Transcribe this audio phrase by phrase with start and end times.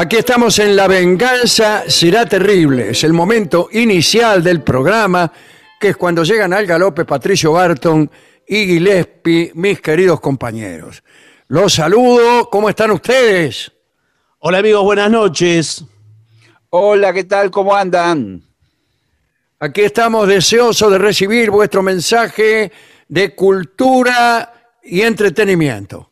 [0.00, 2.90] Aquí estamos en La Venganza Será Terrible.
[2.90, 5.32] Es el momento inicial del programa,
[5.80, 8.08] que es cuando llegan al galope Patricio Barton
[8.46, 11.02] y Gillespie, mis queridos compañeros.
[11.48, 12.48] Los saludo.
[12.48, 13.72] ¿Cómo están ustedes?
[14.38, 15.84] Hola amigos, buenas noches.
[16.70, 17.50] Hola, ¿qué tal?
[17.50, 18.40] ¿Cómo andan?
[19.58, 22.70] Aquí estamos deseosos de recibir vuestro mensaje
[23.08, 26.07] de cultura y entretenimiento.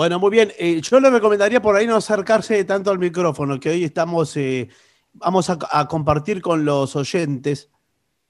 [0.00, 0.50] Bueno, muy bien.
[0.58, 4.66] Eh, yo le recomendaría por ahí no acercarse tanto al micrófono, que hoy estamos, eh,
[5.12, 7.68] vamos a, a compartir con los oyentes,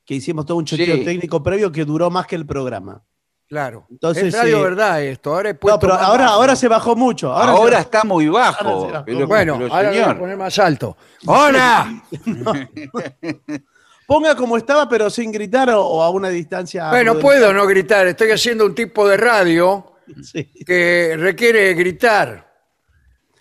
[0.05, 1.05] que hicimos todo un chequeo Sí.
[1.05, 3.05] técnico previo que duró más que el programa.
[3.49, 3.87] Claro.
[3.89, 5.33] Entonces, es radio eh, verdad esto.
[5.33, 6.35] Ahora No, pero ahora, bajo.
[6.35, 7.33] ahora se bajó mucho.
[7.33, 8.67] Ahora, Ahora, se- está muy bajo.
[8.69, 9.05] Ahora será.
[9.05, 10.97] pero- Bueno, pero, ahora voy a señor, poner más alto.
[11.25, 12.03] ¡Hola!
[14.09, 16.91] Ponga como estaba, pero sin gritar o, o a una distancia.
[16.91, 18.09] Bueno, puedo no gritar.
[18.09, 19.90] Estoy haciendo un tipo de radio
[20.23, 20.45] Sí.
[20.67, 22.49] que requiere gritar.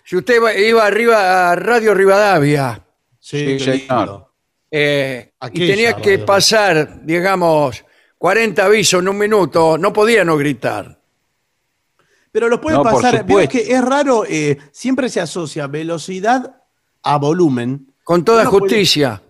[0.04, 2.84] Si usted va- iba arriba a Radio Rivadavia
[3.18, 3.78] Sí, Sí, qué señor.
[4.06, 4.32] lindo.
[4.70, 6.26] eh, y Aquella tenía que radio.
[6.26, 7.84] pasar, digamos,
[8.18, 10.98] 40 avisos en un minuto, no podía no gritar.
[12.32, 13.12] Pero lo puede No, por pasar.
[13.12, 13.52] Veo supuesto.
[13.52, 16.56] que es raro, eh, siempre se asocia velocidad
[17.02, 17.92] a volumen.
[18.04, 19.20] Con toda Uno puede- justicia.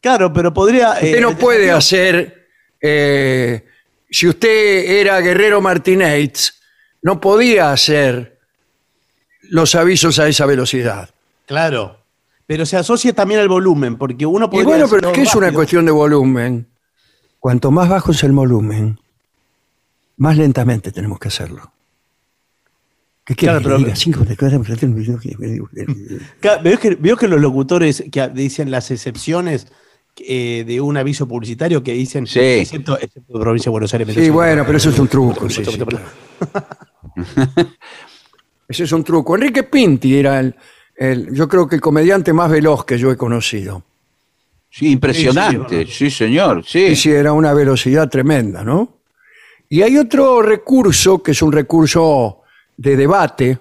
[0.00, 0.92] Claro, pero podría.
[0.94, 2.48] Usted eh, no puede hacer,
[2.80, 3.64] eh,
[4.14, 4.48] si usted
[5.00, 6.54] era Guerrero Martínez,
[7.02, 8.38] no podía hacer
[9.42, 11.10] los avisos a esa velocidad.
[11.46, 11.98] Claro.
[12.46, 14.64] Pero se asocia también al volumen, porque uno Y puede.
[14.66, 16.68] bueno, pero es que es una cuestión de volumen.
[17.40, 19.00] Cuanto más bajo es el volumen,
[20.18, 21.72] más lentamente tenemos que hacerlo.
[23.24, 23.96] ¿Qué Claro, pero- le diga?
[23.96, 24.24] Cinco,
[26.62, 29.66] Veo que, veo que los locutores que dicen las excepciones
[30.18, 32.26] eh, de un aviso publicitario que dicen.
[32.26, 32.38] Sí.
[32.40, 34.14] Excepto, excepto provincia de Buenos Aires.
[34.14, 35.48] Sí, bueno, pero eso es un truco.
[35.50, 36.04] sí, sí, claro.
[38.68, 39.34] Ese es un truco.
[39.34, 40.54] Enrique Pinti era el,
[40.96, 43.82] el- yo creo que el comediante más veloz que yo he conocido.
[44.70, 45.86] Sí, impresionante.
[45.86, 46.64] Sí, Sí, señor.
[46.66, 46.80] Sí.
[46.86, 48.98] Y sí, era una velocidad tremenda, ¿no?
[49.68, 52.42] Y hay otro recurso que es un recurso
[52.76, 53.58] de debate,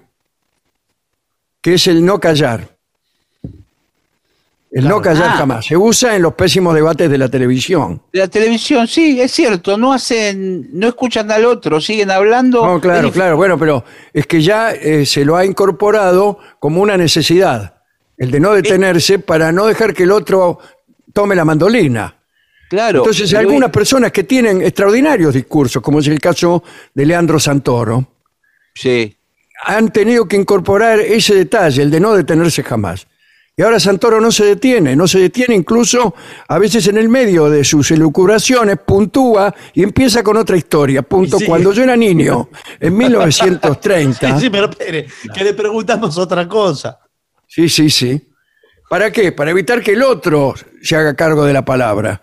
[1.61, 2.72] que es el no callar.
[4.75, 5.37] El no callar Ah.
[5.37, 5.65] jamás.
[5.67, 8.01] Se usa en los pésimos debates de la televisión.
[8.11, 9.77] De La televisión, sí, es cierto.
[9.77, 12.65] No hacen, no escuchan al otro, siguen hablando.
[12.65, 13.37] No, claro, claro.
[13.37, 17.75] Bueno, pero es que ya eh, se lo ha incorporado como una necesidad.
[18.17, 20.57] El de no detenerse para no dejar que el otro
[21.13, 22.15] tome la mandolina.
[22.69, 22.99] Claro.
[22.99, 26.63] Entonces, hay algunas personas que tienen extraordinarios discursos, como es el caso
[26.95, 28.07] de Leandro Santoro,
[28.73, 29.15] Sí.
[29.65, 33.05] han tenido que incorporar ese detalle, el de no detenerse jamás.
[33.55, 36.15] Y ahora Santoro no se detiene, no se detiene incluso
[36.47, 41.03] a veces en el medio de sus elucubraciones, puntúa y empieza con otra historia.
[41.03, 41.37] Punto.
[41.37, 41.45] Sí.
[41.45, 44.39] Cuando yo era niño, en 1930.
[44.39, 46.99] Sí, sí, pero espere, que le preguntamos otra cosa.
[47.47, 48.19] Sí, sí, sí.
[48.89, 49.31] ¿Para qué?
[49.31, 52.21] Para evitar que el otro se haga cargo de la palabra.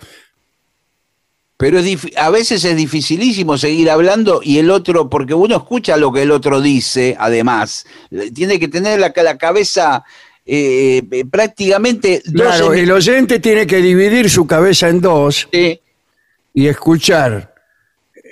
[1.57, 1.79] Pero
[2.17, 6.33] a veces es dificilísimo seguir hablando y el otro, porque uno escucha lo que el
[6.33, 7.87] otro dice, además.
[8.35, 10.05] Tiene que tener la, la cabeza
[10.53, 15.81] eh, eh, prácticamente Claro, el oyente tiene que dividir su cabeza en dos Sí,
[16.53, 17.55] y escuchar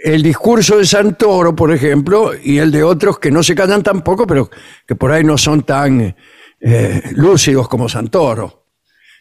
[0.03, 4.26] el discurso de Santoro, por ejemplo, y el de otros que no se callan tampoco,
[4.26, 4.50] pero
[4.85, 6.17] que por ahí no son tan
[6.61, 8.65] eh, lúcidos como Santoro.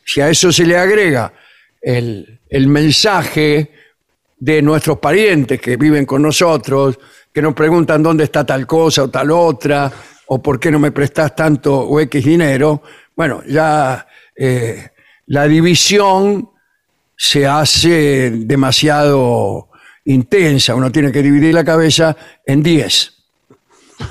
[0.04, 1.32] Si a eso se le agrega
[1.80, 3.72] el, el mensaje
[4.40, 6.98] de nuestros parientes que viven con nosotros,
[7.32, 9.92] que nos preguntan dónde está tal cosa o tal otra,
[10.28, 12.82] o por qué no me prestás tanto o X dinero,
[13.16, 14.90] bueno, ya eh,
[15.28, 16.50] la división
[17.16, 19.70] se hace demasiado
[20.06, 20.76] intensa.
[20.76, 22.16] Uno tiene que dividir la cabeza
[22.46, 23.14] en 10.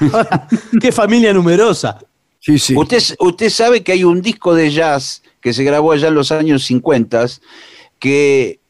[0.80, 1.98] Qué familia numerosa.
[2.40, 2.76] Sí, sí.
[2.76, 6.32] Usted, usted sabe que hay un disco de jazz que se grabó allá en los
[6.32, 7.26] años 50
[7.98, 8.60] que,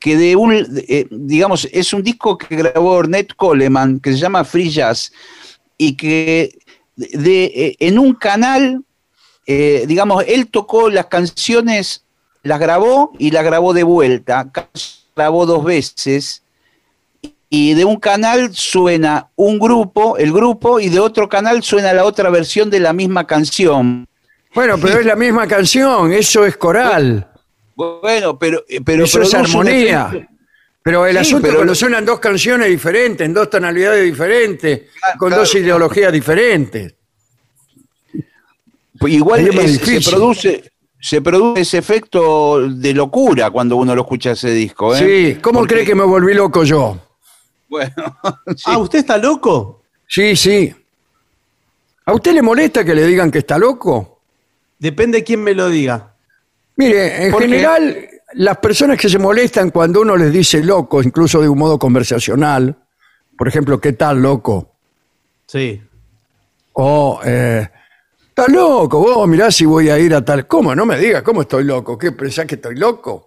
[0.00, 4.44] que de un, eh, digamos, es un disco que grabó Ornette Coleman que se llama
[4.44, 5.12] Free Jazz
[5.78, 6.58] y que
[6.96, 8.82] de, eh, en un canal,
[9.46, 12.04] eh, digamos, él tocó las canciones,
[12.42, 14.50] las grabó y las grabó de vuelta,
[15.14, 16.44] grabó dos veces
[17.56, 22.04] y de un canal suena un grupo, el grupo, y de otro canal suena la
[22.04, 24.08] otra versión de la misma canción.
[24.52, 27.28] Bueno, pero es la misma canción, eso es coral,
[27.76, 30.28] Bueno, pero, eh, pero eso es armonía.
[30.84, 34.82] Pero el Sí, asunto es pero- cuando suenan dos canciones diferentes, en dos tonalidades diferentes,
[34.98, 35.64] Claro, con claro, dos claro.
[35.64, 36.94] ideologías diferentes.
[38.98, 40.12] Pues Igual Ahí es más es- se difícil.
[40.14, 44.94] produce, se produce ese efecto de locura cuando uno lo escucha ese disco.
[44.94, 44.98] ¿eh?
[45.34, 46.98] Sí, ¿cómo Porque- cree que me volví loco yo?
[47.68, 47.94] Bueno,
[48.56, 48.62] sí.
[48.66, 49.82] Ah, ¿usted está loco?
[50.06, 50.74] Sí, sí.
[52.06, 54.20] ¿A usted le molesta que le digan que está loco?
[54.78, 56.14] Depende de quién me lo diga.
[56.76, 57.48] Mire, en ¿Por qué?
[57.48, 61.78] general, las personas que se molestan cuando uno les dice loco, incluso de un modo
[61.78, 62.76] conversacional,
[63.36, 64.72] por ejemplo, ¿qué tal, loco?
[65.46, 65.80] Sí.
[66.74, 67.68] O, eh,
[68.28, 69.00] ¿estás loco?
[69.00, 70.46] Vos mirá si voy a ir a tal.
[70.46, 70.74] ¿Cómo?
[70.74, 71.98] No me digas, ¿cómo estoy loco?
[71.98, 73.26] ¿Qué pensás que estoy loco?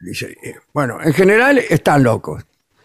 [0.00, 2.44] Dice, eh, bueno, en general están locos.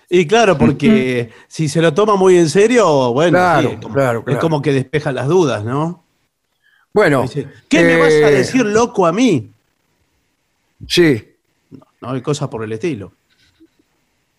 [0.09, 3.93] Y claro, porque si se lo toma muy en serio, bueno, Claro, sí, es como,
[3.93, 6.03] claro, es como que despeja las dudas, ¿no?
[6.93, 9.51] Bueno, Dice, ¿Qué me vas a eh, decir loco a mí?
[10.87, 11.23] Sí.
[12.01, 13.11] No hay cosas por el estilo.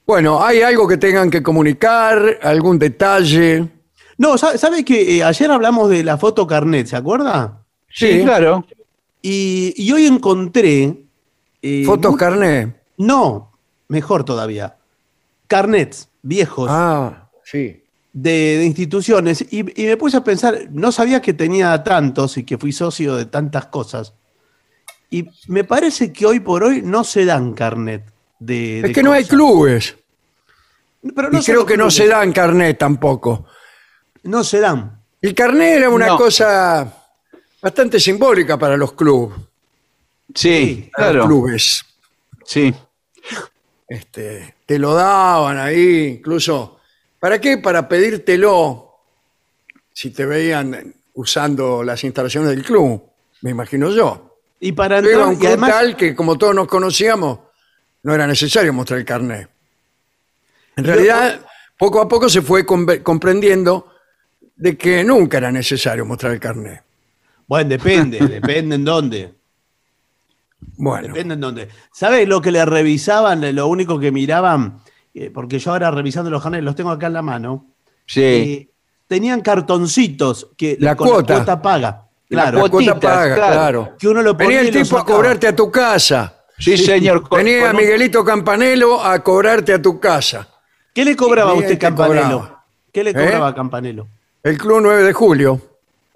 [0.06, 2.38] Bueno, ¿hay algo que tengan que comunicar?
[2.43, 3.69] ¿Algún detalle?
[4.17, 7.62] No, ¿sabe, sabe que eh, ayer hablamos de la foto carnet, ¿se acuerda?
[7.90, 8.64] sí, claro.
[9.20, 10.96] Y, y hoy encontré.
[11.62, 12.75] eh, ¿Fotos carné?
[12.96, 13.52] No,
[13.88, 14.76] mejor todavía.
[15.46, 17.82] Carnets viejos Ah, sí.
[18.12, 19.44] de, de instituciones.
[19.50, 23.17] Y, y me puse a pensar, no sabía que tenía tantos y que fui socio
[23.17, 24.14] de tantas cosas.
[25.10, 28.05] Y me parece que hoy por hoy no se dan carnet
[28.38, 28.78] de.
[28.78, 29.97] Es de que no hay clubes.
[31.14, 33.47] Pero y creo que no se dan carnet tampoco.
[34.25, 35.00] No se dan.
[35.23, 36.16] El carnet era una No.
[36.18, 36.92] cosa
[37.62, 39.38] bastante simbólica para los clubes.
[40.35, 41.26] Sí, Para los claro.
[41.26, 41.85] clubes.
[42.44, 42.75] Sí.
[43.88, 46.80] Este, te lo daban ahí, incluso.
[47.18, 47.59] ¿Para qué?
[47.59, 48.85] Para pedírtelo
[49.92, 53.02] si te veían usando las instalaciones del club,
[53.42, 54.27] me imagino yo.
[54.61, 57.38] Y para Yo iba a entrar, y además, tal que como todos nos conocíamos,
[58.03, 59.49] no era necesario mostrar el carnet.
[60.77, 61.41] En realidad,
[61.77, 63.93] poco a poco se fue conve- comprendiendo
[64.57, 66.83] de que nunca era necesario mostrar el carnet.
[67.47, 69.35] bueno, depende, depende en dónde.
[70.77, 71.69] Bueno, Depende en dónde.
[71.93, 73.55] ¿Sabes lo que le revisaban?
[73.55, 74.81] Lo único que miraban,
[75.15, 77.67] eh, porque yo ahora revisando los carnets, los tengo acá en la mano.
[78.07, 78.21] Sí.
[78.23, 78.71] eh,
[79.07, 82.08] tenían cartoncitos que La con cuota paga.
[82.30, 83.52] La Claro, la cuota cuotitas, paga, claro.
[83.54, 83.97] claro.
[83.99, 86.35] que uno lo ponía Venía el tipo a cobrarte a tu casa.
[86.58, 87.26] Sí, señor.
[87.28, 90.47] con- Venía con un- Miguelito Campanelo a cobrarte a tu casa.
[90.94, 92.38] ¿Qué le cobraba a usted, ¿qué Campanelo?
[92.40, 92.64] cobraba?
[92.92, 93.14] ¿Qué le ¿Eh?
[93.14, 94.08] cobraba a Campanelo?
[94.42, 95.61] El Club 9 de Julio.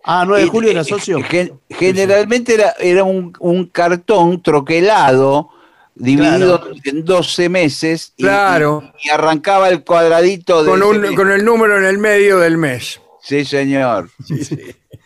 [0.04, 1.22] Ah, 9 de Y- julio era y- socio.
[1.22, 5.48] gen- generalmente era, era un, un cartón troquelado,
[5.94, 6.74] dividido Claro.
[6.84, 8.12] en 12 meses.
[8.16, 8.82] y- Claro.
[9.02, 10.70] Y, y arrancaba el cuadradito de.
[10.70, 13.00] Con, un- con el número en el medio del mes.
[13.22, 14.10] Sí, señor.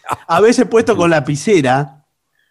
[0.29, 2.05] A veces puesto con lapicera.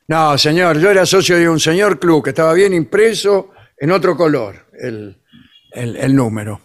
[0.08, 4.16] No, señor, yo era socio de un señor club que estaba bien impreso en otro
[4.16, 5.20] color, el,
[5.72, 6.62] el- el número.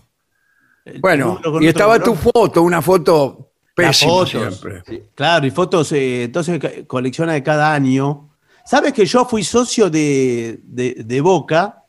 [1.00, 2.32] Bueno, y estaba tu color.
[2.35, 4.30] foto, una foto pésima fotos.
[4.30, 4.82] siempre.
[4.87, 8.30] Sí, Claro, y fotos, eh, entonces colecciona de cada año.
[8.64, 11.85] ¿Sabes que yo fui socio de, de- de Boca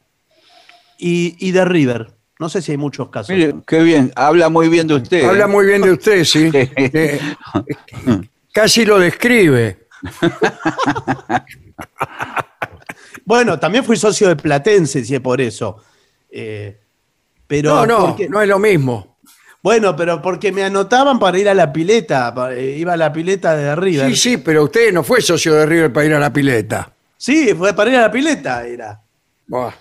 [0.98, 2.12] y, y de River?
[2.40, 3.36] No sé si hay muchos casos.
[3.36, 5.28] Mire, qué bien, habla muy bien de usted.
[5.28, 5.48] Habla ¿eh?
[5.48, 6.50] muy bien de usted, sí.
[8.54, 9.88] Casi lo describe.
[13.26, 15.78] Bueno, también fui socio de Platense, si es por eso.
[16.30, 16.78] Eh,
[17.48, 19.18] pero No, no, porque- no es lo mismo.
[19.62, 22.34] Bueno, pero porque me anotaban para ir a la pileta.
[22.52, 24.10] eh, iba a la pileta de River.
[24.10, 26.92] Sí, sí, pero usted no fue socio de River para ir a la pileta.
[27.16, 29.00] Sí, fue para ir a la pileta, era.
[29.48, 29.72] Buah.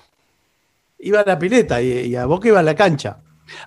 [0.98, 3.18] Iba a la pileta y, y a Boca iba a la cancha.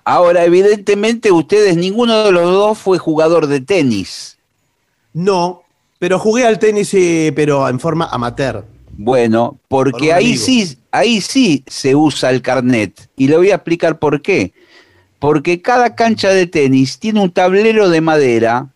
[0.04, 4.38] Ahora, evidentemente, ustedes, ninguno de los dos fue jugador de tenis.
[5.14, 5.62] No,
[5.98, 8.64] pero jugué al tenis, eh, pero en forma amateur.
[8.96, 13.08] Bueno, Por porque ahí sí, ahí sí se usa el carnet.
[13.16, 14.52] Y le voy a explicar por qué.
[15.18, 18.68] Porque cada cancha de tenis tiene un tablero de madera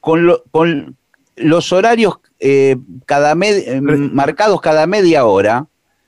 [0.00, 0.96] con, lo- con
[1.36, 5.66] los horarios eh, cada med- eh, marcados cada media hora.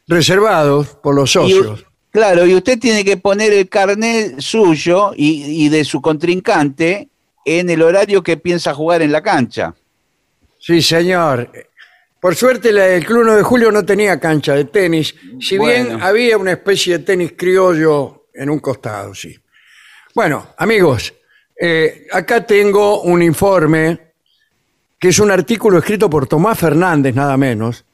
[0.09, 1.85] Reservados por los Y- socios.
[2.11, 7.09] claro, y usted tiene que poner el carnet suyo y, y de su contrincante
[7.49, 9.75] en el horario que piensa jugar en la cancha.
[10.59, 11.51] Sí, señor.
[12.21, 16.03] Por suerte la- el Club 9 de Julio no tenía cancha de tenis, si bien
[16.03, 19.39] había una especie de tenis criollo en un costado, sí.
[20.15, 21.15] Bueno, amigos,
[21.61, 23.99] eh, acá tengo un informe
[24.99, 27.85] que es un artículo escrito por Tomás Fernández, nada menos.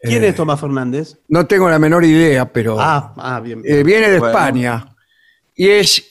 [0.00, 1.16] ¿Quién Eh, es Tomás Fernández?
[1.28, 3.62] No tengo la menor idea, pero Ah, ah, bien.
[3.64, 4.38] eh, viene de Bueno.
[4.38, 4.94] España
[5.56, 6.09] y es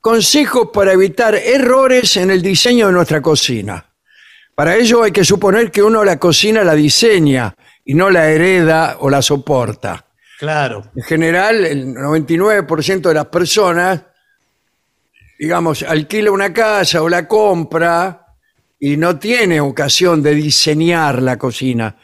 [0.00, 3.84] consejos para evitar errores en el diseño de nuestra cocina.
[4.54, 7.54] Para ello hay que suponer que uno la cocina la diseña
[7.84, 10.04] y no la hereda o la soporta.
[10.38, 10.90] Claro.
[10.96, 14.02] En general, el 99% de las personas,
[15.38, 18.26] digamos, alquila una casa o la compra
[18.78, 21.96] y no tiene ocasión de diseñar la cocina.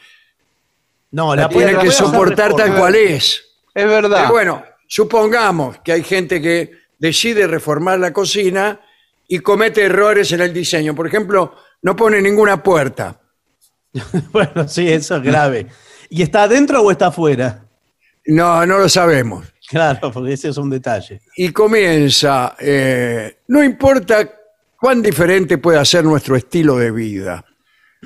[1.11, 3.43] No, La, la tiene puede- que puede hacer soportar tal cual es.
[3.73, 4.17] Es verdad.
[4.21, 8.79] Pero bueno, supongamos que hay gente que decide reformar la cocina
[9.27, 10.95] y comete errores en el diseño.
[10.95, 13.21] Por ejemplo, no pone ninguna puerta.
[14.31, 15.67] Bueno, sí, eso es grave.
[16.09, 17.65] ¿Y está adentro o está afuera?
[18.27, 19.47] No, no lo sabemos.
[19.67, 21.21] Claro, porque ese es un detalle.
[21.35, 24.29] Y comienza, eh, no importa
[24.79, 27.43] cuán diferente pueda ser nuestro estilo de vida.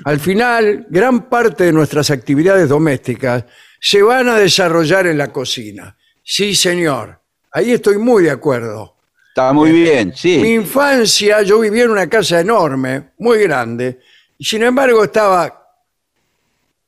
[0.04, 3.44] Al final, gran parte de nuestras actividades domésticas
[3.80, 5.96] se van a desarrollar en la cocina.
[6.24, 7.21] Sí, señor.
[7.52, 8.94] Ahí estoy muy de acuerdo.
[9.28, 10.38] Está muy bien, sí.
[10.38, 13.98] Mi infancia, yo vivía en una casa enorme, muy grande,
[14.38, 15.58] y sin embargo estaba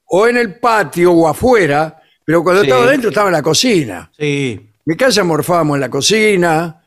[0.06, 2.68] o en el patio o afuera, pero cuando Sí.
[2.68, 4.11] estaba dentro estaba en la cocina.
[4.16, 4.71] Sí.
[4.85, 6.83] Mi casa morfábamos en la cocina.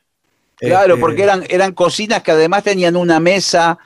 [0.56, 3.78] Claro, este, porque eran, eran cocinas que además tenían una mesa.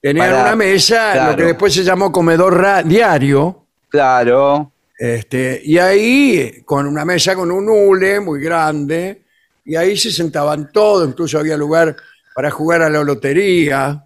[0.00, 4.72] Tenían para- una mesa, lo que después se llamó comedor diario, Claro.
[4.98, 9.22] este, y ahí con una mesa con un hule muy grande,
[9.68, 11.94] y ahí se sentaban todos, incluso había lugar
[12.34, 14.02] para jugar a la lotería,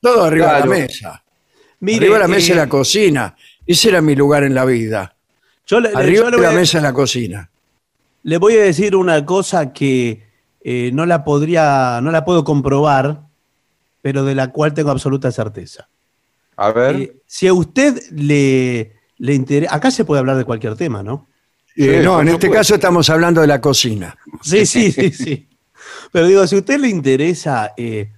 [0.00, 0.62] todo arriba Claro.
[0.70, 1.24] de la mesa.
[1.80, 3.36] Mire, arriba de la mesa eh, de la cocina.
[3.66, 5.14] Ese era mi lugar en la vida.
[5.66, 7.50] yo le, Arriba yo de la voy mesa de la cocina.
[8.22, 10.24] le voy a decir una cosa que
[10.62, 13.20] eh, no la podría, no la puedo comprobar,
[14.00, 15.88] pero de la cual tengo absoluta certeza.
[16.56, 16.96] A ver.
[16.96, 21.26] Eh, si a usted le, le interesa, acá se puede hablar de cualquier tema, ¿no?
[21.76, 24.16] Eh, no, en este caso estamos hablando de la cocina.
[24.42, 25.48] Sí, sí, sí, sí.
[26.12, 28.12] Pero digo, si a usted le interesa eh,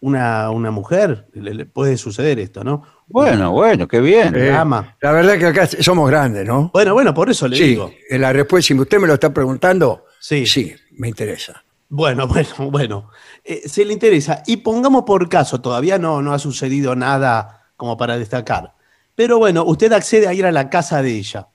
[0.00, 2.82] una, una mujer, le, le puede suceder esto, ¿no?
[3.08, 4.34] bueno, bueno, qué bien.
[4.34, 4.96] Eh, ama.
[5.02, 6.70] la verdad que acá somos grandes, ¿no?
[6.72, 7.92] Bueno, bueno, por eso le Sí, digo.
[8.10, 10.46] la respuesta, si usted me lo está preguntando, Sí.
[10.46, 11.62] sí, me interesa.
[11.90, 13.10] Bueno, bueno, bueno.
[13.44, 14.42] Eh, se le interesa.
[14.46, 18.72] Y pongamos por caso, todavía no, no ha sucedido nada como para destacar.
[19.14, 21.48] Pero bueno, usted accede a ir a la casa de ella.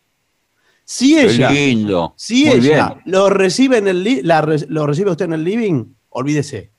[0.89, 2.13] Si ella, lindo.
[2.15, 3.01] si Muy ella bien.
[3.13, 6.71] lo recibe en el li- la lo recibe usted en el living, olvídese.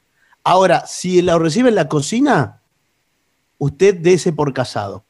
[0.45, 2.63] Ahora, si lo recibe en la cocina,
[3.59, 5.05] usted dese por casado.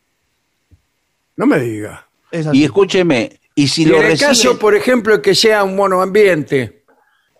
[1.36, 2.08] No me diga.
[2.32, 2.58] Es así.
[2.58, 6.82] Y escúcheme, y si Y lo en el caso, por ejemplo, que sea un monoambiente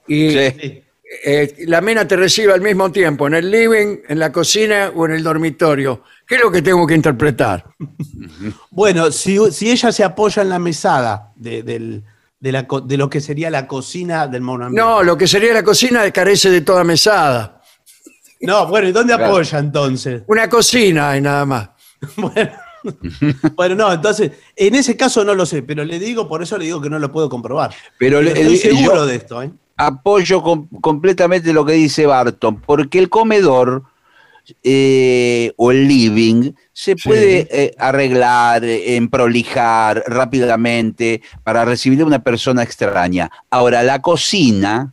[0.07, 0.85] y Sí.
[1.25, 5.07] Eh, la mina te recibe al mismo tiempo, en el living, en la cocina o
[5.07, 7.65] en el dormitorio, ¿qué es lo que tengo que interpretar?
[8.71, 12.05] Bueno, si, si ella se apoya en la mesada de, del-
[12.39, 14.89] de la co- de lo que sería la cocina del monoambiente.
[14.89, 17.61] No, lo que sería la cocina carece de toda mesada.
[18.41, 19.33] No, bueno, ¿y dónde Claro.
[19.33, 20.23] apoya entonces?
[20.29, 21.71] Una cocina y nada más.
[22.17, 22.51] Bueno,
[23.57, 26.67] Bueno, no, entonces, en ese caso no lo sé, pero le digo, por eso le
[26.67, 27.75] digo que no lo puedo comprobar.
[27.99, 29.51] Pero le- Estoy seguro yo- de esto, ¿eh?
[29.79, 33.85] Apoyo com- completamente lo que dice Barton, porque el comedor
[34.63, 42.19] eh, o el living se puede eh, arreglar, eh, emprolijar rápidamente para recibir a una
[42.19, 43.31] persona extraña.
[43.51, 44.93] Ahora, la cocina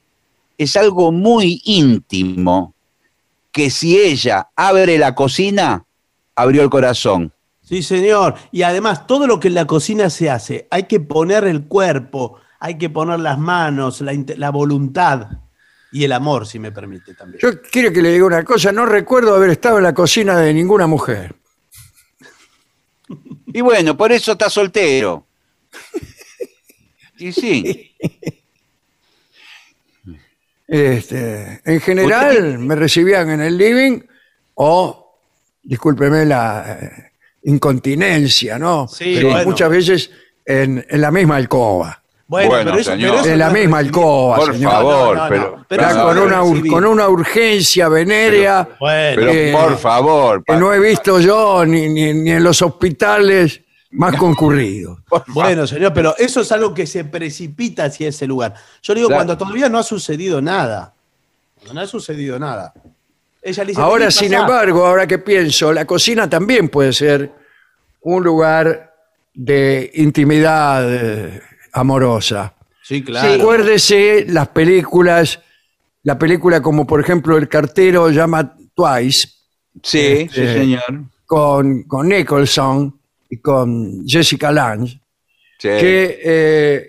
[0.57, 2.73] es algo muy íntimo,
[3.51, 5.85] que si ella abre la cocina,
[6.35, 7.31] abrió el corazón.
[7.61, 8.35] Sí, señor.
[8.51, 12.37] Y además, todo lo que en la cocina se hace, hay que poner el cuerpo,
[12.59, 15.27] hay que poner las manos, la, voluntad
[15.91, 17.39] y el amor, si me permite también.
[17.41, 20.53] Yo quiero que le diga una cosa, no recuerdo haber estado en la cocina de
[20.53, 21.35] ninguna mujer.
[23.47, 25.27] Y bueno, por eso está soltero.
[27.17, 27.95] Y sí.
[30.67, 34.01] Este, en general me recibían en el living
[34.55, 35.19] o,
[35.61, 37.11] discúlpeme la eh,
[37.43, 38.87] incontinencia, ¿no?
[38.87, 39.45] Sí, Pero bueno.
[39.45, 40.11] muchas veces
[40.43, 42.01] en, en la misma alcoba.
[42.27, 43.27] Bueno, señor.
[43.27, 44.71] En la no es misma recibir- alcoba, Por señor.
[44.71, 46.71] favor, No, no, no, pero, pero eso con, una, recibir.
[46.71, 51.87] con una urgencia venérea Bueno, pero eh, por favor, que no he visto yo ni,
[51.89, 54.99] ni- ni en los hospitales más concurridos.
[55.27, 58.55] bueno, señor, pero eso es algo que se precipita hacia ese lugar.
[58.81, 59.19] Yo digo, Claro.
[59.19, 60.93] cuando todavía no ha sucedido nada.
[61.57, 62.73] Cuando no ha sucedido nada.
[63.41, 64.41] Ella le dice, Ahora, "Vení, sin pasá".
[64.41, 67.31] embargo, ahora que pienso, la cocina también puede ser
[68.01, 68.93] un lugar
[69.35, 71.41] de intimidad eh,
[71.75, 72.53] amorosa.
[72.83, 73.33] Sí, claro.
[73.33, 75.39] Acuérdese las películas,
[76.03, 79.27] la película como por ejemplo El cartero llama Twice,
[79.83, 80.83] Sí, sí, Este, señor.
[81.25, 82.97] con, con Nicholson
[83.29, 85.01] y con Jessica Lange,
[85.59, 85.67] Sí.
[85.69, 86.87] que eh,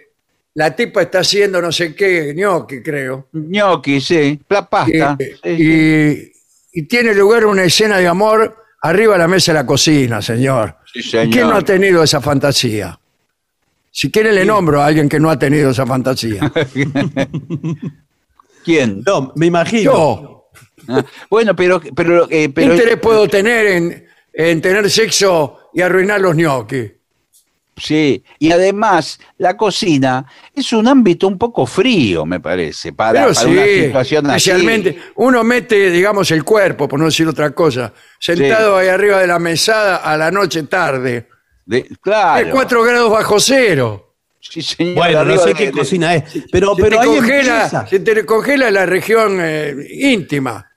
[0.55, 4.41] la tipa está haciendo no sé qué, gnocchi creo, Gnocchi, sí.
[4.49, 5.17] La pasta.
[5.19, 5.63] y, Sí, sí.
[5.63, 6.33] y-
[6.81, 10.77] y tiene lugar una escena de amor arriba de la mesa de la cocina, señor.
[10.93, 11.33] Sí, ¿Y señor.
[11.33, 12.99] quién no ha tenido esa fantasía?
[13.99, 16.53] Si quiere le nombro a alguien que no ha tenido esa fantasía.
[18.63, 19.03] ¿Quién?
[19.07, 19.93] No, me imagino.
[19.93, 20.33] Yo,
[20.89, 25.81] Ah, Bueno, pero, pero, eh, ¿qué pero interés puedo tener en, en tener sexo y
[25.81, 26.93] arruinar los gnocchi?
[27.79, 28.23] sí.
[28.39, 33.47] Y además, la cocina es un ámbito un poco frío, me parece, para, Pero para
[33.49, 34.51] sí, una situación así.
[34.51, 39.27] especialmente uno mete, digamos, el cuerpo, por no decir otra cosa, sentado ahí arriba de
[39.27, 41.29] la mesada a la noche tarde.
[41.67, 42.49] De- Es claro.
[42.53, 44.15] 4 grados bajo cero.
[44.41, 46.23] Sí, señor, Bueno, no sé de- qué de- cocina es.
[46.53, 50.71] Pero, Se, pero, te ahí congela, empieza, se te congela la región eh, íntima.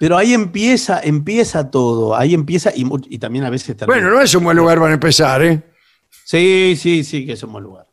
[0.00, 2.16] pero ahí empieza, empieza todo.
[2.16, 3.86] Ahí empieza y, también a veces termina.
[4.00, 5.62] Bueno, no es un buen lugar para empezar, ¿eh?
[6.24, 7.86] Sí, sí, sí, que es un buen lugar.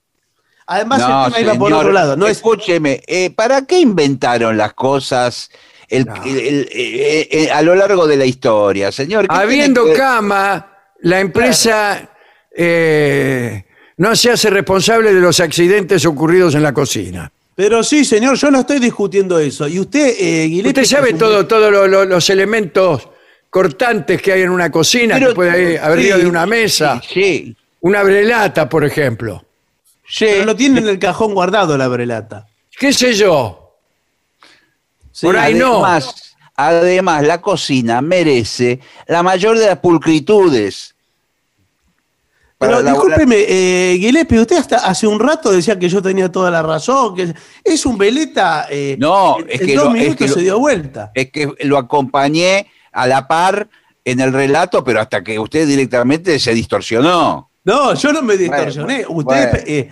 [0.66, 2.16] Además, No, el tema iba por otro lado.
[2.18, 5.52] No escúcheme, eh, ¿para qué inventaron las cosas
[5.90, 6.16] el- No.
[6.24, 9.28] el- el- eh, a lo largo de la historia, señor?
[9.28, 10.71] ¿Qué Habiendo que- cama,
[11.02, 12.10] la empresa
[12.56, 13.64] eh,
[13.98, 17.32] no se hace responsable de los accidentes ocurridos en la cocina.
[17.56, 19.68] pero sí, señor, yo no estoy discutiendo eso.
[19.68, 23.08] Y usted, eh, Usted sabe todo, todos lo- lo- los elementos
[23.50, 27.56] cortantes que hay en una cocina, Pero- que puede haber sí, de una mesa, Sí,
[27.82, 29.46] una brelata, por ejemplo.
[30.08, 30.26] sí.
[30.26, 32.48] Pero lo tiene en el cajón guardado la brelata.
[32.80, 33.76] ¿Qué sé yo?
[35.12, 35.86] Sí, Por ahí no.
[35.86, 36.31] Además,
[36.68, 40.96] además, la cocina merece la mayor de las pulcritudes.
[42.58, 46.62] Pero discúlpeme, eh, Gillespie, usted hasta hace un rato decía que yo tenía toda la
[46.62, 48.68] razón, que es un veleta.
[48.70, 51.12] eh, No, en- es en que dos lo- es minutos que lo- se dio vuelta.
[51.16, 53.68] Es que lo acompañé a la par
[54.06, 57.50] en el relato, pero hasta que usted directamente se distorsionó.
[57.64, 59.06] No, yo no me distorsioné.
[59.06, 59.66] Bueno, Ustedes bueno.
[59.68, 59.90] eh,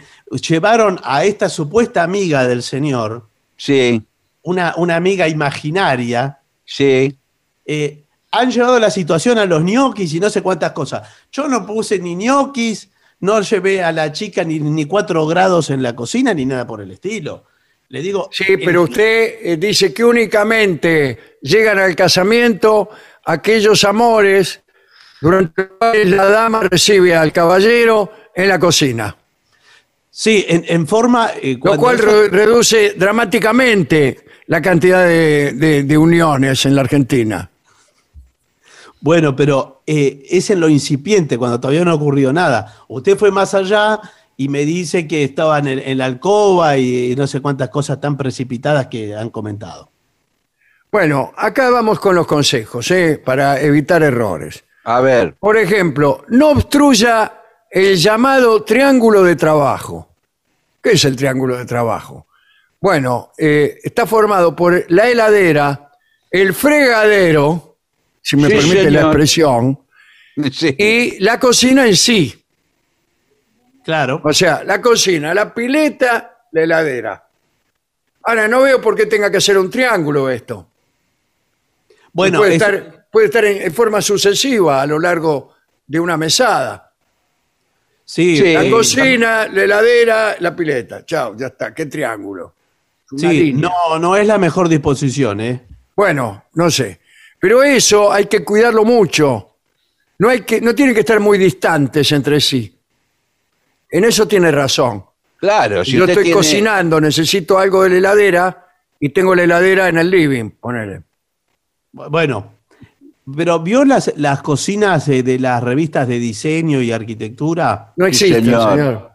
[0.47, 3.27] llevaron a esta supuesta amiga del señor,
[3.57, 4.01] Sí,
[4.43, 6.38] una, una amiga imaginaria,
[6.69, 7.17] sí.
[7.65, 11.07] eh, han llevado la situación a los ñoquis y no sé cuántas cosas.
[11.31, 12.89] Yo no puse ni ñoquis,
[13.21, 16.79] no llevé a la chica ni, ni cuatro grados en la cocina ni nada por
[16.81, 17.45] el estilo.
[17.89, 18.29] Le digo.
[18.31, 22.89] Sí, el- pero usted eh, dice que únicamente llegan al casamiento
[23.25, 24.61] aquellos amores
[25.21, 29.15] durante los cuales la dama recibe al caballero en la cocina,
[30.11, 31.31] Sí, en, en forma.
[31.41, 36.81] eh, lo cual eso- re- reduce dramáticamente la cantidad de, de- de uniones en la
[36.81, 37.49] Argentina.
[38.99, 42.75] Bueno, pero eh, es en lo incipiente, cuando todavía no ha ocurrido nada.
[42.87, 43.99] Usted fue más allá
[44.35, 48.17] y me dice que estaban en, en la alcoba y, no sé cuántas cosas tan
[48.17, 49.89] precipitadas que han comentado.
[50.91, 53.21] Bueno, acá vamos con los consejos, ¿eh?
[53.23, 54.63] para evitar errores.
[54.83, 57.33] A ver, Por ejemplo, no obstruya
[57.69, 60.09] el llamado triángulo de trabajo.
[60.81, 62.25] ¿Qué es el triángulo de trabajo?
[62.81, 65.91] Bueno, eh, está formado por la heladera,
[66.31, 67.77] el fregadero,
[68.21, 69.79] si me Sí, permite la expresión,
[70.51, 70.75] Sí.
[70.77, 72.35] y la cocina en sí.
[73.83, 74.21] Claro.
[74.23, 77.27] O sea, la cocina, la pileta, la heladera.
[78.23, 80.69] Ahora, no veo por qué tenga que ser un triángulo esto.
[82.13, 85.53] Bueno, puede, es- estar, puede estar en, en forma sucesiva a lo largo
[85.87, 86.93] de una mesada.
[88.05, 88.53] sí, Sí.
[88.53, 91.05] La Eh, cocina, la heladera, la pileta.
[91.05, 91.73] Chao, ya está.
[91.73, 92.55] ¿Qué triángulo?
[93.17, 93.69] Sí, línea.
[93.89, 95.61] no, no es la mejor disposición, ¿eh?
[95.95, 96.99] Bueno, no sé.
[97.39, 99.55] Pero eso hay que cuidarlo mucho.
[100.19, 102.77] No, hay que, no tienen que estar muy distantes entre sí.
[103.89, 105.03] En eso tiene razón.
[105.37, 108.67] Claro, si Yo usted estoy tiene- cocinando, necesito algo de la heladera
[108.99, 111.01] y tengo la heladera en el living, ponele.
[111.93, 112.53] Bueno,
[113.35, 117.93] pero ¿vio las, las cocinas eh, de las revistas de diseño y arquitectura?
[117.95, 118.69] No Sí, existe, señor.
[118.71, 119.08] señor.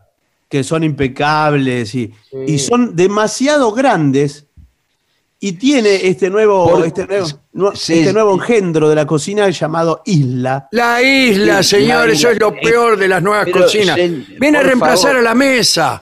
[0.48, 2.12] Que son impecables y,
[2.46, 4.46] y son demasiado grandes.
[5.40, 7.26] Y tiene este nuevo, Por- este nuevo,
[7.74, 10.68] este nuevo engendro de la cocina llamado Isla.
[10.72, 13.96] La isla, Sí, señor, la eso es lo peor de las nuevas Pero, cocinas.
[14.40, 15.16] Viene a reemplazar favor.
[15.18, 16.00] a la mesa.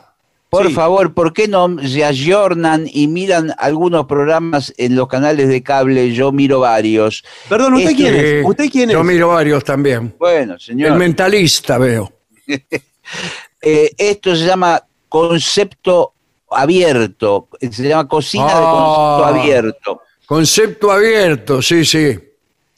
[0.49, 0.75] Por Sí.
[0.75, 6.13] favor, ¿por qué no se ayornan y miran algunos programas en los canales de cable?
[6.13, 7.25] Yo miro varios.
[7.49, 8.45] Perdón, ¿usted quién es?
[8.45, 9.05] ¿Usted quién Yo es?
[9.07, 10.15] miro varios también.
[10.19, 12.13] Bueno, El señor, mentalista veo.
[13.63, 16.13] eh, esto se llama concepto
[16.51, 18.61] abierto, se llama cocina de Ah.
[18.61, 20.03] concepto abierto.
[20.27, 22.19] Concepto abierto, sí, sí.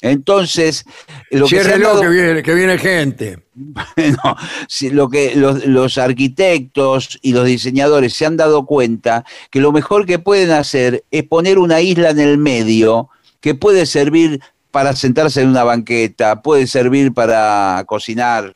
[0.01, 0.85] Entonces,
[1.31, 3.38] lo que, se dado- que viene, que viene gente.
[3.97, 4.37] No,
[4.68, 9.73] si lo que los, los arquitectos y los diseñadores se han dado cuenta que lo
[9.73, 13.09] mejor que pueden hacer es poner una isla en el medio
[13.40, 18.55] que puede servir para sentarse en una banqueta, puede servir para cocinar.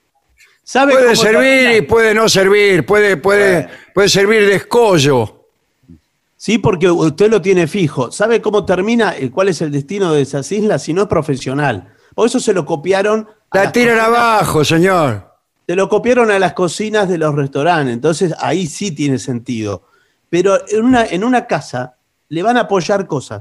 [0.69, 5.47] ¿Sabe Puede cómo servir y puede no servir, puede, puede, puede servir de escollo.
[6.37, 8.13] Sí, porque usted lo tiene fijo.
[8.13, 9.15] ¿Sabe cómo termina?
[9.33, 10.83] ¿Cuál es el destino de esas islas?
[10.83, 11.95] Si no es profesional.
[12.15, 13.27] Por eso se lo copiaron.
[13.51, 15.35] a La tiran cocinas- abajo, señor.
[15.67, 17.95] Se lo copiaron a las cocinas de los restaurantes.
[17.95, 19.85] Entonces ahí sí tiene sentido.
[20.29, 21.97] Pero en una, en una casa
[22.29, 23.41] le van a apoyar cosas.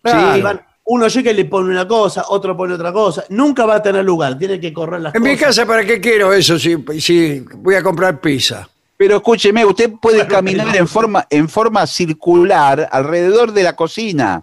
[0.00, 0.36] Claro.
[0.36, 3.24] Sí, van- uno llega y le pone una cosa, otro pone otra cosa.
[3.28, 4.36] Nunca va a tener lugar.
[4.38, 5.46] Tiene que correr las En mi cosas.
[5.46, 8.68] casa, ¿para qué quiero eso si, si voy a comprar pizza?
[8.96, 13.76] Pero escúcheme, usted puede Bueno, caminar pero- en forma, en forma circular alrededor de la
[13.76, 14.42] cocina.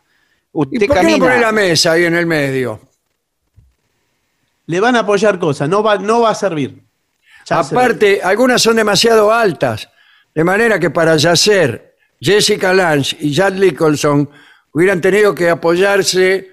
[0.54, 1.52] ¿Y Usted por qué no pone la camina.
[1.52, 2.80] mesa ahí en el medio?
[4.68, 5.70] Le van a apoyar cosas.
[5.70, 6.82] No va, no va a servir.
[7.46, 9.90] Ya se- Aparte, algunas son demasiado altas,
[10.34, 14.30] de manera que para yacer Jessica Lange y Jack Nicholson
[14.74, 16.52] hubieran tenido que apoyarse,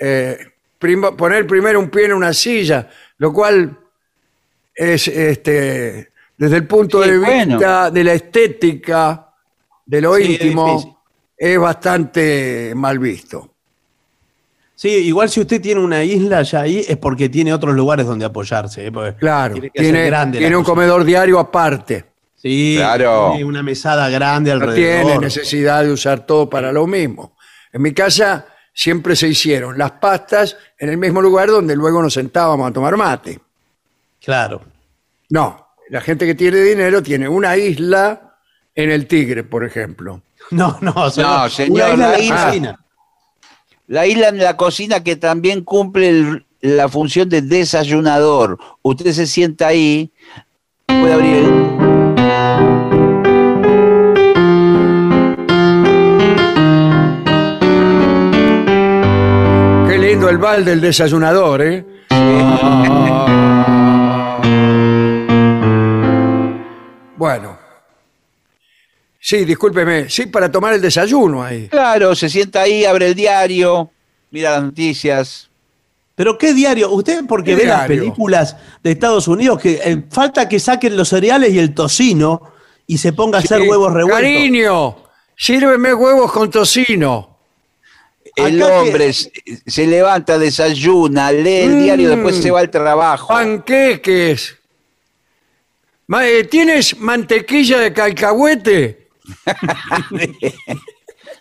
[0.00, 0.38] eh,
[0.78, 3.78] prim- poner primero un pie en una silla, lo cual
[4.74, 7.56] es, este, desde el punto Sí, de bueno.
[7.58, 9.26] vista de la estética,
[9.84, 11.02] de lo Sí, íntimo,
[11.36, 13.46] es bastante mal visto.
[14.74, 18.24] Sí, igual si usted tiene una isla ya ahí es porque tiene otros lugares donde
[18.24, 18.86] apoyarse.
[18.86, 18.92] ¿eh?
[19.18, 22.06] Claro, tiene tiene, grande la tiene un comedor diario aparte.
[22.34, 23.32] Sí, Claro.
[23.32, 25.04] tiene una mesada grande No alrededor.
[25.04, 27.36] tiene necesidad de usar todo para lo mismo.
[27.72, 32.14] En mi casa siempre se hicieron las pastas en el mismo lugar donde luego nos
[32.14, 33.40] sentábamos a tomar mate.
[34.22, 34.62] Claro.
[35.30, 38.34] No, la gente que tiene dinero tiene una isla
[38.74, 40.22] en el Tigre, por ejemplo.
[40.50, 41.30] No, no, señor.
[41.30, 42.80] No, señor, Una isla la en la isla- cocina.
[43.86, 48.58] La isla en la cocina que también cumple el- la función de desayunador.
[48.82, 50.10] Usted se sienta ahí,
[50.86, 51.59] puede abrir el...
[60.10, 61.84] lindo el bal del desayunador, ¿eh?
[67.16, 67.56] Bueno.
[69.20, 70.08] Sí, discúlpeme.
[70.10, 71.68] Sí, para tomar el desayuno ahí.
[71.68, 73.90] Claro, se sienta ahí, abre el diario,
[74.32, 75.48] mira las noticias.
[76.16, 80.48] Pero qué diario, usted porque ¿Qué ve las películas de Estados Unidos que eh, falta
[80.48, 82.52] que saquen los cereales y el tocino
[82.86, 84.20] y se ponga a hacer huevos revueltos.
[84.20, 84.96] Cariño,
[85.36, 87.29] sírveme huevos con tocino.
[88.36, 89.06] El Acá hombre
[89.44, 91.82] que- se, levanta, desayuna, lee el Mm.
[91.82, 93.28] diario, después se va al trabajo.
[93.28, 94.56] Panqueques.
[96.22, 99.08] Eh, ¿Tienes mantequilla de calcahuete?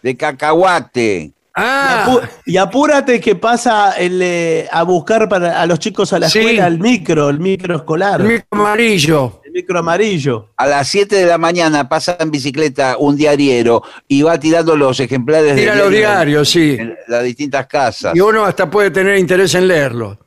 [0.03, 1.31] De cacahuate.
[1.55, 6.29] Ah, Y apúrate que pasa el, eh, a buscar para a los chicos a la
[6.29, 6.39] Sí.
[6.39, 9.41] escuela el micro, el micro escolar, el micro amarillo.
[9.59, 10.49] Micro amarillo.
[10.55, 14.99] A las 7 de la mañana pasa en bicicleta un diariero y va tirando los
[14.99, 16.77] ejemplares de Tira los diarios, sí.
[16.79, 18.15] en las distintas casas.
[18.15, 20.17] Y uno hasta puede tener interés en leerlo.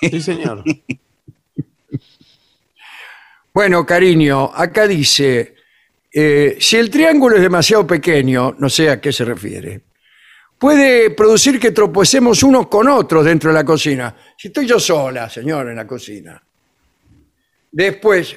[0.00, 0.64] Sí, señor.
[3.50, 5.56] Bueno, cariño, acá dice,
[6.12, 9.80] eh, si el triángulo es demasiado pequeño, no sé a qué se refiere,
[10.56, 14.14] puede producir que tropecemos unos con otros dentro de la cocina.
[14.36, 16.40] Si estoy yo sola, señor, en la cocina.
[17.72, 18.36] Después,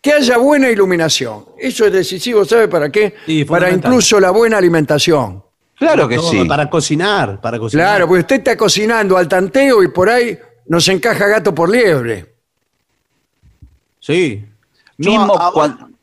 [0.00, 1.44] que haya buena iluminación.
[1.58, 3.14] Eso es decisivo, ¿sabe para qué?
[3.26, 3.90] Sí, para fundamental.
[3.92, 5.44] incluso la buena alimentación.
[5.76, 6.44] Claro que Todo, sí.
[6.44, 7.86] Para cocinar, para cocinar.
[7.86, 12.34] Claro, porque usted está cocinando al tanteo y por ahí nos encaja gato por liebre.
[13.98, 14.44] Sí.
[14.98, 15.96] Mismo, ahora- cuan-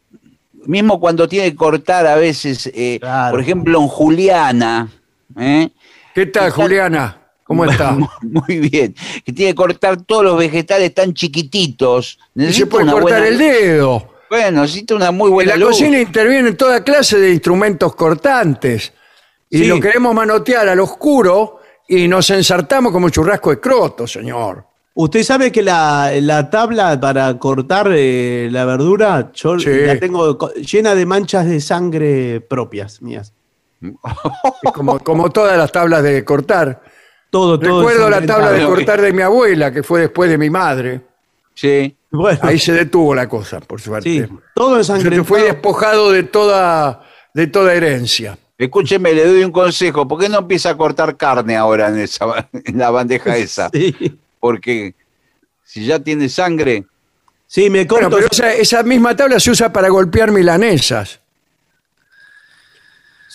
[0.65, 3.31] mismo cuando tiene que cortar a veces, eh, Claro.
[3.31, 4.89] por ejemplo, en Juliana,
[5.38, 5.69] ¿eh?
[6.13, 7.21] ¿Qué tal, Está- Juliana?
[7.47, 7.97] ¿Cómo está?
[8.21, 8.93] Muy bien.
[9.25, 12.19] Que tiene que cortar todos los vegetales tan chiquititos.
[12.36, 14.10] Y se puede una cortar buena- el dedo.
[14.29, 15.69] Bueno, necesita una muy En buena la luz.
[15.69, 18.91] cocina intervienen toda clase de instrumentos cortantes.
[19.49, 19.65] Y Sí.
[19.67, 24.65] lo queremos manotear al oscuro y nos ensartamos como churrasco de croto, señor.
[24.95, 29.69] Usted sabe que la, la tabla para cortar eh, la verdura, yo Sí.
[29.69, 33.31] la tengo llena de manchas de sangre propias mías.
[34.73, 36.81] Como, como todas las tablas de cortar.
[37.38, 37.80] Todo, todo.
[37.82, 41.02] Recuerdo la tabla de cortar de mi abuela, que fue después de mi madre.
[41.54, 41.95] Sí.
[42.10, 44.10] Bueno, Ahí se detuvo la cosa, por suerte.
[44.10, 45.23] sí, todo ensangrentado.
[45.23, 48.38] fui despojado de toda, de toda herencia.
[48.58, 50.08] Escúcheme, le doy un consejo.
[50.08, 53.69] ¿Por qué no empieza a cortar carne ahora en, esa, en la bandeja esa?
[53.71, 54.17] Sí.
[54.39, 54.95] Porque
[55.63, 56.86] si ya tiene sangre,
[57.50, 58.10] Sí, me corto.
[58.10, 61.21] Bueno, pero esa, esa misma tabla se usa para golpear milanesas.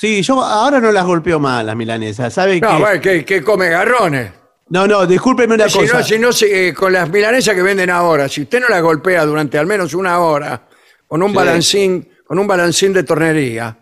[0.03, 2.35] Sí, yo ahora no las golpeo más las milanesas.
[2.35, 2.77] ¿Sabe No, qué?
[2.83, 4.33] bueno, que, que come garrones.
[4.71, 5.99] No, no, discúlpeme una Si cosa.
[5.99, 8.83] no, si no se- eh, con las milanesas que venden ahora, si usted no las
[8.83, 10.67] golpea durante al menos una hora
[11.07, 11.37] con un Sí.
[11.37, 13.79] balancín, con un balancín de tornería,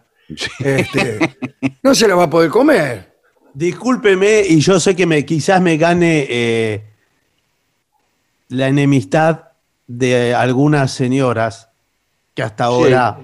[0.58, 1.38] este,
[1.82, 3.14] no se la va a poder comer.
[3.54, 6.84] Discúlpeme, y yo sé que me, quizás me gane eh,
[8.48, 9.52] la enemistad
[9.86, 11.70] de algunas señoras
[12.34, 13.16] que hasta ahora.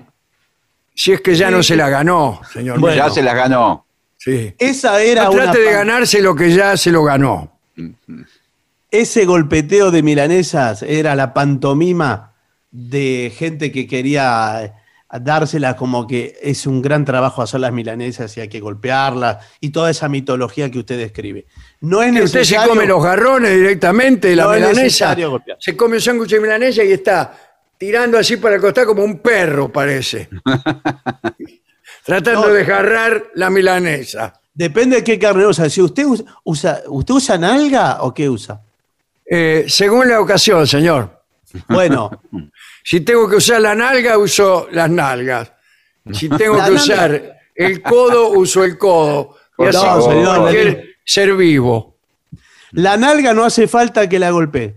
[0.99, 2.81] Si es que ya no se la ganó, señor.
[2.81, 2.97] Bueno.
[2.97, 3.87] ya se las ganó.
[4.17, 4.55] Sí.
[4.59, 7.53] Esa era No una trate de ganarse lo que ya se lo ganó.
[8.91, 12.33] Ese golpeteo de milanesas era la pantomima
[12.71, 14.75] de gente que quería
[15.21, 19.71] dárselas como que es un gran trabajo hacer las milanesas y hay que golpearlas y
[19.71, 21.47] toda esa mitología que usted describe.
[21.81, 22.73] No es Que usted se necesario.
[22.75, 24.83] come los garrones directamente de la No es milanesa.
[24.83, 25.59] necesario golpear.
[25.61, 29.19] Se come un sándwich de milanesa y está tirando así para el costado como un
[29.21, 30.29] perro, parece.
[32.05, 32.53] Tratando No.
[32.55, 34.41] de agarrar la milanesa.
[34.55, 35.69] Depende de qué carne usa.
[35.69, 38.61] Si usted usa, usa- ¿usted usa nalga o qué usa?
[39.29, 41.23] Eh, según la ocasión, señor.
[41.69, 42.11] Bueno,
[42.85, 45.53] Si tengo que usar la nalga, uso las nalgas.
[46.13, 49.37] Si tengo La que nalga- usar el codo, uso el codo.
[49.53, 51.97] Y Por así favor, con señor, cualquier ser vivo.
[52.73, 54.77] la nalga no hace falta que la golpee.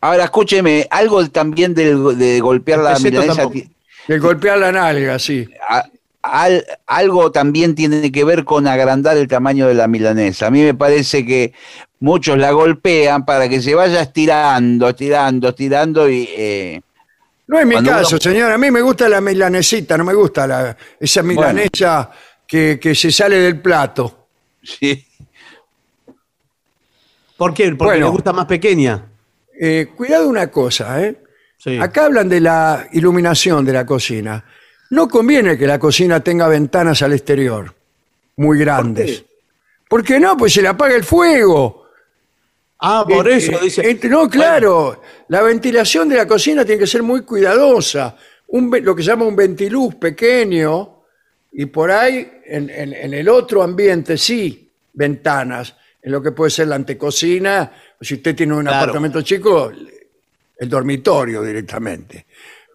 [0.00, 3.48] Ahora, escúcheme, algo también del- de, golpear la milanesa.
[4.08, 5.46] El golpear la nalga, sí.
[5.68, 5.84] a-
[6.22, 10.46] al- algo también tiene que ver con agrandar el tamaño de la milanesa.
[10.46, 11.52] A mí me parece que
[12.00, 16.28] muchos la golpean para que se vaya estirando, estirando, estirando y...
[16.36, 16.80] eh,
[17.46, 18.52] No es mi caso, uno- señor.
[18.52, 22.10] A mí me gusta la milanesita, no me gusta la, esa milanesa
[22.46, 24.26] que, que se sale del plato.
[24.62, 25.04] sí.
[27.36, 27.64] ¿Por qué?
[27.70, 28.06] Porque Bueno.
[28.06, 29.02] le gusta más pequeña.
[29.62, 31.16] Eh, cuidado una cosa, ¿eh?
[31.58, 31.76] Sí.
[31.78, 34.42] Acá hablan de la iluminación de la cocina.
[34.90, 37.74] No conviene que la cocina tenga ventanas al exterior,
[38.36, 39.24] muy grandes.
[39.88, 40.36] ¿Por qué no?
[40.38, 41.84] Pues se le apaga el fuego.
[42.78, 43.82] Ah, por Eh, eso dice.
[43.88, 45.02] eh, no, claro.
[45.28, 48.16] La ventilación de la cocina tiene que ser muy cuidadosa.
[48.48, 51.02] Un, lo que se llama un ventiluz pequeño
[51.52, 55.76] y por ahí en, en- en el otro ambiente sí, ventanas.
[56.02, 58.78] En lo que puede ser la antecocina, si usted tiene un Claro.
[58.78, 59.70] apartamento chico,
[60.58, 62.26] el dormitorio directamente.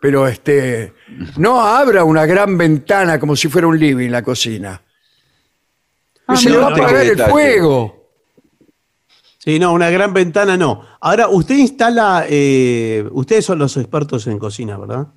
[0.02, 0.94] Pero este,
[1.38, 4.80] no abra una gran ventana como si fuera un living la cocina.
[6.28, 7.32] Ah, se le va a mira, apagar qué el detalle.
[7.32, 8.10] fuego.
[9.40, 10.84] Sí, no, una gran ventana no.
[11.02, 12.26] Ahora, usted instala.
[12.28, 15.08] eh, ustedes son los expertos en cocina, ¿verdad?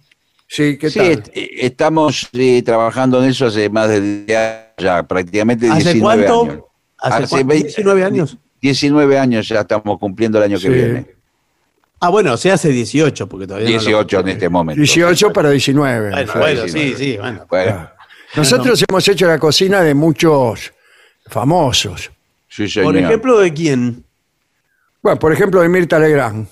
[0.47, 1.07] Sí, ¿qué Sí, tal?
[1.11, 5.93] est- eh, estamos eh, trabajando en eso hace más de 10 años, ya prácticamente ¿Hace
[5.95, 6.43] 19 cuánto?
[6.53, 6.65] años.
[6.99, 7.49] ¿Hace, Hace cuánto?
[7.49, 8.39] 20 ¿19 años?
[8.61, 11.07] 19 años ya estamos cumpliendo el año que viene.
[12.01, 14.79] Ah, bueno, se hace 18, porque todavía no lo- 18 en este momento.
[14.81, 16.11] 18 para 19.
[16.11, 16.39] Bueno, Sí.
[16.39, 16.97] bueno, sí, 19.
[16.99, 17.47] sí, bueno.
[17.49, 17.91] Bueno,
[18.37, 20.73] Nosotros hemos hecho la cocina de muchos
[21.27, 22.11] famosos.
[22.49, 22.93] sí, señor.
[22.93, 24.05] Por ejemplo, ¿de quién?
[25.03, 26.47] Bueno, por ejemplo, de Mirta Legrand.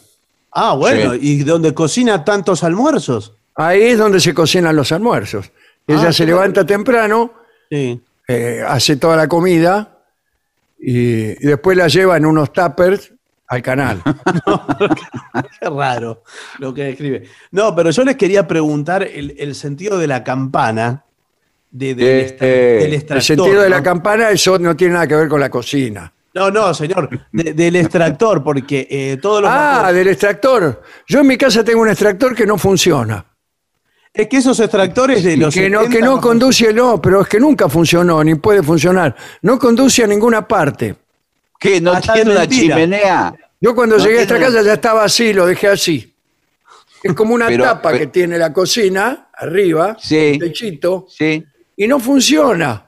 [0.53, 1.19] Ah, bueno, Sí.
[1.23, 3.33] ¿y donde cocina tantos almuerzos?
[3.55, 5.51] Ahí es donde se cocinan los almuerzos.
[5.87, 6.39] Ella Ah, se claro.
[6.41, 7.33] levanta temprano,
[7.71, 8.01] Sí.
[8.27, 9.96] eh, hace toda la comida
[10.79, 13.13] y, y después la lleva en unos tuppers
[13.49, 14.03] al canal.
[15.61, 16.23] Qué raro
[16.59, 17.25] lo que escribe.
[17.53, 21.05] No, pero yo les quería preguntar el, el sentido de la campana
[21.71, 23.23] de- del, Eh, extra- eh, del El extractor.
[23.23, 23.83] sentido de la ¿no?
[23.83, 26.13] campana, eso no tiene nada que ver con la cocina.
[26.35, 30.83] No, no, señor, de- del extractor, porque eh, todos los Ah, del extractor.
[31.07, 33.25] Yo en mi casa tengo un extractor que no funciona.
[34.17, 37.29] Es que esos extractores de los Que no, 70 que no conduce, no, pero es
[37.29, 39.15] que nunca funcionó, ni puede funcionar.
[39.43, 40.97] No conduce a ninguna parte.
[41.59, 41.81] ¿Qué?
[41.81, 43.35] ¿No está tiene una chimenea?
[43.61, 46.13] Yo cuando No llegué a esta casa ya estaba así, lo dejé así.
[47.03, 50.33] Es como una Pero- tapa pero- que tiene la cocina arriba, Sí.
[50.35, 51.45] un techito, Sí,
[51.77, 52.83] y no funciona.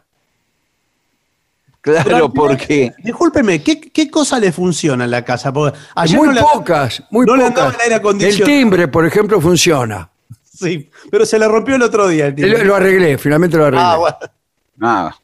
[1.80, 2.92] claro, Pero porque...
[3.02, 5.52] Discúlpeme, ¿qué, qué cosa le funciona en la casa?
[5.52, 5.76] Porque
[6.14, 7.74] muy no le- pocas, muy no le andaba pocas.
[7.76, 8.44] el aire El acondicionado.
[8.46, 10.10] timbre, por ejemplo, funciona.
[10.58, 12.50] Sí, pero se le rompió el otro día el.
[12.50, 13.84] Lo, lo arreglé, finalmente lo arreglé.
[13.86, 14.16] Ah, bueno.
[14.80, 15.14] Ah,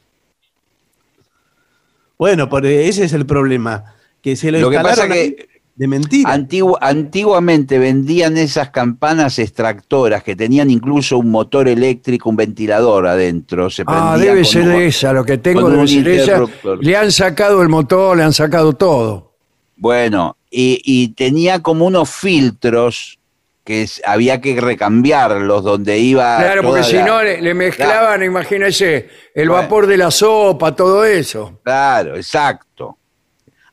[2.17, 3.85] Bueno, pero ese es el problema.
[4.23, 6.31] Que se lo, Lo que pasa que- de mentira.
[6.33, 13.69] Antigu- antiguamente vendían esas campanas extractoras que tenían incluso un motor eléctrico, un ventilador adentro.
[13.71, 16.45] Se Ah, debe ser un- esa, lo que tengo un ser esa.
[16.81, 19.35] Le han sacado el motor, le han sacado todo.
[19.77, 23.19] Bueno, y, y tenía como unos filtros
[23.65, 26.37] que había que recambiarlos donde iba.
[26.39, 30.77] Claro, toda porque si la- no le, le mezclaban, imagínese, el vapor de la sopa,
[30.77, 31.61] todo eso.
[31.65, 32.99] Claro, exacto.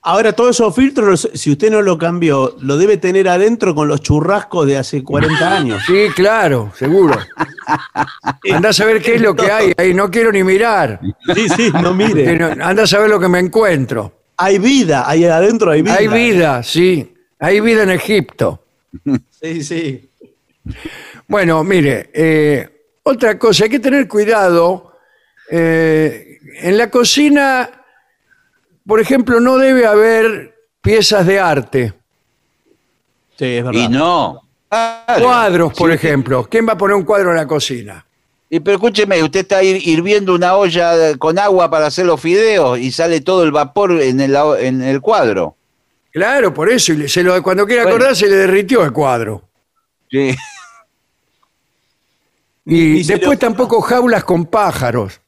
[0.04, 4.02] Ahora, todos esos filtros, si usted no lo cambió, lo debe tener adentro con los
[4.02, 5.84] churrascos de hace 40 años.
[5.86, 7.20] Sí, claro, seguro.
[8.52, 11.00] Anda a saber qué es lo que hay ahí, no quiero ni mirar.
[11.36, 12.28] Sí, sí, no mire.
[12.62, 14.24] Anda a saber lo que me encuentro.
[14.38, 15.96] Hay vida, ahí adentro hay vida.
[15.96, 17.14] Hay vida, sí.
[17.40, 18.61] Hay vida en Egipto.
[19.42, 20.10] Sí, sí.
[21.28, 22.70] Bueno, mire, eh,
[23.04, 24.94] otra cosa, hay que tener cuidado.
[25.50, 27.70] eh, en la cocina,
[28.86, 31.94] por ejemplo, no debe haber piezas de arte.
[33.38, 33.80] Sí, es verdad.
[33.80, 34.42] Y no.
[34.70, 35.24] Claro.
[35.26, 36.48] Cuadros, por Sí, ejemplo.
[36.50, 38.06] ¿Quién va a poner un cuadro en la cocina?
[38.50, 42.78] Y pero escúcheme, usted está hir- hirviendo una olla con agua para hacer los fideos
[42.80, 45.56] y sale todo el vapor en el, en el cuadro.
[46.12, 46.94] Claro, por eso.
[46.94, 47.96] y le- se lo, cuando quiera Bueno.
[47.98, 49.48] acordar, se le derritió el cuadro.
[50.10, 50.36] Sí.
[52.66, 55.20] Y, después tampoco jaulas con pájaros.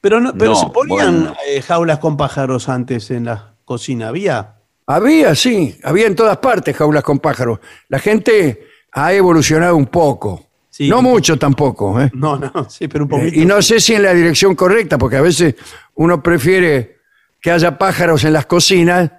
[0.00, 1.36] Pero, no, pero No, se ponían bueno.
[1.48, 4.56] eh, jaulas con pájaros antes en la cocina, ¿había?
[4.86, 7.58] Había, sí, había en todas partes jaulas con pájaros.
[7.88, 10.44] La gente ha evolucionado un poco.
[10.70, 10.88] Sí.
[10.88, 12.08] no mucho tampoco, ¿eh?
[12.14, 13.40] No, no, sí, pero un Eh, poquito.
[13.40, 15.56] Y no sé si en la dirección correcta, porque a veces
[15.94, 16.98] uno prefiere
[17.40, 19.10] que haya pájaros en las cocinas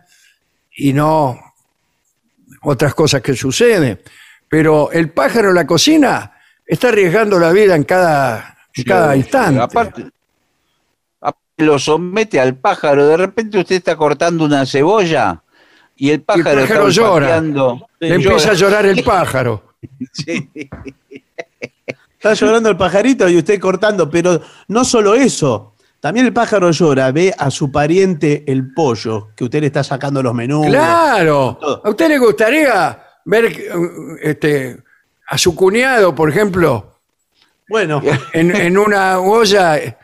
[0.80, 1.38] y no
[2.62, 4.00] otras cosas que suceden.
[4.48, 6.34] Pero el pájaro en la cocina
[6.65, 9.62] está arriesgando la vida en cada, en cada instante.
[9.62, 10.10] Aparte,
[11.22, 13.08] aparte lo somete al pájaro.
[13.08, 15.44] De repente usted está cortando una cebolla
[15.96, 17.42] y el pájaro, pájaro está llora.
[18.00, 19.76] Le empieza a llorar el pájaro.
[20.13, 20.50] Sí.
[22.13, 25.76] Está llorando el pajarito y usted cortando, pero no solo eso.
[26.00, 30.24] También el pájaro llora, ve a su pariente el pollo, que usted le está sacando
[30.24, 30.66] los menús.
[30.68, 31.58] Claro.
[31.60, 31.82] Todo.
[31.84, 33.54] ¿A usted le gustaría ver
[34.22, 34.82] este,
[35.28, 37.02] a su cuñado, por ejemplo,
[37.68, 38.02] Bueno,
[38.34, 39.98] en, en una olla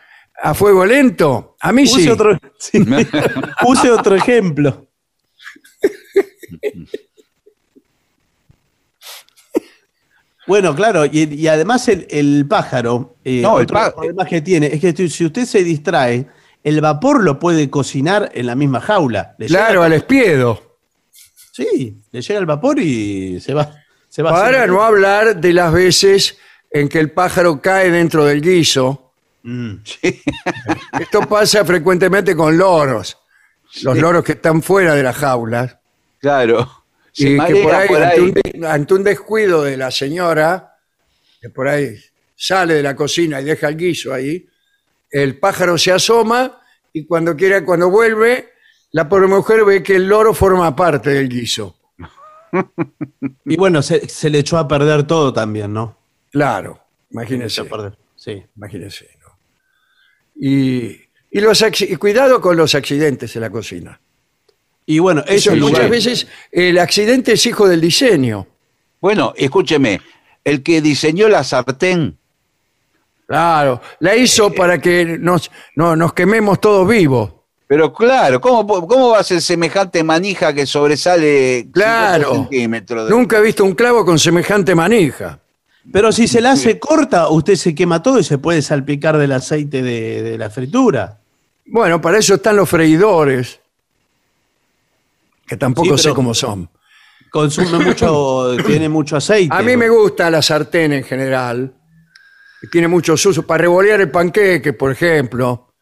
[0.43, 1.55] a fuego lento?
[1.61, 2.09] A mí sí.
[2.09, 2.79] otro, sí.
[3.65, 4.87] Use otro ejemplo.
[10.47, 14.41] Bueno, claro, y, y además el, el pájaro, eh, No, el otro pá- problema que
[14.41, 16.27] tiene es que si usted se distrae,
[16.63, 19.35] el vapor lo puede cocinar en la misma jaula.
[19.39, 20.77] Le Claro, llega- al espiedo.
[21.51, 23.71] Sí, le llega el vapor y se va.
[24.09, 26.37] Se va Para no hablar de las veces
[26.71, 29.13] en que el pájaro cae dentro del guiso.
[29.43, 29.75] Mm.
[30.99, 33.17] Esto pasa frecuentemente con loros.
[33.83, 35.77] Los loros que están fuera de las jaulas.
[36.19, 36.84] Claro.
[37.17, 38.19] Y que por ahí, por ante, ahí.
[38.21, 40.75] Un, de- ante un descuido de la señora,
[41.41, 41.95] que por ahí
[42.35, 44.45] sale de la cocina y deja el guiso ahí,
[45.09, 46.59] el pájaro se asoma
[46.91, 48.49] y cuando quiera, cuando vuelve,
[48.91, 51.77] la pobre mujer ve que el loro forma parte del guiso.
[53.45, 55.97] Y bueno, se, se le echó a perder todo también, ¿no?
[56.31, 57.61] Claro, Se imagínese.
[57.61, 57.97] echó a perder.
[58.15, 58.43] Sí.
[58.55, 59.37] Imagínese, ¿no?
[60.35, 61.01] Y,
[61.31, 63.99] y los y cuidado con los accidentes en la cocina.
[64.85, 68.45] Y bueno, eso Eso, es muchas veces el accidente es hijo del diseño.
[69.01, 69.99] Bueno, escúcheme,
[70.43, 72.17] el que diseñó la sartén,
[73.27, 77.31] Claro, la hizo para que nos, no, nos quememos todos vivos.
[77.65, 82.33] pero claro, ¿cómo, cómo va a ser semejante manija que sobresale 50 Claro.
[82.35, 83.05] centímetros?
[83.05, 85.39] de- Nunca he visto un clavo con semejante manija.
[85.91, 89.31] Pero si se la hace corta, usted se quema todo y se puede salpicar del
[89.31, 91.17] aceite de, de la fritura.
[91.65, 93.59] Bueno, para eso están los freidores,
[95.45, 96.69] que tampoco Sí, sé cómo son.
[97.29, 99.53] Consume mucho, tiene mucho aceite.
[99.55, 101.73] A mí me gusta la sartén en general,
[102.61, 105.73] que tiene muchos usos, para revolear el panqueque, por ejemplo,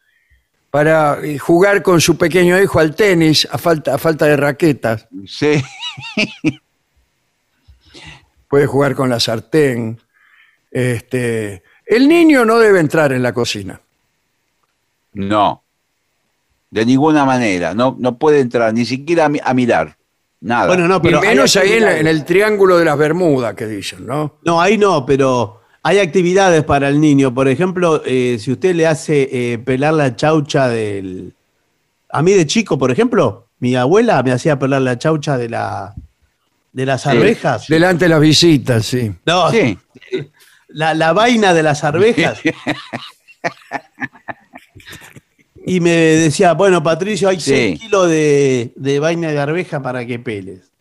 [0.72, 5.08] para eh, jugar con su pequeño hijo al tenis a falta, a falta de raquetas,
[5.26, 5.62] Sí.
[8.48, 10.00] puede jugar con la sartén.
[10.70, 13.80] Este, el niño no debe entrar en la cocina.
[15.14, 15.63] No.
[16.74, 17.74] De ninguna manera.
[17.76, 19.96] No, no puede entrar, ni siquiera a, mi- a mirar.
[20.42, 20.68] Nada.
[20.68, 24.40] Bueno, no, pero hay menos ahí en, el triángulo de las Bermudas que dicen, ¿no?
[24.44, 27.34] No, ahí no, pero hay actividades para el niño.
[27.34, 31.34] Por ejemplo, eh, si usted le hace eh, pelar la chaucha del...
[32.10, 35.94] A mí de chico, por ejemplo, mi abuela me hacía pelar la chaucha de, la,
[36.74, 37.68] de las arvejas.
[37.68, 39.12] Delante de las visitas, sí.
[39.26, 39.78] No, Sí.
[40.70, 42.40] la, la vaina de las arvejas.
[45.66, 47.52] Y me decía, bueno, Patricio, hay Sí.
[47.52, 50.72] 6 kilos de, de vaina de arveja para que peles.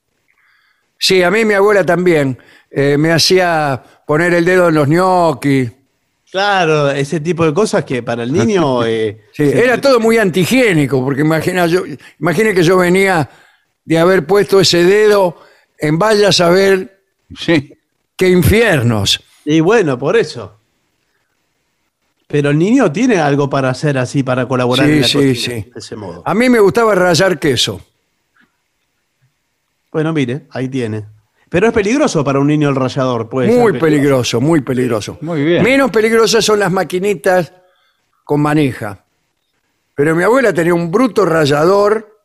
[0.98, 2.38] Sí, a mí mi abuela también
[2.70, 5.70] eh, me hacía poner el dedo en los ñoquis.
[6.30, 8.84] Claro, ese tipo de cosas que para el niño...
[8.86, 11.82] eh, Sí, era todo muy antihigiénico, porque imagina, yo,
[12.18, 13.28] imagine que yo venía
[13.84, 15.36] de haber puesto ese dedo
[15.78, 17.00] en vaya a saber
[17.36, 17.74] Sí.
[18.16, 19.22] qué infiernos.
[19.44, 20.58] Y bueno, por eso.
[22.32, 25.34] Pero el niño tiene algo para hacer así, para colaborar Sí, en la sí, cocina,
[25.34, 25.70] sí.
[25.70, 26.22] de ese modo.
[26.24, 27.80] A mí me gustaba rallar queso.
[29.92, 31.04] Bueno, mire, ahí tiene.
[31.50, 33.54] Pero es peligroso para un niño el rallador, pues.
[33.54, 35.18] Muy peligroso, muy peligroso.
[35.20, 35.62] Muy bien.
[35.62, 37.52] Menos peligrosas son las maquinitas
[38.24, 39.04] con manija.
[39.94, 42.18] Pero mi abuela tenía un bruto rallador,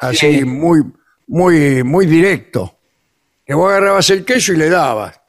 [0.00, 0.44] así Sí.
[0.46, 0.80] muy,
[1.26, 2.74] muy, muy directo.
[3.44, 5.19] Que vos agarrabas el queso y le dabas.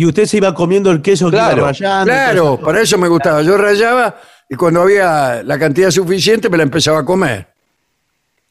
[0.00, 2.04] Y usted se iba comiendo el queso que Claro, iba rallando.
[2.06, 3.42] Claro, para eso me gustaba.
[3.42, 7.48] Yo rayaba y cuando había la cantidad suficiente me la empezaba a comer.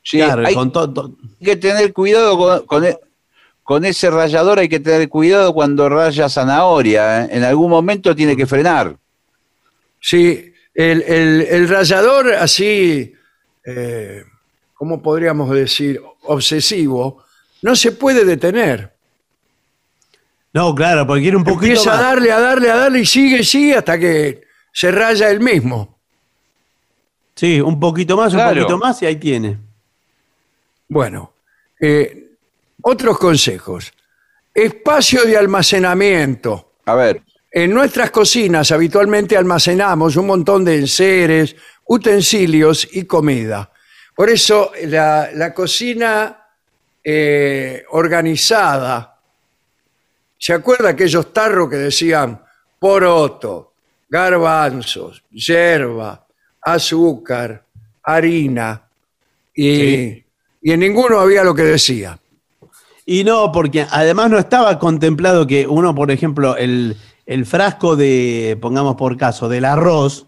[0.04, 1.16] Sí, Claro, hay con todo.
[1.44, 3.00] que tener cuidado con, con e-
[3.64, 7.24] con ese rallador, hay que tener cuidado cuando raya zanahoria.
[7.26, 7.30] ¿eh?
[7.32, 8.96] En algún momento tiene que frenar.
[10.00, 13.12] Sí, el, el, el rallador así,
[13.66, 14.24] eh,
[14.76, 16.00] ¿cómo podríamos decir?
[16.26, 17.24] Obsesivo,
[17.64, 18.94] no se puede detener.
[20.54, 23.44] No, claro, porque quiere un poquito Empieza a darle, a darle, a darle y sigue,
[23.44, 24.42] sigue hasta que
[24.74, 26.00] se raya él mismo.
[27.36, 29.58] Sí, un poquito más, un poquito más y ahí tiene.
[30.88, 31.34] Bueno,
[31.80, 32.32] eh,
[32.82, 33.94] otros consejos.
[34.54, 36.74] Espacio de almacenamiento.
[36.86, 37.22] A ver,
[37.52, 43.72] En nuestras cocinas habitualmente almacenamos un montón de enseres, utensilios y comida.
[44.16, 46.46] Por eso la, la cocina
[47.04, 49.09] eh, organizada,
[50.40, 52.42] ¿se acuerda aquellos tarros que decían
[52.80, 53.74] poroto,
[54.10, 56.26] garbanzos, yerba,
[56.62, 57.64] azúcar,
[58.02, 58.82] harina?
[59.54, 60.26] Y, Sí.
[60.64, 62.18] y en ninguno había lo que decía.
[63.06, 68.58] Y no, porque además no estaba contemplado que uno, por ejemplo, el, el frasco de,
[68.62, 70.28] pongamos por caso, del arroz,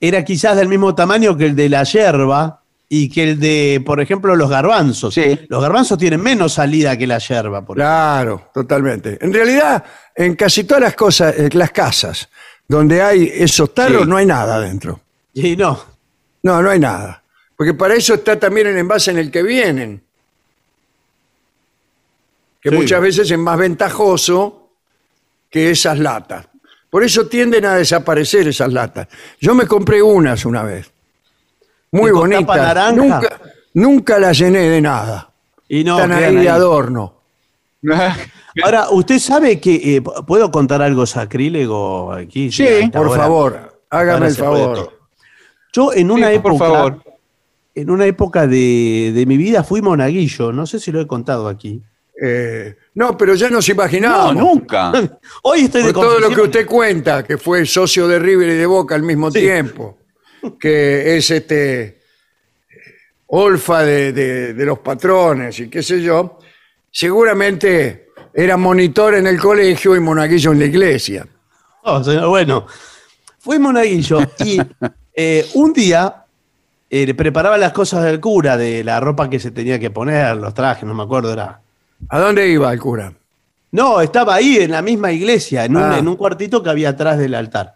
[0.00, 4.00] era quizás del mismo tamaño que el de la yerba y que el de, por
[4.00, 5.12] ejemplo, los garbanzos.
[5.14, 5.38] Sí.
[5.48, 9.18] Los garbanzos tienen menos salida que la yerba, por Claro, totalmente.
[9.20, 9.84] En realidad,
[10.14, 12.28] en casi todas las cosas, eh, las casas
[12.66, 14.08] donde hay esos tarros, Sí.
[14.08, 15.00] no hay nada adentro.
[15.34, 15.98] Y no,
[16.42, 17.22] No, no hay nada.
[17.56, 20.00] Porque para eso está también el envase en el que vienen.
[22.62, 22.76] Que Sí.
[22.76, 24.70] muchas veces es más ventajoso
[25.50, 26.46] que esas latas.
[26.90, 29.08] Por eso tienden a desaparecer esas latas.
[29.40, 30.90] Yo me compré unas una vez.
[31.92, 32.56] Muy ¿Y con tapa bonitas.
[32.56, 32.92] naranja?
[32.92, 33.40] Nunca,
[33.74, 35.30] nunca las llené de nada.
[35.68, 35.96] y no.
[35.96, 37.14] Están ahí de adorno.
[38.64, 42.50] Ahora, ¿usted sabe que eh, puedo contar algo sacrílego aquí?
[42.50, 43.22] Sí, Por hora?
[43.22, 44.98] favor, hágame el favor.
[45.72, 47.02] Yo en una Sí, época, por favor.
[47.74, 51.46] en una época de, de mi vida fui monaguillo, no sé si lo he contado
[51.46, 51.80] aquí.
[52.20, 54.34] Eh, no, pero ya nos No, imaginábamos.
[54.34, 54.90] nunca.
[55.44, 58.54] Hoy estoy de Por todo lo que usted cuenta, que fue socio de River y
[58.56, 59.38] de Boca al mismo Sí.
[59.40, 59.97] tiempo,
[60.58, 61.98] que es este
[63.28, 66.38] olfa de, de- de los patrones y qué sé yo,
[66.90, 71.26] seguramente era monitor en el colegio y monaguillo en la iglesia.
[71.82, 72.66] Oh, señor, bueno,
[73.38, 74.58] fui monaguillo y
[75.14, 76.24] eh, un día
[76.90, 80.36] eh, le preparaba las cosas del cura, de la ropa que se tenía que poner,
[80.36, 81.60] los trajes, no me acuerdo, era.
[82.08, 83.12] ¿A dónde iba el cura?
[83.72, 85.98] No, estaba ahí en la misma iglesia, en un, Ah.
[85.98, 87.74] en un cuartito que había atrás del altar.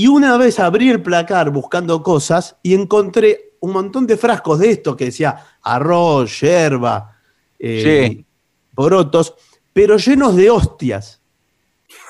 [0.00, 4.70] Y una vez abrí el placar buscando cosas y encontré un montón de frascos de
[4.70, 7.18] esto que decía arroz, yerba,
[7.58, 8.26] eh, Sí.
[8.74, 9.34] porotos,
[9.74, 11.20] pero llenos de hostias.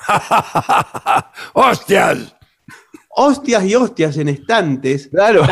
[1.53, 2.33] ¡Hostias!
[3.09, 5.09] Hostias y hostias en estantes.
[5.09, 5.43] Claro.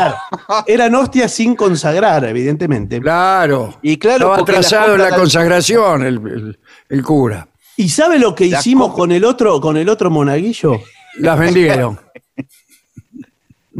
[0.66, 3.02] Eran hostias sin consagrar, evidentemente.
[3.02, 3.74] Claro.
[3.82, 7.46] Y claro, Estaba atrasado en la consagración el, el- el cura.
[7.76, 10.80] ¿Y sabe lo que Las hicimos con el otro, con el otro monaguillo?
[11.18, 12.00] Las vendieron.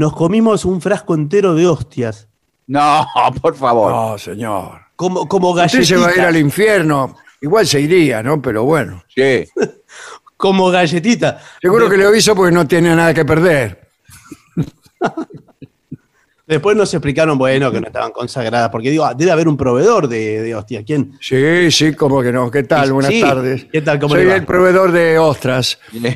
[0.01, 2.27] Nos comimos un frasco entero de hostias.
[2.69, 3.07] No,
[3.43, 3.93] por favor.
[3.93, 4.81] No, señor.
[4.97, 5.89] Como, como Usted galletitas.
[5.89, 7.17] se va a ir al infierno.
[7.43, 8.41] Igual se iría, ¿no?
[8.41, 9.05] Pero bueno.
[9.15, 9.45] Sí.
[10.39, 11.39] Como galletita.
[11.61, 13.91] Seguro que lo hizo porque no tiene nada que perder.
[16.51, 18.71] Después nos explicaron, bueno, que no estaban consagradas.
[18.71, 20.83] Porque digo, ah, debe haber un proveedor de, de hostias.
[20.85, 21.17] ¿Quién?
[21.21, 22.51] Sí, sí, como que no.
[22.51, 22.93] ¿Qué tal?
[22.93, 23.21] Buenas sí.
[23.21, 23.67] tardes.
[23.71, 24.01] ¿Qué tal?
[24.01, 24.35] ¿Cómo Soy le va?
[24.35, 25.79] el proveedor de ostras.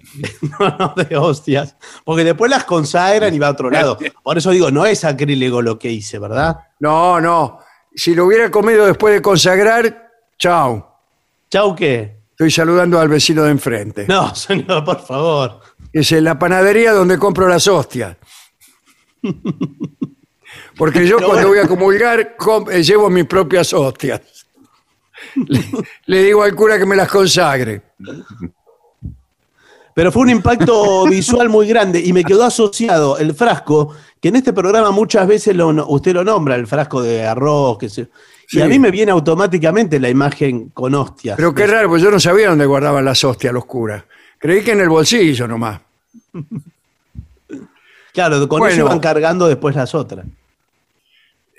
[0.59, 1.77] No, no, de hostias.
[2.05, 3.97] Porque después las consagran y va a otro lado.
[4.25, 6.59] Por eso digo, no es acrílico lo que hice, ¿verdad?
[6.81, 7.61] No, no.
[7.95, 10.99] Si lo hubiera comido después de consagrar, chao.
[11.49, 12.23] Chau, ¿qué?
[12.31, 14.07] Estoy saludando al vecino de enfrente.
[14.09, 15.61] No, señor, por favor.
[15.93, 18.17] Es en la panadería donde compro las hostias.
[20.77, 24.21] Porque yo cuando voy a comulgar com- eh, llevo mis propias hostias.
[25.37, 25.65] Le,
[26.07, 27.83] le digo al cura que me las consagre.
[29.95, 34.37] Pero fue un impacto visual muy grande y me quedó asociado el frasco, que en
[34.37, 38.09] este programa muchas veces lo, usted lo nombra, el frasco de arroz, que se,
[38.51, 41.37] y a mí me viene automáticamente la imagen con hostias.
[41.37, 44.03] Pero qué raro, pues yo no sabía dónde guardaban las hostias los curas.
[44.39, 45.81] Creí que en el bolsillo nomás.
[48.13, 48.75] Claro, con Bueno.
[48.75, 50.27] eso iban cargando después las otras.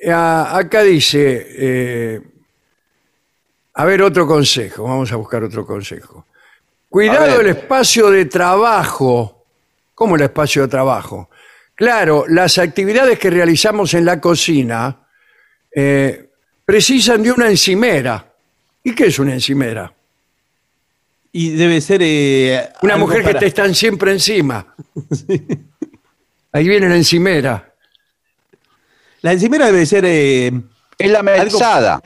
[0.08, 2.22] Ah, acá dice, eh,
[3.74, 6.26] a ver otro consejo, vamos a buscar otro consejo.
[6.90, 9.46] Cuidado el espacio de trabajo.
[9.94, 11.30] ¿Cómo el espacio de trabajo?
[11.74, 14.98] Claro, las actividades que realizamos en la cocina
[15.74, 16.30] eh,
[16.64, 18.34] precisan de una encimera.
[18.84, 19.92] ¿Y qué es una encimera?
[21.32, 22.02] Y debe ser.
[22.04, 24.74] eh, Una algo mujer que para- te están siempre encima.
[26.54, 27.74] Ahí viene la encimera.
[29.26, 30.04] La encimera debe ser.
[30.06, 30.52] eh,
[31.00, 32.00] Es la mesada.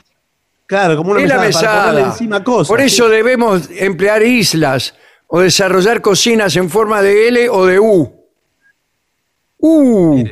[0.66, 2.14] claro, como una Es la mesada, para ponerle mesada.
[2.14, 2.68] encima cosas.
[2.70, 3.12] Por eso sí.
[3.12, 4.96] debemos emplear islas
[5.28, 8.26] o desarrollar cocinas en forma de L o de U.
[9.58, 10.24] U.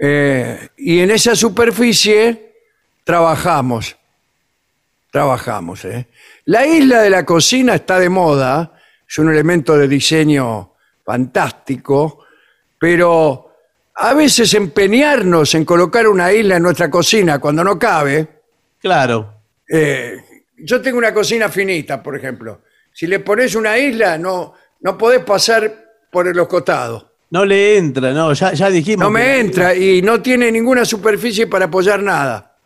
[0.00, 2.54] Eh, y en esa superficie
[3.04, 3.94] trabajamos.
[5.10, 5.84] Trabajamos.
[5.84, 6.08] ¿eh?
[6.46, 8.72] La isla de la cocina está de moda,
[9.06, 10.72] es un elemento de diseño
[11.04, 12.24] fantástico,
[12.78, 13.51] pero
[14.04, 18.28] a veces empeñarnos en colocar una isla en nuestra cocina cuando no cabe,
[18.80, 19.32] Claro.
[19.68, 20.16] eh,
[20.58, 22.62] yo tengo una cocina finita, por ejemplo.
[22.92, 25.72] Si le pones una isla, no, no podés pasar
[26.10, 27.06] por los costados.
[27.30, 29.04] No le entra, no, ya, ya dijimos.
[29.04, 32.56] No me que- entra y no tiene ninguna superficie para apoyar nada.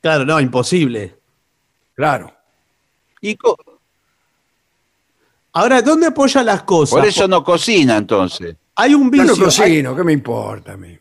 [0.00, 1.14] Claro, no, imposible.
[1.94, 2.32] Claro.
[3.22, 3.56] Y co-
[5.54, 6.94] Ahora, ¿dónde apoya las cosas?
[6.98, 8.54] por eso no cocina entonces.
[8.76, 9.32] Hay un Yo vicio.
[9.34, 10.96] hay, cocino, ¿qué me importa a mí?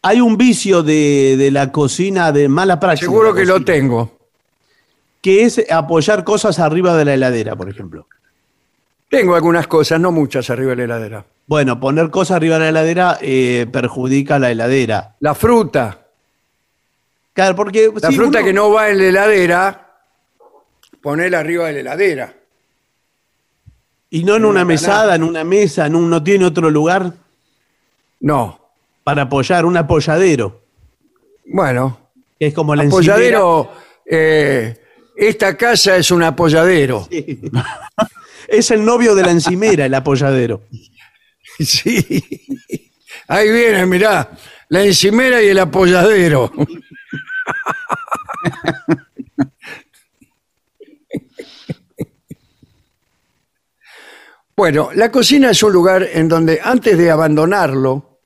[0.00, 3.06] hay un vicio de, de la cocina de mala práctica.
[3.10, 4.16] Seguro que lo tengo.
[5.20, 8.06] Que es apoyar cosas arriba de la heladera, por ejemplo.
[9.10, 11.24] Tengo algunas cosas, no muchas arriba de la heladera.
[11.46, 15.16] Bueno, poner cosas arriba de la heladera eh, perjudica la heladera.
[15.20, 16.06] La fruta,
[17.32, 17.90] Claro, porque.
[18.00, 19.90] la fruta uno- que no va en la heladera,
[21.02, 22.34] ponela arriba de la heladera.
[24.10, 27.12] Y no en una una mesada, en una mesa, en un, no tiene otro lugar
[28.20, 28.58] No.
[29.04, 30.62] para apoyar, un apoyadero.
[31.46, 31.98] Bueno,
[32.38, 33.70] es como la apoyadero,
[34.04, 34.78] eh,
[35.16, 37.06] esta casa es un apoyadero.
[37.10, 37.90] encimera.
[38.46, 40.62] Es el novio de la encimera, el apoyadero.
[41.60, 42.04] Sí.
[43.26, 44.30] Ahí viene, mirá,
[44.68, 46.52] la encimera y el apoyadero.
[54.58, 58.18] Bueno, la cocina es un lugar en donde antes de abandonarlo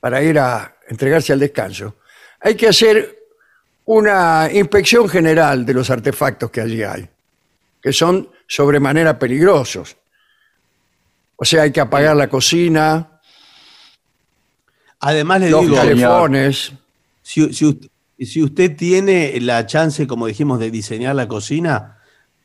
[0.00, 1.96] para ir a entregarse al descanso,
[2.40, 3.20] hay que hacer
[3.86, 7.08] una inspección general de los artefactos que allí hay,
[7.80, 9.96] que son sobremanera peligrosos.
[11.36, 13.22] O sea, hay que apagar la cocina,
[15.00, 16.72] Además, le los digo, calefones.
[17.22, 21.91] si, si usted tiene la chance, como dijimos, de diseñar la cocina,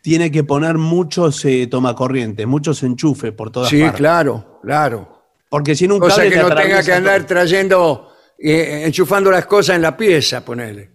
[0.08, 3.98] tiene que poner muchos eh, tomacorrientes, muchos enchufes por todas Sí, partes.
[3.98, 5.22] claro, claro.
[5.50, 7.28] Porque si no un Cosa cable que le no tenga que andar todo.
[7.28, 10.92] trayendo, eh, enchufando las cosas en la pieza, ponele.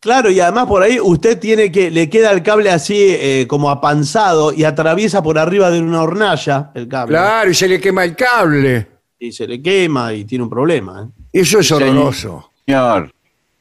[0.00, 3.70] Claro, y además por ahí usted tiene que, le queda el cable así eh, como
[3.70, 7.12] apanzado y atraviesa por arriba de una hornalla el cable.
[7.14, 8.88] Claro, y se le quema el cable.
[9.20, 11.08] Y se le quema y tiene un problema.
[11.08, 11.28] ¿eh?
[11.32, 12.50] Eso es horroroso.
[12.66, 13.12] Señor.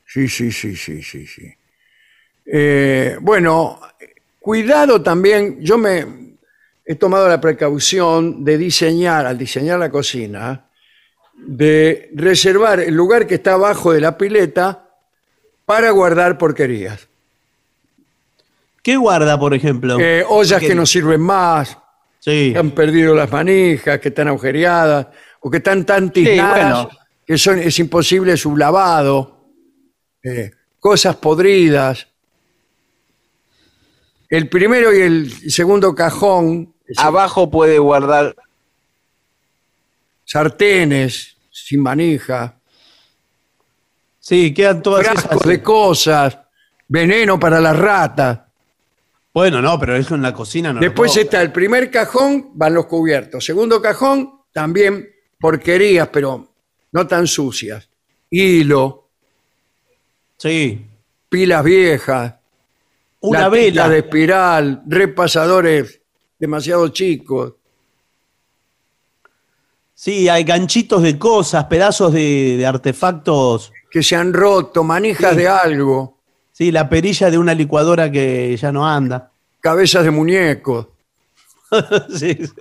[0.08, 1.44] Sí, sí, sí, sí, sí, sí.
[2.44, 3.80] Eh, bueno,
[4.42, 6.36] cuidado también, yo me
[6.84, 10.66] he tomado la precaución de diseñar, al diseñar la cocina,
[11.38, 14.90] de reservar el lugar que está abajo de la pileta
[15.66, 17.08] para guardar porquerías.
[18.84, 20.00] ¿Qué guarda, por ejemplo?
[20.00, 21.78] Eh, ollas ¿Qué- que no sirven más,
[22.20, 22.50] Sí.
[22.52, 25.08] que han perdido las manijas, que están agujereadas
[25.40, 27.00] o que están tan tiznadas bueno.
[27.26, 29.46] que son, es imposible su lavado.
[30.24, 32.08] Eh, cosas podridas.
[34.32, 38.36] El primero y el segundo cajón, Abajo puede guardar
[40.26, 42.58] sartenes sin manija,
[44.24, 45.48] Sí, quedan todas frascos esas.
[45.48, 46.38] de cosas,
[46.88, 48.40] veneno para las ratas.
[49.34, 50.80] Bueno, no, pero eso en la cocina no.
[50.80, 53.44] Después está el primer cajón, van los cubiertos.
[53.44, 55.10] Segundo cajón, también
[55.40, 56.54] porquerías, pero
[56.92, 57.90] no tan sucias.
[58.30, 59.10] Hilo,
[60.38, 60.86] Sí.
[61.28, 62.36] pilas viejas,
[63.22, 63.88] Una vela.
[63.90, 66.02] de espiral, repasadores
[66.40, 67.54] demasiado chicos.
[69.94, 73.72] Sí, hay ganchitos de cosas, pedazos de, de artefactos.
[73.92, 75.38] que se han roto, manijas Sí.
[75.38, 76.18] de algo,
[76.54, 79.32] Sí, la perilla de una licuadora que ya no anda.
[79.60, 80.88] cabezas de muñecos.
[82.10, 82.52] sí, sí.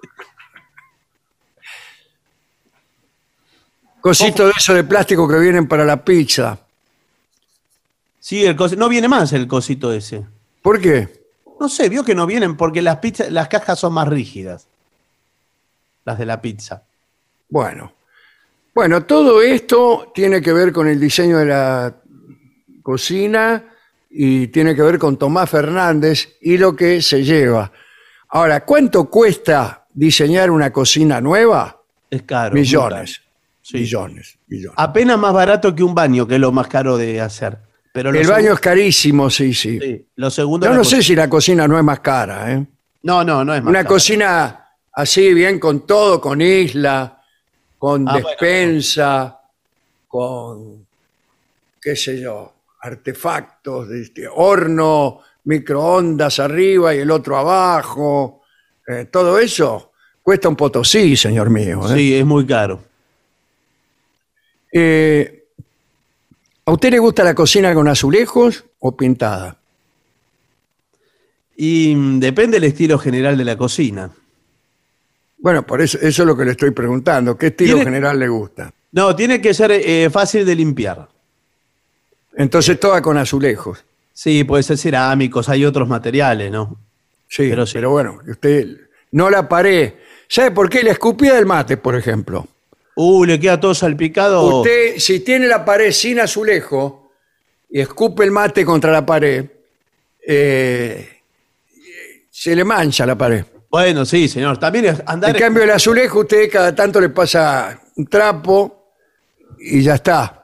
[4.01, 6.59] Cositos de eso de plástico que vienen para la pizza.
[8.19, 10.27] Sí, el no viene más el cosito ese.
[10.63, 11.09] ¿Por qué?
[11.59, 14.67] No sé, vio que no vienen porque las pizzas, las cajas son más rígidas.
[16.05, 16.83] Las de la pizza.
[17.49, 17.93] Bueno.
[18.75, 21.95] Bueno, todo esto tiene que ver con el diseño de la
[22.83, 23.65] cocina
[24.09, 27.71] y tiene que ver con Tomás Fernández y lo que se lleva.
[28.29, 31.83] Ahora, ¿cuánto cuesta diseñar una cocina nueva?
[32.09, 32.55] Es caro.
[32.55, 33.19] Millones.
[33.19, 33.31] caro.
[33.63, 33.79] Sí.
[33.79, 34.75] Millones, millones.
[34.79, 37.59] Apenas más barato que un baño, que es lo más caro de hacer.
[37.93, 39.79] Pero El baño es carísimo, sí, sí.
[39.81, 40.67] sí, lo segundo.
[40.67, 42.65] Yo no sé si la cocina no es más cara, ¿eh?
[43.03, 43.89] No, no, no es más Una cara.
[43.89, 47.21] cocina así, bien con todo, con isla,
[47.79, 48.29] con Ah, bueno.
[48.29, 49.41] despensa,
[50.07, 50.87] con,
[51.81, 58.43] qué sé yo, artefactos, de este, horno, microondas arriba y el otro abajo.
[58.87, 61.81] eh, todo eso cuesta un potosí, señor mío.
[61.91, 61.97] ¿eh?
[61.97, 62.85] Sí, es muy caro.
[64.73, 65.40] Eh,
[66.71, 69.57] ¿A usted le gusta la cocina con azulejos o pintada?
[71.57, 74.09] Y mm, depende del estilo general de la cocina.
[75.39, 77.37] Bueno, por eso, eso es lo que le estoy preguntando.
[77.37, 78.73] ¿Qué estilo ¿Tiene- general le gusta?
[78.93, 81.09] No, tiene que ser eh, fácil de limpiar.
[82.37, 83.85] Entonces toda con azulejos.
[84.13, 86.77] Sí, puede ser cerámicos, hay otros materiales, ¿no?
[87.27, 87.93] Sí, pero, Pero sí.
[87.93, 88.77] bueno, usted
[89.11, 89.95] no la pared.
[90.29, 90.85] ¿Sabe por qué?
[90.85, 92.47] La escupida del mate, por ejemplo.
[93.03, 94.59] Uh, le queda todo salpicado.
[94.59, 97.13] Usted, si tiene la pared sin azulejo
[97.71, 99.47] y escupe el mate contra la pared,
[100.27, 101.09] eh,
[102.31, 103.45] se le mancha la pared.
[103.71, 104.59] Bueno, sí, señor.
[104.59, 105.31] También es andar.
[105.31, 108.93] En cambio, el azulejo, usted cada tanto le pasa un trapo
[109.59, 110.43] y ya está.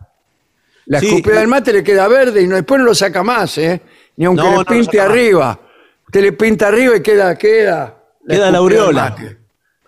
[0.86, 1.38] La Sí, escupida eh.
[1.40, 3.82] del mate le queda verde y no, después no lo saca más, ¿eh?
[4.16, 5.10] Ni aunque No, no le lo pinte saca más.
[5.12, 5.60] arriba.
[6.06, 7.96] Usted le pinta arriba y queda, queda.
[8.26, 9.10] queda la escupida del aureola.
[9.10, 9.36] mate.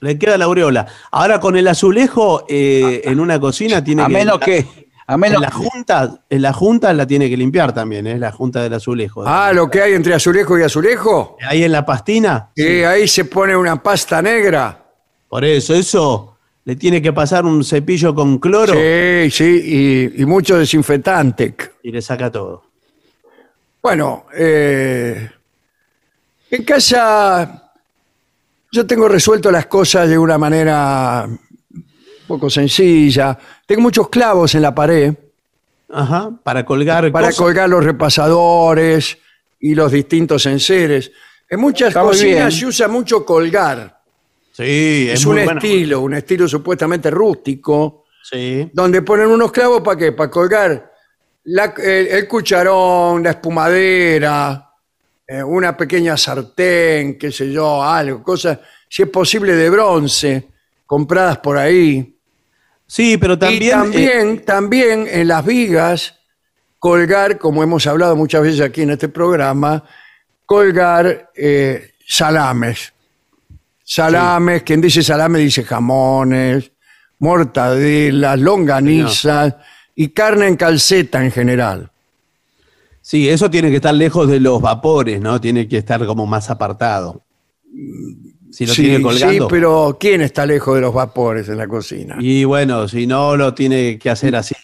[0.00, 0.86] Le queda la aureola.
[1.10, 4.12] Ahora con el azulejo eh, en una cocina tiene a que.
[4.12, 4.66] menos que
[5.06, 8.18] a En menos la junta, en la junta la tiene que limpiar también, ¿eh?
[8.18, 9.24] La junta del azulejo.
[9.26, 11.36] Ah, lo que hay entre azulejo y azulejo.
[11.48, 12.50] Ahí en la pastina.
[12.54, 14.84] Y ahí se pone una pasta negra.
[15.28, 20.26] Por eso, eso le tiene que pasar un cepillo con cloro Sí, sí, y, y
[20.26, 21.54] mucho desinfectante.
[21.82, 22.64] y le saca todo.
[23.82, 25.30] Bueno, eh,
[26.50, 27.67] en casa
[28.72, 31.86] yo tengo resuelto las cosas de una manera un
[32.26, 33.38] poco sencilla.
[33.66, 35.14] Tengo muchos clavos en la pared
[35.90, 37.40] Ajá, para colgar para cosas.
[37.42, 39.16] colgar los repasadores
[39.60, 41.10] y los distintos enseres.
[41.48, 43.98] En muchas Está cocinas se usa mucho colgar.
[44.52, 48.68] Sí, Es, es, un estilo, un estilo supuestamente rústico, Sí.
[48.74, 50.12] donde ponen unos clavos para qué?
[50.12, 50.92] Para colgar
[51.44, 54.67] la- el, el cucharón, la espumadera,
[55.30, 60.48] eh, una pequeña sartén, qué sé yo, algo, cosas, si es posible de bronce,
[60.86, 62.16] compradas por ahí.
[62.86, 63.62] Sí, pero también.
[63.62, 66.18] y eh, también, también en las vigas,
[66.78, 69.84] colgar, como hemos hablado muchas veces aquí en este programa,
[70.46, 72.94] colgar eh, salames.
[73.84, 76.72] Salames, quien dice salame dice jamones,
[77.18, 79.56] mortadelas, longanizas
[79.94, 81.90] y carne en calceta en general.
[83.08, 85.40] Sí, eso tiene que estar lejos de los vapores, ¿no?
[85.40, 87.22] Tiene que estar como más apartado.
[88.50, 89.44] Si lo sí, tiene colgando.
[89.44, 92.16] sí, pero ¿quién está lejos de los vapores en la cocina?
[92.20, 94.54] Y bueno, si no lo tiene que hacer así.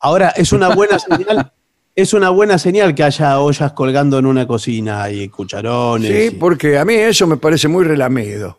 [0.00, 1.52] Ahora, es una buena señal.
[1.94, 6.08] Es una buena señal que haya ollas colgando en una cocina y cucharones.
[6.30, 8.58] Sí, y- porque a mí eso me parece muy relamido.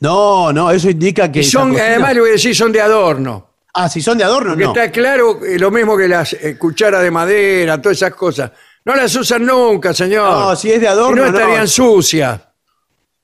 [0.00, 1.40] No, no, eso indica que.
[1.40, 3.46] Y son, cocina- además le voy a decir, son de adorno.
[3.74, 4.70] Ah, si son de adorno, Porque no.
[4.72, 8.50] está claro, eh, lo mismo que las eh, cucharas de madera, todas esas cosas.
[8.84, 10.30] No las usan nunca, señor.
[10.30, 11.38] No, si es de Y adorno, no no.
[11.38, 12.40] estarían sucias.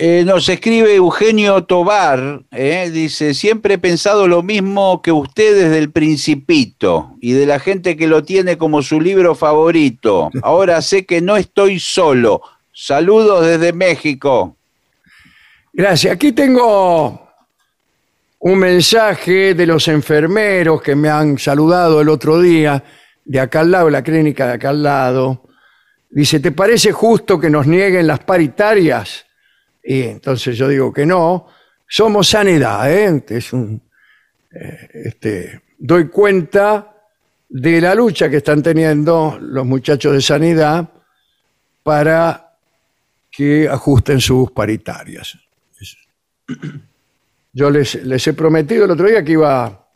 [0.01, 5.91] Eh, nos escribe Eugenio Tobar, eh, dice, siempre he pensado lo mismo que ustedes del
[5.91, 10.31] Principito y de la gente que lo tiene como su libro favorito.
[10.41, 12.41] Ahora sé que no estoy solo.
[12.71, 14.55] Saludos desde México.
[15.73, 16.13] Gracias.
[16.13, 17.29] Aquí tengo
[18.39, 22.81] un mensaje de los enfermeros que me han saludado el otro día,
[23.25, 25.43] de acá al lado, la clínica de acá al lado.
[26.09, 29.25] Dice, ¿te parece justo que nos nieguen las paritarias?
[29.89, 31.47] Y entonces yo digo que no.
[31.87, 33.23] Somos sanidad, ¿eh?
[33.27, 33.81] Es un,
[34.53, 36.95] eh, este, doy cuenta
[37.49, 40.87] de la lucha que están teniendo los muchachos de sanidad
[41.81, 42.55] para
[43.31, 45.39] que ajusten sus paritarias.
[47.53, 49.87] Yo les, les he prometido el otro día que iba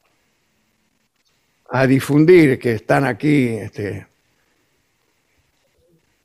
[1.70, 4.08] a difundir que están aquí este,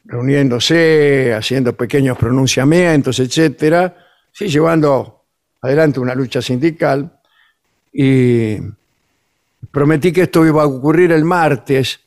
[0.09, 3.95] reuniéndose, haciendo pequeños pronunciamientos, etcétera,
[4.33, 5.27] sí, llevando
[5.61, 7.21] adelante una lucha sindical.
[7.93, 8.57] Y
[9.71, 12.01] prometí que esto iba a ocurrir el martes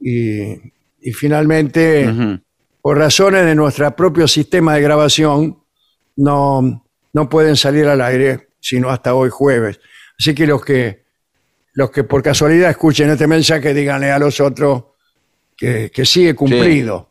[0.00, 0.52] y,
[1.00, 2.40] y finalmente,
[2.80, 5.58] por razones de nuestro propio sistema de grabación,
[6.16, 9.78] no, no pueden salir al aire sino hasta hoy jueves.
[10.18, 11.04] Así que los que
[11.74, 14.84] los que por casualidad escuchen este mensaje, díganle a los otros
[15.56, 17.08] que, que sí he cumplido.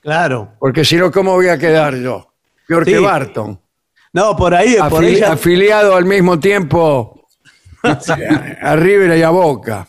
[0.00, 0.52] Claro.
[0.58, 2.32] Porque si no, ¿cómo voy a quedar yo?
[2.66, 2.92] Peor Sí.
[2.92, 3.60] que Barton.
[4.12, 7.26] No, por ahí, por Afili- ahí ya- afiliado al mismo tiempo
[8.62, 9.88] a River y a Boca.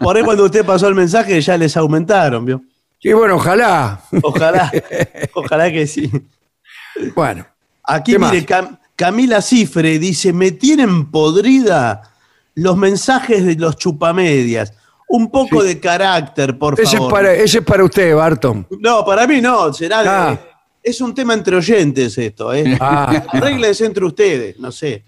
[0.00, 2.62] por ahí cuando usted pasó el mensaje ya les aumentaron, ¿vio?
[3.00, 4.00] Y bueno, ojalá.
[4.22, 4.70] Ojalá,
[5.34, 6.10] ojalá que sí.
[7.14, 7.46] Bueno,
[7.84, 8.46] Aquí, ¿Qué mire?
[8.46, 12.12] Cam- Camila Cifre dice, me tienen podrida
[12.54, 14.72] los mensajes de los chupamedias.
[15.14, 17.12] Un poco de carácter, por ese es, favor.
[17.12, 18.66] para, ese es para usted, Barton.
[18.80, 20.40] No, para mí no, será de- Ah.
[20.82, 22.76] Es un tema entre oyentes esto, ¿eh?
[22.80, 23.22] Ah.
[23.32, 25.04] Arréglense entre ustedes, no sé.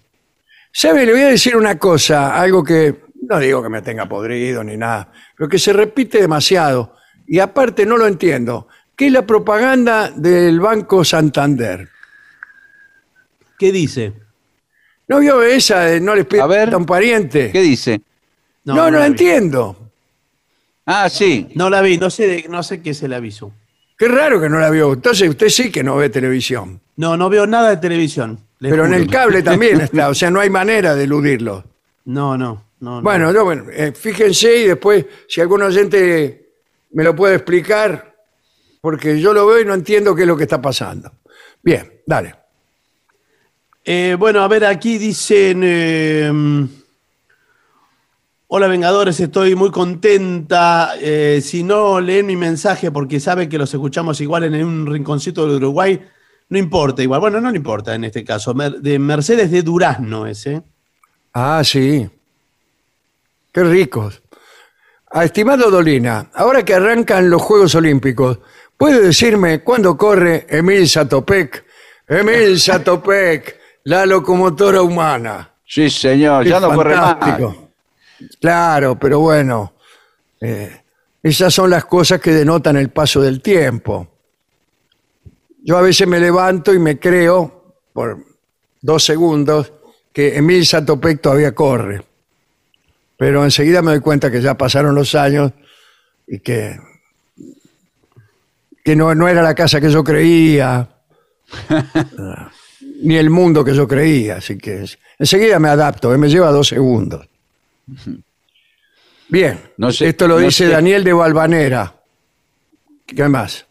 [0.71, 1.05] ¿Sabe?
[1.05, 4.77] Le voy a decir una cosa, algo que no digo que me tenga podrido ni
[4.77, 6.95] nada, pero que se repite demasiado
[7.27, 11.89] y aparte no lo entiendo, que es la propaganda del Banco Santander.
[13.57, 14.13] ¿Qué dice?
[15.07, 16.73] ¿No vio esa de no les pida A ver.
[16.73, 17.51] a un pariente?
[17.51, 18.01] ¿Qué dice?
[18.65, 19.05] No, no, la vi.
[19.07, 19.84] entiendo.
[20.85, 21.47] Ah, sí.
[21.55, 23.51] No la vi, no sé, de- no sé qué es el aviso.
[23.97, 24.93] Qué raro que no la vio.
[24.93, 26.81] Entonces usted sí que no ve televisión.
[26.97, 28.39] No, no veo nada de televisión.
[28.59, 29.03] les Pero en juro.
[29.03, 31.63] el cable también está, o sea, no hay manera de eludirlo.
[32.05, 32.97] No, no, no.
[32.97, 33.01] no.
[33.01, 36.49] Bueno, yo, bueno, eh, fíjense y después, si algún oyente
[36.91, 38.13] me lo puede explicar,
[38.81, 41.11] porque yo lo veo y no entiendo qué es lo que está pasando.
[41.63, 42.35] Bien, dale.
[43.83, 45.61] Eh, bueno, a ver, aquí dicen.
[45.63, 46.67] eh,
[48.47, 50.93] Hola Vengadores, estoy muy contenta.
[50.99, 55.47] Eh, si no leen mi mensaje porque saben que los escuchamos igual en un rinconcito
[55.47, 55.99] de Uruguay,
[56.49, 57.21] no importa igual.
[57.21, 58.53] Bueno, no le importa en este caso.
[58.53, 60.61] Mer- de Mercedes de Durazno ese.
[61.33, 62.07] Ah, sí.
[63.51, 64.21] Qué ricos.
[65.11, 68.39] Ah, estimado Dolina, ahora que arrancan los Juegos Olímpicos,
[68.77, 71.65] ¿puede decirme cuándo corre Emil Satopek?
[72.07, 75.51] Emil Satopek, la locomotora humana.
[75.65, 76.43] Sí, señor.
[76.43, 77.17] Qué Ya no corre más.
[78.39, 79.73] Claro, pero bueno,
[80.41, 80.81] eh,
[81.21, 84.07] esas son las cosas que denotan el paso del tiempo.
[85.63, 88.23] Yo a veces me levanto y me creo, por
[88.81, 89.73] dos segundos,
[90.13, 92.03] que Emil Satopek todavía corre.
[93.17, 95.51] Pero enseguida me doy cuenta que ya pasaron los años
[96.27, 96.77] y que,
[98.83, 100.87] que no, no era la casa que yo creía,
[103.01, 104.37] ni el mundo que yo creía.
[104.37, 104.85] Así que
[105.17, 107.27] enseguida me adapto, eh, me lleva dos segundos.
[109.27, 110.71] Bien, No sé- esto lo no dice sé.
[110.71, 111.95] Daniel de Valvanera.
[113.05, 113.65] ¿Qué más?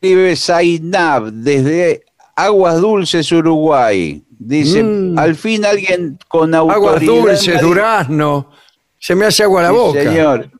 [0.00, 2.04] Escribe Zainab desde
[2.36, 4.22] Aguas Dulces, Uruguay.
[4.38, 5.18] Dice, Mm.
[5.18, 6.76] al fin alguien con autoridad.
[6.76, 8.52] Aguas dulces, durazno.
[9.00, 10.02] Se me hace agua la Sí, boca.
[10.02, 10.50] Señor.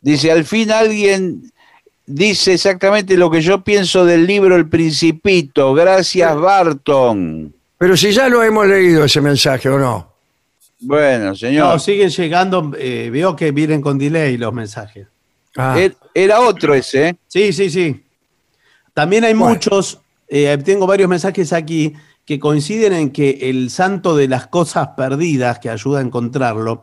[0.00, 1.50] Dice, al fin alguien
[2.06, 5.74] dice exactamente lo que yo pienso del libro El Principito.
[5.74, 7.52] Gracias, Barton.
[7.78, 10.13] Pero si ya lo hemos leído ese mensaje, ¿o no?
[10.84, 11.66] Bueno, señor.
[11.72, 12.72] No, siguen llegando.
[12.78, 15.06] eh, veo que vienen con delay los mensajes.
[15.56, 17.16] Ah, Er- Era otro ese, ¿eh?
[17.26, 18.04] Sí, sí, sí.
[18.92, 19.54] También hay Bueno.
[19.54, 21.92] muchos, eh, tengo varios mensajes aquí
[22.24, 26.82] que coinciden en que el santo de las cosas perdidas, que ayuda a encontrarlo,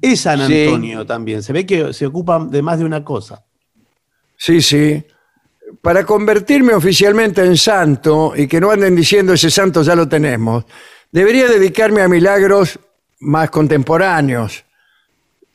[0.00, 0.64] es San Sí.
[0.64, 1.42] Antonio también.
[1.42, 3.44] Se ve que se ocupan de más de una cosa.
[4.36, 5.04] sí, sí.
[5.80, 10.64] Para convertirme oficialmente en santo y que no anden diciendo ese santo ya lo tenemos,
[11.10, 12.78] debería dedicarme a milagros
[13.22, 14.64] más contemporáneos,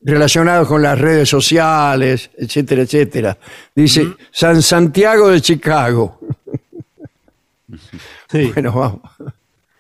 [0.02, 3.38] relacionados con las redes sociales, etcétera, etcétera.
[3.76, 6.20] Dice San Santiago de Chicago.
[8.30, 8.52] Sí.
[8.54, 9.02] Bueno, vamos.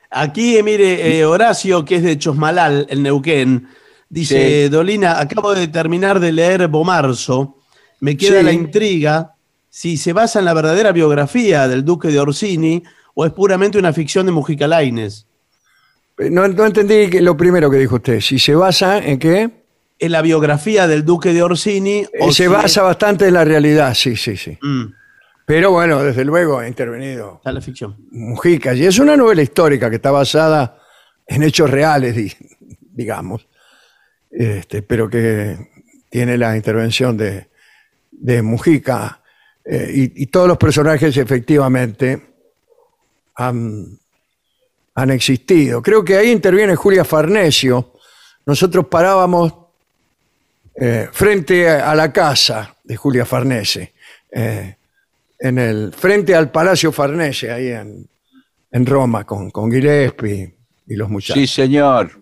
[0.10, 3.68] Aquí, mire, eh, Horacio, que es de Chosmalal, el Neuquén,
[4.10, 4.70] dice, Sí.
[4.70, 7.58] Dolina, acabo de terminar de leer Bomarzo,
[8.00, 8.46] me queda Sí.
[8.46, 9.34] la intriga
[9.70, 12.84] si se basa en la verdadera biografía del duque de Orsini
[13.16, 15.24] o es puramente una ficción de Mujica Lainez.
[15.24, 15.28] Eh,
[16.18, 18.20] No, no entendí que- lo primero que dijo usted.
[18.22, 19.49] Si se basa en qué?
[19.99, 23.34] ¿En la biografía del duque de Orsini Eh, o se si basa es- bastante en
[23.34, 24.57] la realidad, sí, sí, sí.
[24.61, 24.86] Mm,
[25.45, 27.95] Pero bueno, desde luego ha intervenido está la ficción.
[28.11, 28.74] Mujica.
[28.74, 30.80] Y es una novela histórica que está basada
[31.26, 32.34] en hechos reales, di-
[32.82, 33.47] digamos,
[34.30, 35.57] este, pero que
[36.09, 37.47] tiene la intervención de,
[38.11, 39.22] de Mujica.
[39.63, 42.22] eh, y, y todos los personajes efectivamente
[43.36, 43.99] han,
[44.98, 45.80] han existido.
[45.82, 47.93] Creo que ahí interviene Julia Farnesio.
[48.48, 49.54] Nosotros parábamos
[50.76, 53.93] eh, frente a la casa de Julia Farnese,
[54.32, 54.76] eh,
[55.39, 58.08] en el, frente al Palacio Farnese, ahí en,
[58.72, 60.56] en Roma, con, con Gillespie
[60.88, 61.41] y los muchachos.
[61.41, 62.20] Sí, señor.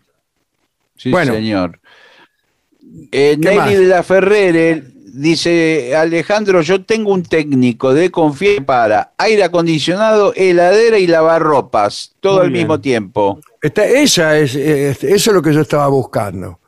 [0.98, 1.34] Sí, Bueno.
[1.34, 1.80] señor.
[3.12, 3.38] Eh.
[3.40, 4.84] Nelly de la Ferrere
[5.18, 12.38] dice, Alejandro, yo tengo un técnico de confianza para aire acondicionado, heladera y lavarropas, todo
[12.38, 12.64] Muy al bien.
[12.64, 13.40] mismo tiempo.
[13.62, 16.60] Esta- esa es, es- eso es lo que yo estaba buscando.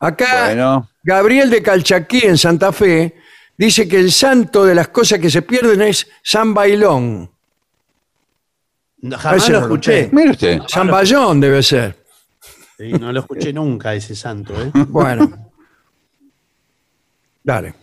[0.00, 0.88] Acá, Bueno.
[1.02, 3.14] Gabriel de Calchaquí, en Santa Fe,
[3.56, 7.30] dice que el santo de las cosas que se pierden es San Bailón.
[9.02, 10.08] No, Jamás lo escuché.
[10.12, 10.60] Mire usted.
[10.68, 11.96] San Bayón debe ser.
[12.78, 14.54] Sí, no lo escuché nunca ese santo.
[14.60, 14.70] ¿eh?
[14.88, 15.30] Bueno.
[17.44, 17.74] Dale.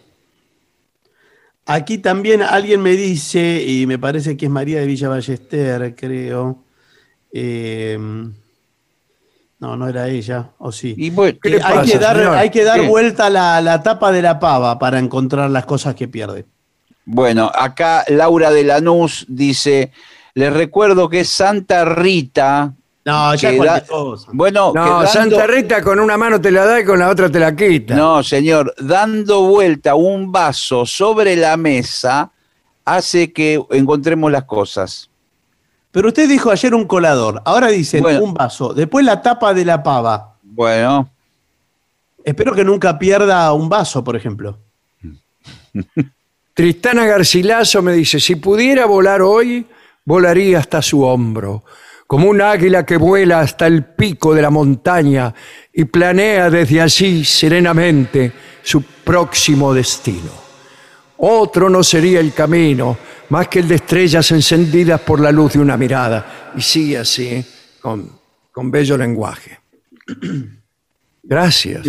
[1.71, 6.63] Aquí también alguien me dice, y me parece que es María de Villa Ballester, creo.
[7.31, 7.97] eh,
[9.59, 10.95] no, no era ella, o sí.
[10.97, 12.87] Y bueno, ¿Qué Eh, hay, que dar, hay que dar ¿Qué?
[12.87, 16.45] vuelta a la, la tapa de la pava para encontrar las cosas que pierde.
[17.05, 19.91] Bueno, acá Laura de Lanús dice,
[20.33, 22.73] les recuerdo que es Santa Rita.
[23.09, 24.27] No, ya da- cosa.
[24.33, 27.29] Bueno, No, dando- Santa Rita con una mano te la da y con la otra
[27.29, 27.95] te la quita.
[27.95, 32.31] No, señor, dando vuelta un vaso sobre la mesa
[32.85, 35.09] hace que encontremos las cosas.
[35.91, 38.23] Pero usted dijo ayer un colador, ahora dicen Bueno.
[38.23, 40.35] un vaso, después la tapa de la pava.
[40.43, 41.09] Bueno,
[42.23, 44.59] Espero que nunca pierda un vaso, por ejemplo.
[46.53, 49.65] Tristana Garcilaso me dice, si pudiera volar hoy,
[50.05, 51.63] volaría hasta su hombro,
[52.09, 55.31] como un águila que vuela hasta el pico de la montaña
[55.71, 58.33] y planea desde allí serenamente
[58.63, 60.31] su próximo destino.
[61.17, 62.97] Otro no sería el camino,
[63.29, 66.51] más que el de estrellas encendidas por la luz de una mirada.
[66.57, 67.45] Y sigue así,
[67.79, 68.09] con,
[68.51, 69.59] con bello lenguaje.
[71.21, 71.85] Gracias.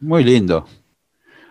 [0.00, 0.66] muy lindo.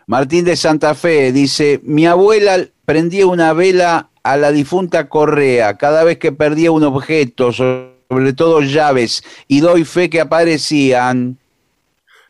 [0.07, 6.03] Martín de Santa Fe dice, mi abuela prendía una vela a la difunta Correa cada
[6.03, 11.37] vez que perdía un objeto, sobre todo llaves, y doy fe que aparecían.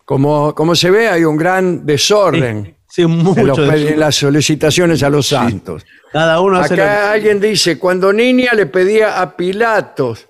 [0.05, 2.75] Como, como se ve, hay un gran desorden.
[2.89, 3.87] Sí, mucho en, los de pe- eso.
[3.93, 5.85] en las solicitaciones a los santos.
[6.13, 10.27] Cada uno hace lo Acá alguien dice, cuando niña le pedía a Pilatos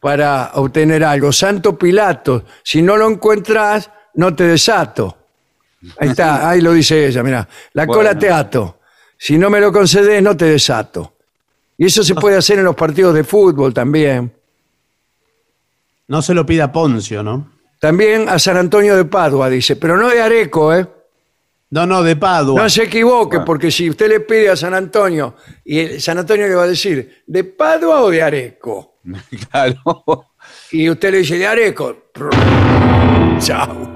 [0.00, 5.16] para obtener algo, Santo Pilatos, si no lo encuentras, no te desato.
[5.98, 8.00] Ahí está, ahí lo dice ella, mira, la Bueno.
[8.00, 8.80] cola te ato,
[9.24, 11.14] si no me lo concedes, no te desato.
[11.78, 14.30] Y eso se puede hacer en los partidos de fútbol también.
[16.08, 17.50] No se lo pida Poncio, ¿no?
[17.80, 20.86] También a San Antonio de Padua, dice, pero no de Areco, ¿eh?
[21.70, 22.64] No, no, de Padua.
[22.64, 26.56] No se equivoque, porque si usted le pide a San Antonio, y San Antonio le
[26.56, 28.98] va a decir, ¿de Padua o de Areco?
[29.50, 30.34] Claro.
[30.70, 32.10] Y usted le dice, de Areco.
[33.38, 33.90] Chao.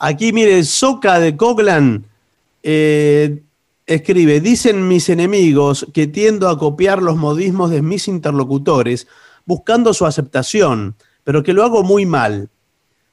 [0.00, 2.09] Aquí, mire, Soca de Coglan
[2.62, 3.42] eh,
[3.86, 9.06] escribe, dicen mis enemigos que tiendo a copiar los modismos de mis interlocutores
[9.44, 10.94] buscando su aceptación,
[11.24, 12.50] pero que lo hago muy mal.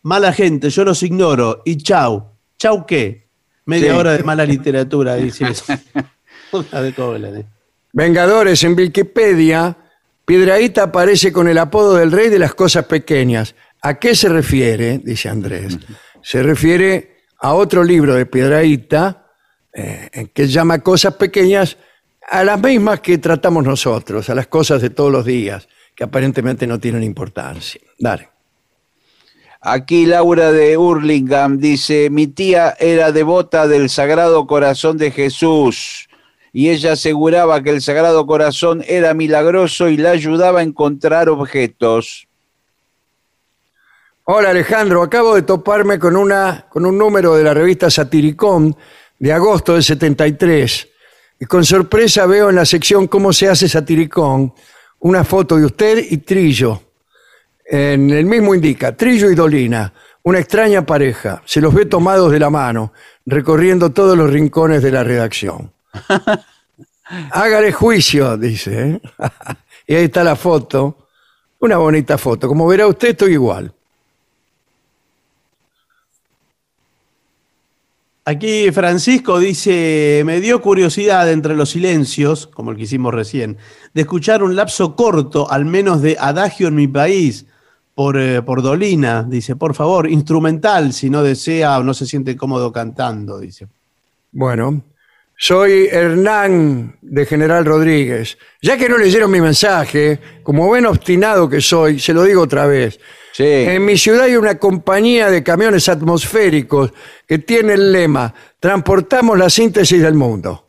[0.04, 1.62] Mala gente, yo los ignoro.
[1.66, 2.32] Y chau.
[2.58, 3.28] ¿Chau qué?
[3.66, 3.98] Media Sí.
[3.98, 5.66] hora de mala literatura, dice eso.
[6.52, 7.46] Una de Coblan, eh.
[7.92, 9.76] Vengadores en Wikipedia,
[10.26, 13.56] Piedraíta aparece con el apodo del rey de las cosas pequeñas.
[13.82, 15.00] ¿A qué se refiere?
[15.00, 15.78] Dice Andrés.
[16.22, 19.27] Se refiere a otro libro de Piedraíta
[19.80, 21.78] eh, que llama cosas pequeñas
[22.28, 26.66] a las mismas que tratamos nosotros, a las cosas de todos los días, que aparentemente
[26.66, 27.80] no tienen importancia.
[28.00, 28.30] Dale.
[29.62, 36.10] Aquí Laura de Hurlingham dice, mi tía era devota del Sagrado Corazón de Jesús
[36.52, 42.28] y ella aseguraba que el Sagrado Corazón era milagroso y la ayudaba a encontrar objetos.
[44.24, 48.76] Hola Alejandro, acabo de toparme con, una, con un número de la revista Satiricón
[49.20, 50.88] de agosto del 73
[51.40, 54.54] y con sorpresa veo en la sección Cómo se hace Satiricón
[55.00, 56.82] una foto de usted y Trillo.
[57.66, 59.94] En el mismo indica, Trillo y Dolina,
[60.24, 61.42] una extraña pareja.
[61.46, 62.94] Se los ve tomados de la mano,
[63.26, 65.72] recorriendo todos los rincones de la redacción.
[67.32, 68.90] Hágale juicio, dice.
[68.90, 69.02] ¿eh?
[69.88, 71.08] y ahí está la foto.
[71.60, 72.48] Una bonita foto.
[72.48, 73.74] Como verá usted, estoy igual.
[78.30, 83.56] Aquí Francisco dice, me dio curiosidad entre los silencios, como el que hicimos recién,
[83.94, 87.46] de escuchar un lapso corto, al menos de Adagio en mi país,
[87.96, 89.24] por, eh, por Dolina.
[89.24, 93.70] Dice, por favor, instrumental, si no desea o no se siente cómodo cantando, dice.
[94.34, 94.84] Bueno,
[95.38, 98.38] soy Hernán de General Rodríguez.
[98.62, 102.66] Ya que no leyeron mi mensaje, como buen obstinado que soy, se lo digo otra
[102.66, 103.00] vez.
[103.34, 103.46] Sí.
[103.46, 106.92] En mi ciudad hay una compañía de camiones atmosféricos
[107.28, 110.66] que tiene el lema, transportamos la síntesis del mundo.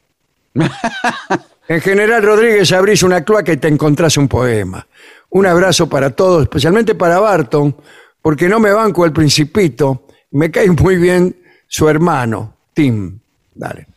[1.69, 4.87] en General Rodríguez abrís una cloaca y te encontrás un poema.
[5.31, 7.75] Un abrazo para todos, especialmente para Barton,
[8.21, 10.07] porque no me banco el principito.
[10.33, 11.35] Me cae muy bien
[11.67, 13.19] su hermano, Tim.
[13.55, 13.88] Dale.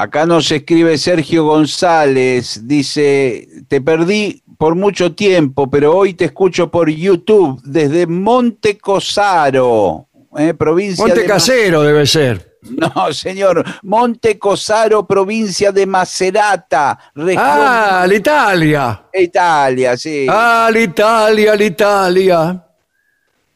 [0.00, 6.70] Acá nos escribe Sergio González, dice, te perdí por mucho tiempo, pero hoy te escucho
[6.70, 12.46] por YouTube desde Monte Cosaro, eh, provincia Monte de Casero debe ser.
[12.70, 19.02] No, señor, Monte Cosaro, provincia de Macerata, región Ah, l'Italia.
[19.12, 20.26] de Italia, sí.
[20.28, 22.64] Ah, l'Italia, l'Italia.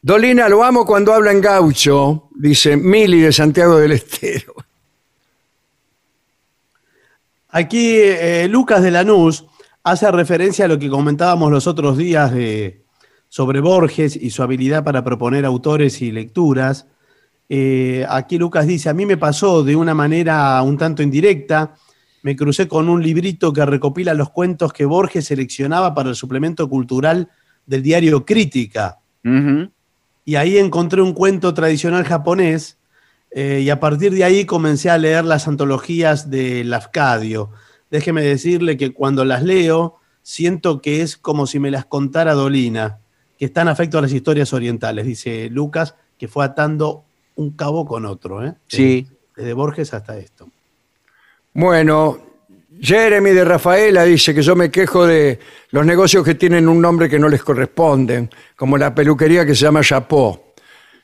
[0.01, 4.55] Dolina lo amo cuando habla en gaucho, dice Mili de Santiago del Estero.
[7.55, 9.45] Aquí eh, Lucas de Lanús
[9.85, 12.87] hace referencia a lo que comentábamos los otros días de,
[13.29, 16.87] sobre Borges y su habilidad para proponer autores y lecturas.
[17.51, 21.75] Eh, aquí Lucas dice, a mí me pasó de una manera un tanto indirecta,
[22.23, 26.67] me crucé con un librito que recopila los cuentos que Borges seleccionaba para el suplemento
[26.71, 27.29] cultural
[27.67, 29.01] del diario Crítica.
[30.25, 32.79] Y ahí encontré un cuento tradicional japonés
[33.35, 37.51] eh, y a partir de ahí comencé a leer las antologías de Lafcadio.
[37.91, 42.99] Déjeme decirle que cuando las leo siento que es como si me las contara Dolina,
[43.39, 47.05] que están afecto a las historias orientales, dice Lucas, que fue atando
[47.37, 48.45] un cabo con otro.
[48.45, 48.55] ¿eh?
[48.69, 49.07] Sí.
[49.35, 50.49] Desde Borges hasta esto.
[51.55, 52.19] Bueno,
[52.81, 55.39] Jeremy de Rafaela dice que yo me quejo de
[55.71, 59.63] los negocios que tienen un nombre que no les corresponden, como la peluquería que se
[59.63, 60.52] llama Chapó.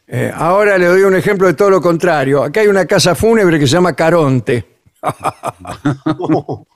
[0.08, 2.42] Eh, ahora le doy un ejemplo de todo lo contrario.
[2.42, 4.64] Acá hay una casa fúnebre que se llama Caronte.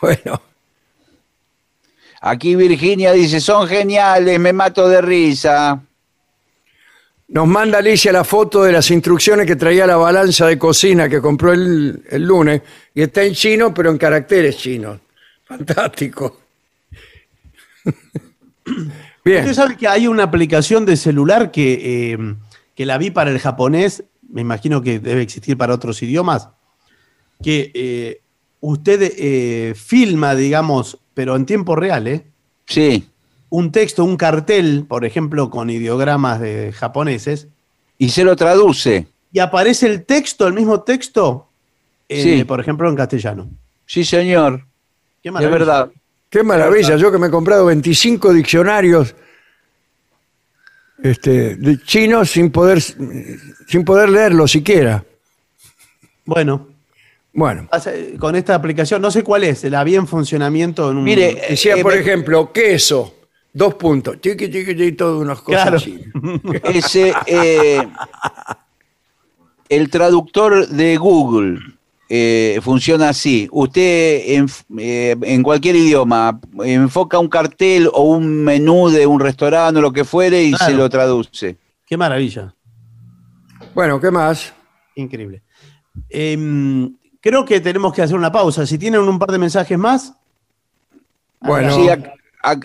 [0.00, 0.38] Bueno,
[2.26, 5.78] Aquí Virginia dice, son geniales, me mato de risa.
[7.28, 11.20] nos manda Alicia la foto de las instrucciones que traía la balanza de cocina que
[11.20, 12.62] compró el, el lunes
[12.94, 15.00] y está en chino, pero en caracteres chinos.
[15.44, 16.40] Fantástico.
[19.24, 19.40] Bien.
[19.40, 22.18] Usted sabe que hay una aplicación de celular que, eh,
[22.74, 26.48] que la vi para el japonés, me imagino que debe existir para otros idiomas,
[27.42, 28.20] que eh,
[28.60, 32.24] usted eh, filma, digamos, pero en tiempo real, ¿eh?
[32.66, 33.08] Sí.
[33.50, 37.46] un texto, un cartel, por ejemplo, con ideogramas de japoneses,
[37.98, 39.06] Y se lo traduce.
[39.32, 41.48] y aparece el texto, el mismo texto,
[42.08, 42.42] Sí.
[42.44, 43.48] por ejemplo, en castellano.
[43.86, 44.66] Sí, señor.
[45.22, 45.58] Qué De maravilla.
[45.58, 45.90] verdad.
[46.34, 49.14] Qué maravilla, yo que me he comprado 25 diccionarios
[51.00, 55.04] este, de chinos sin poder, sin poder leerlo siquiera.
[56.24, 56.66] Bueno,
[57.32, 57.68] Bueno,
[58.18, 61.04] con esta aplicación, no sé cuál es, la vi en funcionamiento en un...
[61.04, 63.14] Mire, decía, eh, por me- ejemplo, queso,
[63.52, 66.40] dos puntos, chiqui, chiqui, chiqui, todas unas cosas Claro.
[66.64, 67.86] Ese, eh,
[69.68, 71.60] el traductor de Google
[72.08, 73.48] eh, funciona así.
[73.50, 74.46] Usted en,
[74.78, 79.92] eh, en cualquier idioma enfoca un cartel o un menú de un restaurante o lo
[79.92, 80.64] que fuere y Claro.
[80.66, 81.56] se lo traduce.
[81.86, 82.54] Qué maravilla.
[83.74, 84.52] Bueno, ¿qué más?
[84.94, 85.42] Increíble.
[86.08, 88.66] Em, creo que tenemos que hacer una pausa.
[88.66, 90.12] Si tienen un par de mensajes más.
[91.40, 91.88] Bueno, Sí,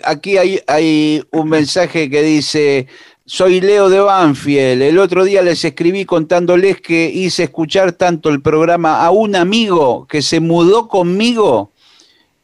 [0.04, 2.86] aquí hay, hay un mensaje que dice,
[3.30, 8.42] soy Leo de Banfield, el otro día les escribí contándoles que hice escuchar tanto el
[8.42, 11.70] programa a un amigo que se mudó conmigo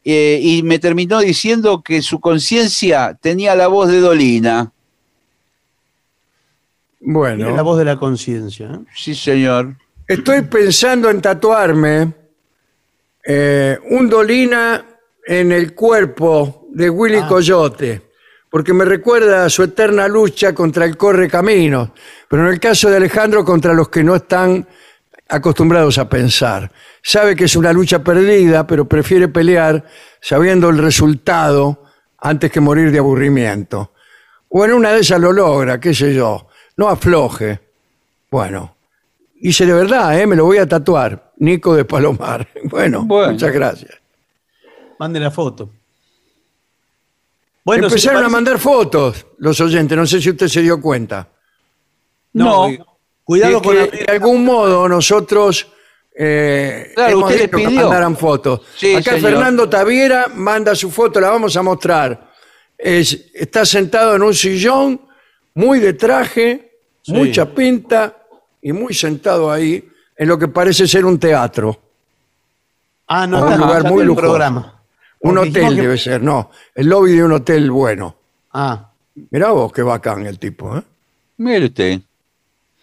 [0.04, 4.70] eh, y me terminó diciendo que su conciencia tenía la voz de Dolina.
[7.00, 7.38] bueno.
[7.38, 8.66] Tiene la voz de la conciencia.
[8.66, 8.78] ¿eh?
[8.94, 9.74] Sí, señor.
[10.06, 12.14] Estoy pensando en tatuarme
[13.24, 14.86] eh, un Dolina
[15.26, 18.05] en el cuerpo de Willy Coyote,
[18.56, 21.92] porque me recuerda a su eterna lucha contra el corre camino,
[22.26, 24.66] pero en el caso de Alejandro contra los que no están
[25.28, 26.72] acostumbrados a pensar.
[27.02, 29.84] Sabe que es una lucha perdida, pero prefiere pelear
[30.22, 31.84] sabiendo el resultado
[32.16, 33.92] antes que morir de aburrimiento.
[34.48, 36.48] O en una de esas lo logra, qué sé yo,
[36.78, 37.60] no afloje.
[38.30, 38.74] Bueno,
[39.38, 40.26] Hice de verdad, ¿eh?
[40.26, 41.30] me lo voy a tatuar.
[41.36, 42.48] Nico de Palomar.
[42.64, 43.32] Bueno, Bueno.
[43.32, 43.92] muchas gracias.
[44.98, 45.68] Mande la foto.
[47.66, 51.28] Bueno, si Empezaron a mandar fotos los oyentes, no sé si usted se dio cuenta.
[52.32, 52.86] No, No.
[53.24, 55.66] Cuidado con que abrir- de algún modo nosotros
[56.18, 57.80] eh, Claro, hemos usted dicho que pidió.
[57.82, 58.60] mandaran fotos.
[58.76, 59.32] Sí, Acá señor.
[59.32, 62.30] Fernando Taviera manda su foto, la vamos a mostrar.
[62.78, 65.00] Es- está sentado en un sillón,
[65.54, 67.12] muy de traje, Sí.
[67.12, 68.16] mucha pinta
[68.62, 69.84] y muy sentado ahí
[70.16, 71.78] en lo que parece ser un teatro.
[73.08, 74.22] Ah, no, un está, lugar muy lujoso.
[74.26, 74.75] programa.
[75.28, 78.16] Un Porque dijimos hotel que- debe ser, no, el lobby de un hotel bueno.
[78.52, 78.90] Ah,
[79.30, 80.82] Mirá vos qué bacán el tipo, ¿eh?
[81.38, 82.00] Mire usted.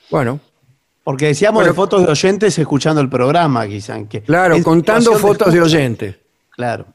[0.10, 0.40] Bueno,
[1.04, 4.04] porque decíamos Bueno, de fotos de oyentes escuchando el programa, quizá.
[4.08, 6.16] Que claro, contando situación fotos de oyentes.
[6.52, 6.86] Claro.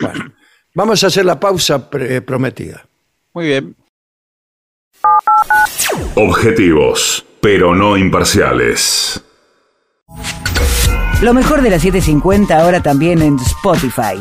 [0.00, 0.32] Bueno,
[0.74, 2.84] vamos a hacer la pausa pre- prometida.
[3.32, 3.76] Muy bien.
[6.16, 9.22] Objetivos, pero no imparciales.
[11.22, 14.16] Lo mejor de la 750 ahora también en Spotify.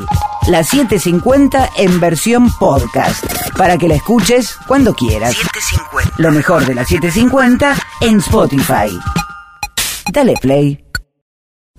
[0.47, 3.25] La 750 en versión podcast.
[3.57, 5.35] Para que la escuches cuando quieras.
[6.17, 8.99] Lo mejor de la 750 en Spotify.
[10.11, 10.82] Dale play.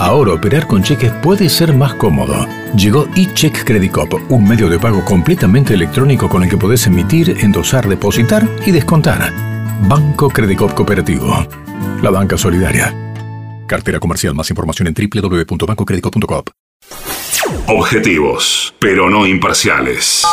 [0.00, 2.46] Ahora operar con cheques puede ser más cómodo.
[2.74, 7.36] Llegó eCheck Credit Cop, un medio de pago completamente electrónico con el que podés emitir,
[7.38, 9.30] endosar, depositar y descontar.
[9.82, 11.46] Banco Credit Cop Cooperativo.
[12.02, 12.94] La banca solidaria.
[13.66, 14.34] Cartera comercial.
[14.34, 16.44] Más información en www.bancocreditcop.com.
[17.66, 20.24] Objetivos, pero no imparciales.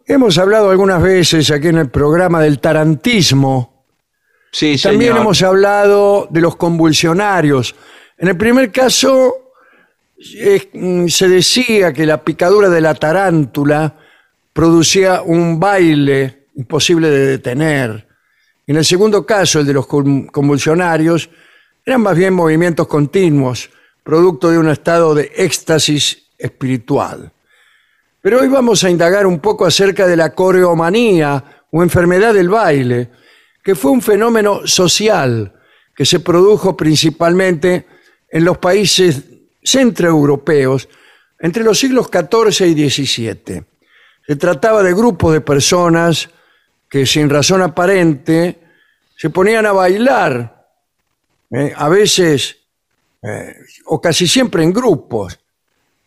[0.06, 3.82] Hemos hablado algunas veces aquí en el programa del tarantismo.
[4.52, 5.22] Sí, También señor.
[5.22, 7.74] hemos hablado de los convulsionarios.
[8.16, 9.42] En el primer caso,
[10.72, 13.98] mm, se decía que la picadura de la tarántula
[14.52, 18.06] producía un baile imposible de detener.
[18.66, 21.28] En el segundo caso, el de los con- convulsionarios,
[21.84, 23.70] eran más bien movimientos continuos,
[24.02, 27.32] producto de un estado de éxtasis espiritual.
[28.20, 33.10] Pero hoy vamos a indagar un poco acerca de la coreomanía o enfermedad del baile,
[33.62, 35.52] que fue un fenómeno social
[35.94, 37.86] que se produjo principalmente
[38.28, 39.22] en los países
[39.66, 40.88] centroeuropeos
[41.38, 43.64] entre los siglos XIV y XVII.
[44.26, 46.30] Se trataba de grupos de personas
[46.88, 48.60] que sin razón aparente
[49.16, 50.66] se ponían a bailar,
[51.50, 52.58] eh, a veces
[53.22, 53.54] eh,
[53.86, 55.38] o casi siempre en grupos,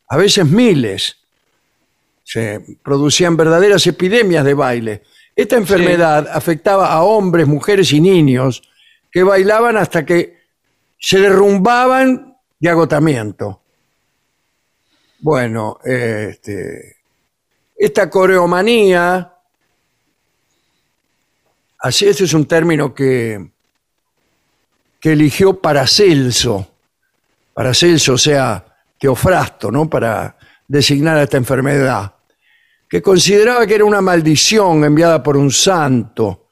[0.08, 1.18] a veces miles
[2.24, 5.04] se producían verdaderas epidemias de baile.
[5.36, 8.62] Esta enfermedad afectaba a hombres, mujeres y niños
[9.12, 10.38] que bailaban hasta que
[11.00, 12.29] se derrumbaban
[12.60, 13.62] de agotamiento.
[15.20, 16.98] Bueno, este,
[17.76, 19.40] esta coreomanía
[21.80, 23.52] Así, ese es un término que,
[25.00, 26.68] que eligió Paracelso.
[27.54, 28.66] Paracelso, o sea,
[29.00, 29.90] Teofrasto, ¿no?
[29.90, 30.38] Para
[30.68, 32.14] designar a esta enfermedad,
[32.88, 36.50] que consideraba que era una maldición enviada por un santo.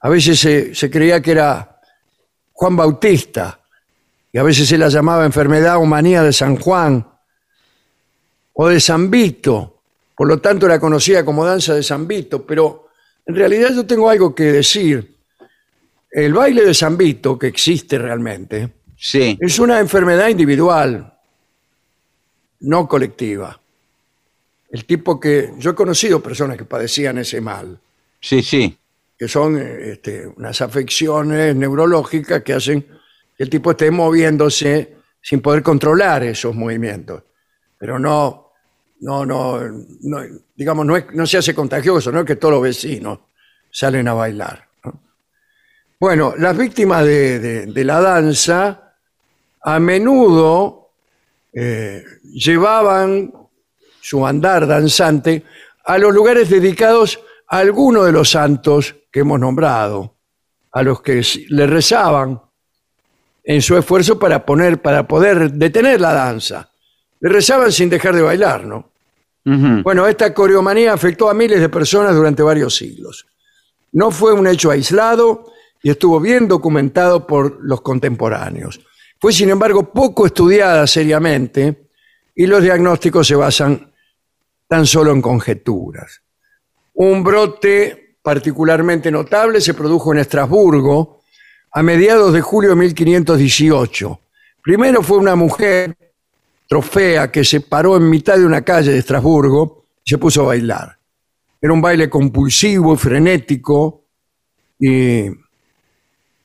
[0.00, 1.80] A veces se, se creía que era
[2.52, 3.60] Juan Bautista,
[4.32, 7.06] y a veces se la llamaba enfermedad o manía de San Juan
[8.54, 9.80] o de San Vito,
[10.16, 12.88] por lo tanto era conocida como danza de San Vito, pero
[13.26, 15.12] en realidad yo tengo algo que decir.
[16.10, 19.36] El baile de San Vito, que existe realmente, Sí.
[19.40, 21.12] es una enfermedad individual,
[22.60, 23.58] no colectiva.
[24.70, 27.78] El tipo que yo he conocido personas que padecían ese mal,
[28.20, 28.78] Sí, sí.
[29.18, 32.86] que son este, unas afecciones neurológicas que hacen
[33.42, 37.24] el tipo esté moviéndose sin poder controlar esos movimientos.
[37.76, 38.52] Pero no,
[39.00, 39.60] no, no,
[40.02, 40.18] no,
[40.54, 43.18] digamos, no, es- no se hace contagioso, no es que todos los vecinos
[43.68, 44.68] salen a bailar.
[44.84, 45.00] ¿no?
[45.98, 48.94] Bueno, las víctimas de, la danza
[49.62, 50.90] a menudo
[51.52, 53.32] eh, llevaban
[54.00, 55.42] su andar danzante
[55.84, 60.14] a los lugares dedicados a alguno de los santos que hemos nombrado,
[60.70, 62.40] a los que le rezaban
[63.44, 66.70] en su esfuerzo para poner, para poder detener la danza.
[67.20, 68.90] Le rezaban sin dejar de bailar, ¿no?
[69.44, 73.26] Bueno, esta coreomanía afectó a miles de personas durante varios siglos.
[73.90, 75.52] No fue un hecho aislado
[75.82, 78.80] y estuvo bien documentado por los contemporáneos.
[79.18, 81.88] Fue, sin embargo, poco estudiada seriamente
[82.36, 83.92] y los diagnósticos se basan
[84.68, 86.22] tan solo en conjeturas.
[86.94, 91.21] Un brote particularmente notable se produjo en Estrasburgo
[91.72, 94.20] a mediados de julio de 1518.
[94.62, 95.96] Primero fue una mujer
[96.68, 100.46] trofea que se paró en mitad de una calle de Estrasburgo y se puso a
[100.46, 100.98] bailar.
[101.60, 104.04] Era un baile compulsivo, frenético,
[104.78, 105.26] y,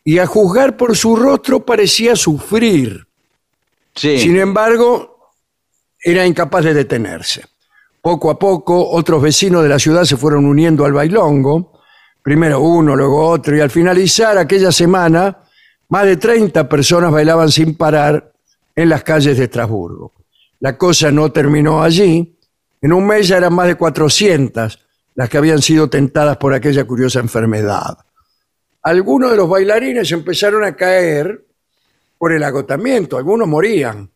[0.04, 3.08] y a juzgar por su rostro parecía sufrir.
[3.96, 4.20] Sí.
[4.20, 5.32] Sin embargo,
[6.00, 7.46] era incapaz de detenerse.
[8.02, 11.77] Poco a poco, otros vecinos de la ciudad se fueron uniendo al bailongo,
[12.28, 15.38] primero uno, luego otro, y al finalizar aquella semana,
[15.88, 18.34] más de 30 personas bailaban sin parar
[18.76, 20.12] en las calles de Estrasburgo.
[20.60, 22.38] La cosa no terminó allí.
[22.82, 24.78] En un mes ya eran más de 400
[25.16, 27.98] las que habían sido tentadas por aquella curiosa enfermedad.
[28.82, 31.46] Algunos de los bailarines empezaron a caer
[32.18, 34.12] por el agotamiento, algunos morían.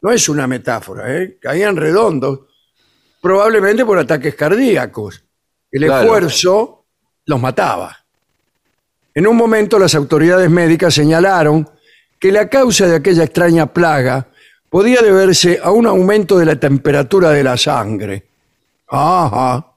[0.00, 1.38] No es una metáfora, ¿eh?
[1.40, 2.42] caían redondos,
[3.20, 5.24] probablemente por ataques cardíacos.
[5.72, 6.02] El Claro.
[6.04, 6.75] esfuerzo
[7.26, 7.96] los mataba.
[9.14, 11.68] En un momento las autoridades médicas señalaron
[12.18, 14.28] que la causa de aquella extraña plaga
[14.70, 18.26] podía deberse a un aumento de la temperatura de la sangre.
[18.88, 19.72] Ajá.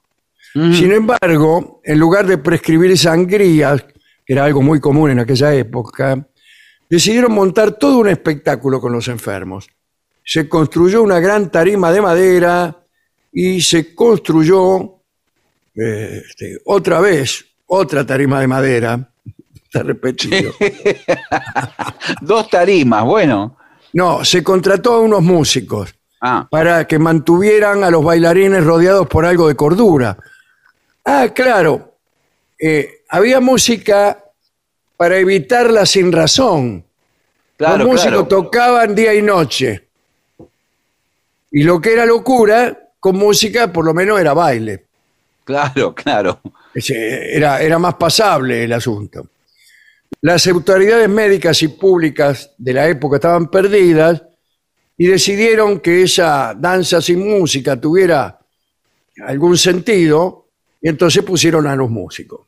[0.52, 3.84] Sin embargo, en lugar de prescribir sangrías,
[4.26, 6.26] que era algo muy común en aquella época,
[6.88, 9.68] decidieron montar todo un espectáculo con los enfermos.
[10.24, 12.84] Se construyó una gran tarima de madera
[13.32, 14.99] y se construyó
[15.74, 19.12] eh, este, otra vez otra tarima de madera.
[19.54, 20.52] Está repetido.
[22.20, 23.56] Dos tarimas, bueno.
[23.92, 29.24] No, se contrató a unos músicos Ah, para que mantuvieran a los bailarines rodeados por
[29.24, 30.18] algo de cordura.
[31.02, 31.96] Ah, claro,
[32.58, 34.22] eh, había música
[34.98, 36.84] para evitar la sin razón.
[37.56, 38.26] claro, los músicos claro.
[38.26, 39.88] tocaban día y noche.
[41.52, 44.84] Y lo que era locura, con música por lo menos era baile.
[45.50, 46.40] Claro, claro.
[46.74, 49.30] Era, era más pasable el asunto.
[50.20, 54.22] Las autoridades médicas y públicas de la época estaban perdidas
[54.96, 58.38] y decidieron que esa danza sin música tuviera
[59.26, 60.50] algún sentido
[60.80, 62.42] y entonces pusieron a los músicos.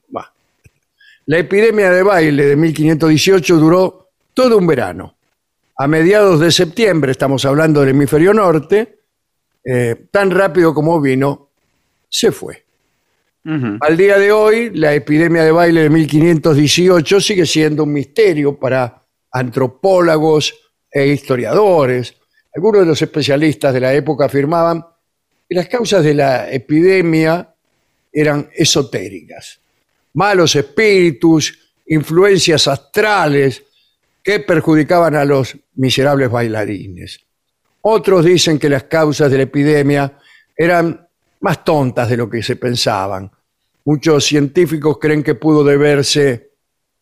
[1.27, 5.17] La epidemia de baile de 1518 duró todo un verano.
[5.77, 8.99] A mediados de septiembre, estamos hablando del hemisferio norte,
[9.65, 11.51] eh, tan rápido como vino,
[12.09, 12.65] se fue.
[13.45, 19.05] Al día de hoy, la epidemia de baile de 1518 sigue siendo un misterio para
[19.33, 20.55] antropólogos
[20.89, 22.15] e historiadores.
[22.55, 24.85] Algunos de los especialistas de la época afirmaban
[25.49, 27.53] que las causas de la epidemia
[28.13, 29.59] eran esotéricas.
[30.15, 33.65] Malos espíritus, influencias astrales
[34.23, 37.21] que perjudicaban a los miserables bailarines.
[37.81, 40.17] Otros dicen que las causas de la epidemia
[40.57, 41.02] eran
[41.43, 43.31] más tontas de lo que se pensaban.
[43.85, 46.53] Muchos científicos creen que pudo deberse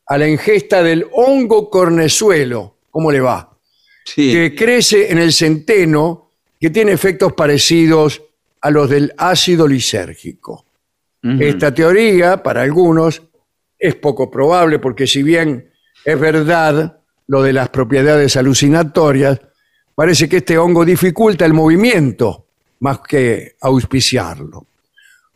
[0.07, 2.77] a la ingesta del hongo cornezuelo.
[2.91, 3.57] ¿Cómo le va?
[4.05, 4.33] Sí.
[4.33, 8.23] Que crece en el centeno, que tiene efectos parecidos
[8.63, 10.65] a los del ácido lisérgico.
[11.23, 13.23] Esta teoría, para algunos,
[13.79, 15.71] es poco probable porque si bien
[16.03, 19.39] es verdad lo de las propiedades alucinatorias,
[19.95, 22.47] parece que este hongo dificulta el movimiento
[22.81, 24.67] más que auspiciarlo.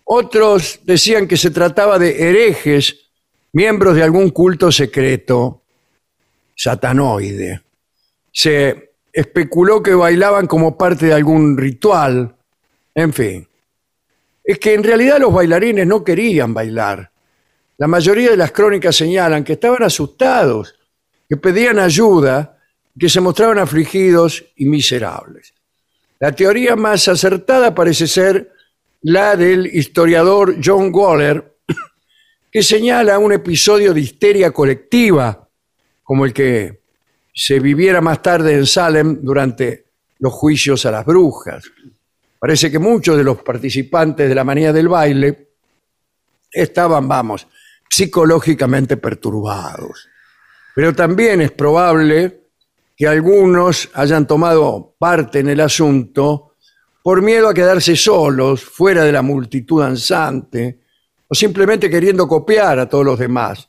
[0.05, 3.11] Otros decían que se trataba de herejes,
[3.53, 5.63] miembros de algún culto secreto
[6.55, 7.63] satanoide.
[8.31, 12.35] Se especuló que bailaban como parte de algún ritual,
[12.95, 13.49] en fin.
[14.43, 17.11] Es que en realidad los bailarines no querían bailar.
[17.79, 20.75] La mayoría de las crónicas señalan que estaban asustados,
[21.29, 22.59] que pedían ayuda,
[22.99, 25.54] que se mostraban afligidos y miserables.
[26.25, 28.51] La teoría más acertada parece ser
[29.03, 31.59] la del historiador John Waller,
[32.51, 35.47] que señala un episodio de histeria colectiva,
[36.03, 36.81] como el que
[37.35, 39.85] se viviera más tarde en Salem durante
[40.21, 41.63] los juicios a las brujas.
[42.39, 45.49] Parece que muchos de los participantes de la manía del baile
[46.51, 47.47] estaban, vamos,
[47.87, 50.09] psicológicamente perturbados.
[50.75, 52.44] Pero también es probable
[52.97, 56.53] que algunos hayan tomado parte en el asunto
[57.03, 60.81] por miedo a quedarse solos, fuera de la multitud ansante,
[61.29, 63.69] o simplemente queriendo copiar a todos los demás.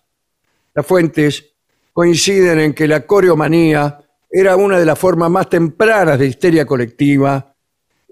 [0.74, 1.54] Las fuentes
[1.92, 4.00] coinciden en que la coreomanía
[4.30, 7.56] era una de las formas más tempranas de histeria colectiva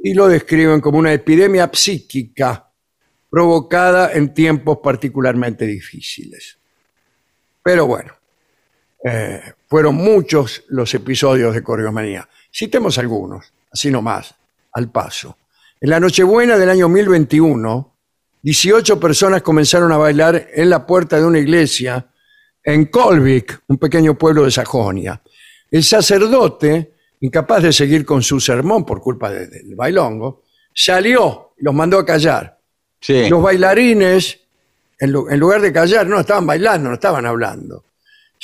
[0.02, 2.72] y lo describen como una epidemia psíquica
[3.30, 6.60] provocada en tiempos particularmente difíciles.
[7.64, 8.14] Pero bueno,
[9.04, 12.28] eh, fueron muchos los episodios de coreomanía.
[12.54, 14.34] Citemos algunos, así nomás
[14.72, 15.38] al paso.
[15.82, 17.94] En la Nochebuena del año 1021,
[18.42, 22.08] 18 personas comenzaron a bailar en la puerta de una iglesia
[22.64, 25.22] en Kolvik, un pequeño pueblo de Sajonia.
[25.70, 30.44] El sacerdote, incapaz de seguir con su sermón por culpa del bailongo,
[30.74, 32.58] salió y los mandó a callar.
[33.30, 34.40] Los bailarines,
[34.98, 37.84] en, en lugar de callar, no estaban bailando, no estaban hablando.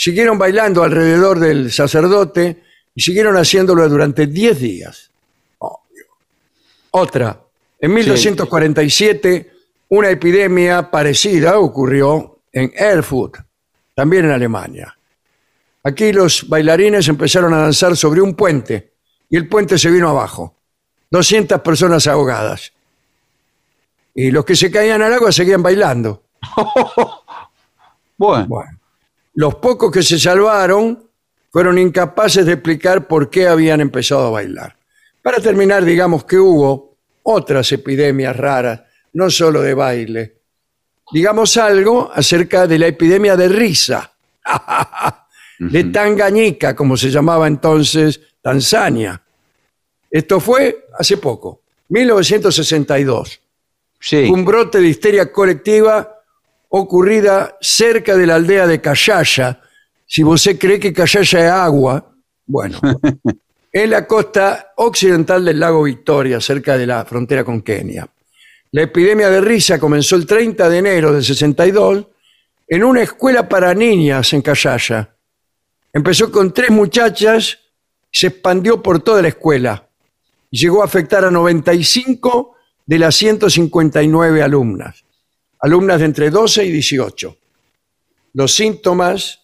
[0.01, 2.63] Siguieron bailando alrededor del sacerdote
[2.95, 5.11] y siguieron haciéndolo durante 10 días.
[6.91, 7.37] Otra.
[7.81, 9.51] En 1247,
[9.89, 13.39] una epidemia parecida ocurrió en Erfurt,
[13.93, 14.97] también en Alemania.
[15.83, 18.93] Aquí los bailarines empezaron a danzar sobre un puente
[19.29, 20.55] y el puente se vino abajo.
[21.11, 22.71] 200 personas ahogadas.
[24.15, 26.23] Y los que se caían al agua seguían bailando.
[28.17, 28.78] Bueno, Bueno,
[29.39, 31.01] los pocos que se salvaron
[31.49, 34.75] fueron incapaces de explicar por qué habían empezado a bailar.
[35.21, 38.81] Para terminar, digamos que hubo otras epidemias raras,
[39.13, 40.35] no solo de baile.
[41.13, 44.11] Digamos algo acerca de la epidemia de risa,
[45.59, 49.21] de Tangañica, como se llamaba entonces Tanzania.
[50.11, 53.39] Esto fue hace poco, 1962
[54.01, 54.29] sí.
[54.29, 56.18] un brote de histeria colectiva
[56.69, 59.61] ocurrida cerca de la aldea de Cayaya.
[60.05, 62.15] Si usted cree que Cayaya es agua,
[62.45, 62.79] bueno,
[63.71, 68.07] en la costa occidental del lago Victoria, cerca de la frontera con Kenia.
[68.71, 72.05] La epidemia de risa comenzó el 30 de enero del 62
[72.67, 75.15] en una escuela para niñas en Cayaya.
[75.91, 77.57] Empezó con tres muchachas,
[78.11, 79.87] se expandió por toda la escuela
[80.51, 82.55] y llegó a afectar a 95
[82.85, 85.03] de las 159 alumnas,
[85.59, 87.37] alumnas de entre 12 y 18.
[88.33, 89.41] Los síntomas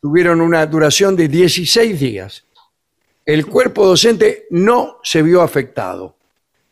[0.00, 2.44] tuvieron una duración de 16 días.
[3.24, 6.16] El cuerpo docente no se vio afectado,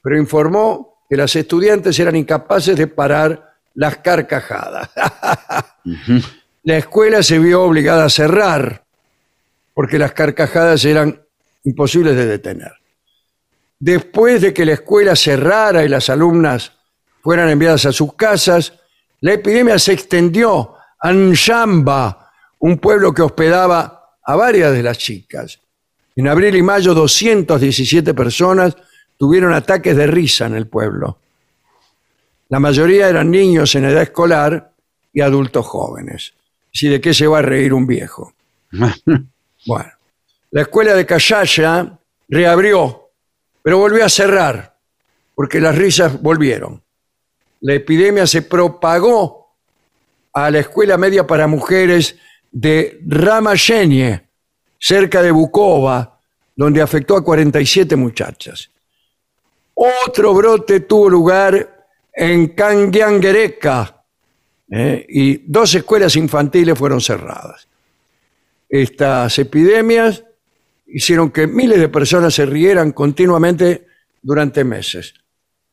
[0.02, 4.90] pero informó que las estudiantes eran incapaces de parar las carcajadas.
[6.62, 8.84] La escuela se vio obligada a cerrar
[9.74, 11.20] porque las carcajadas eran
[11.64, 12.72] imposibles de detener.
[13.78, 16.72] Después de que la escuela cerrara y las alumnas
[17.22, 18.72] fueran enviadas a sus casas,
[19.24, 25.60] la epidemia se extendió a Nshamba, un pueblo que hospedaba a varias de las chicas.
[26.14, 28.76] En abril y mayo, 217 personas
[29.16, 31.20] tuvieron ataques de risa en el pueblo.
[32.50, 34.72] La mayoría eran niños en edad escolar
[35.10, 36.34] y adultos jóvenes.
[36.70, 38.34] ¿Si de qué se va a reír un viejo?
[39.66, 39.90] Bueno,
[40.50, 41.98] la escuela de Cayaya
[42.28, 43.08] reabrió,
[43.62, 44.76] pero volvió a cerrar,
[45.34, 46.83] porque las risas volvieron.
[47.64, 49.54] La epidemia se propagó
[50.34, 52.14] a la escuela media para mujeres
[52.52, 54.28] de Ramayenie,
[54.78, 56.20] cerca de Bukova,
[56.54, 58.68] donde afectó a 47 muchachas.
[59.72, 64.04] Otro brote tuvo lugar en Kangiangereka
[64.70, 65.06] ¿eh?
[65.08, 67.66] y dos escuelas infantiles fueron cerradas.
[68.68, 70.22] Estas epidemias
[70.86, 73.86] hicieron que miles de personas se rieran continuamente
[74.20, 75.14] durante meses.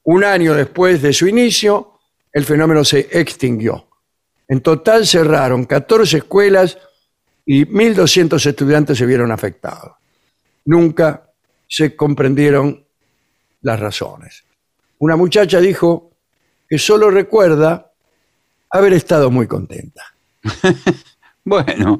[0.03, 1.99] Un año después de su inicio,
[2.31, 3.87] el fenómeno se extinguió.
[4.47, 6.77] En total cerraron 14 escuelas
[7.45, 9.93] y 1.200 estudiantes se vieron afectados.
[10.65, 11.29] Nunca
[11.67, 12.85] se comprendieron
[13.61, 14.43] las razones.
[14.99, 16.11] Una muchacha dijo
[16.67, 17.91] que solo recuerda
[18.69, 20.03] haber estado muy contenta.
[21.43, 21.99] Bueno,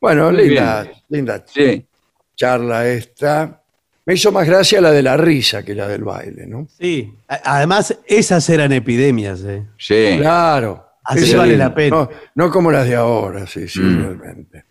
[0.00, 1.86] Bueno, linda, linda sí.
[2.34, 3.59] charla esta.
[4.06, 6.66] Me hizo más gracia la de la risa que la del baile, ¿no?
[6.78, 7.14] Sí.
[7.28, 9.40] A- Además, esas eran epidemias.
[9.44, 9.64] ¿eh?
[9.78, 10.16] Sí.
[10.18, 10.86] Claro.
[11.04, 11.96] Así Esa- vale la pena.
[11.96, 14.64] No, no como las de ahora, sí, sí, realmente.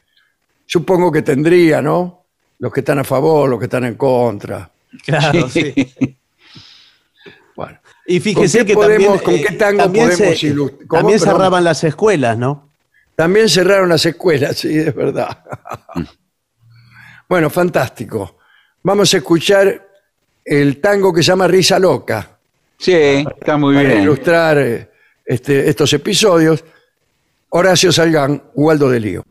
[0.65, 2.25] Supongo que tendría, ¿no?
[2.59, 4.69] Los que están a favor, los que están en contra.
[5.05, 5.73] Claro, sí.
[7.55, 7.77] Bueno,
[8.07, 10.87] Y fíjese ¿Con qué que podemos- también, con eh, qué tango también podemos se- ilust-
[10.87, 10.99] ¿Cómo?
[11.01, 11.35] También Perdón.
[11.35, 12.69] cerraban las escuelas, ¿no?
[13.15, 15.43] también cerraron las escuelas, sí, es verdad.
[17.27, 18.37] bueno, fantástico.
[18.83, 19.87] Vamos a escuchar
[20.45, 22.37] el tango que se llama Risa Loca.
[22.77, 24.01] Sí, está muy para bien.
[24.03, 24.89] ilustrar
[25.25, 26.63] este, estos episodios.
[27.49, 29.25] Horacio Salgán, Waldo de Lío.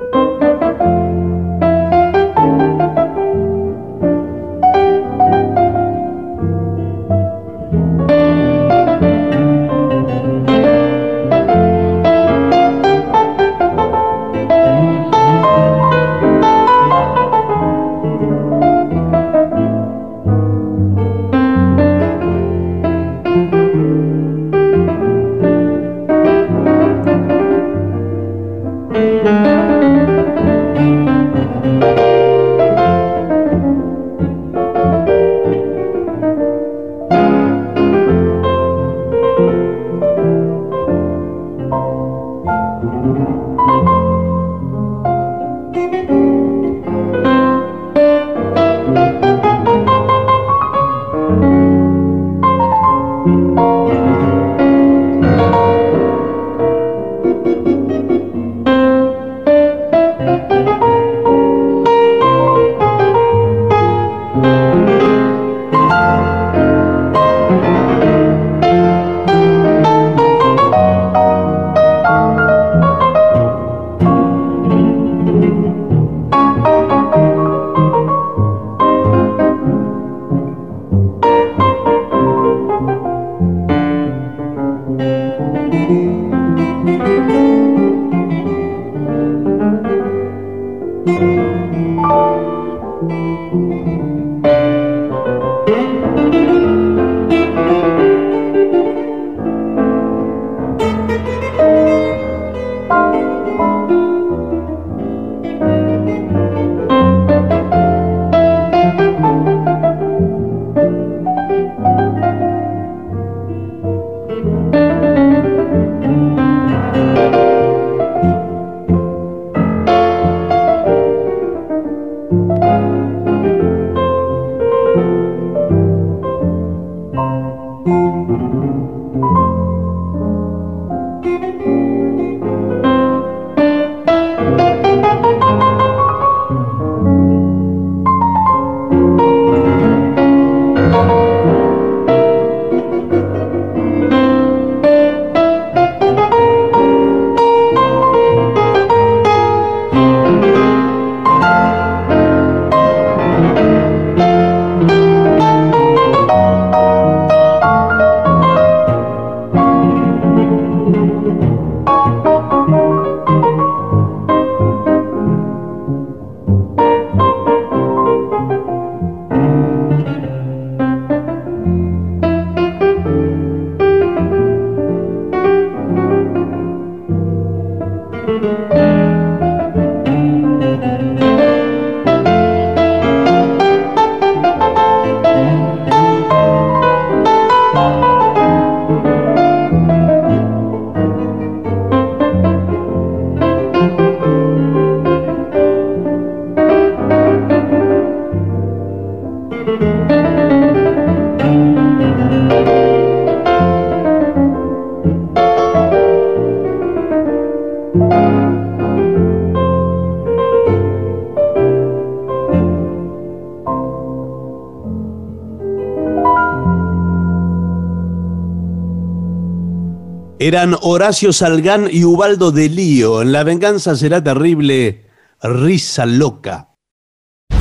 [220.48, 223.20] Eran Horacio Salgán y Ubaldo de Lío.
[223.20, 225.04] En La venganza será terrible.
[225.42, 226.70] Risa loca.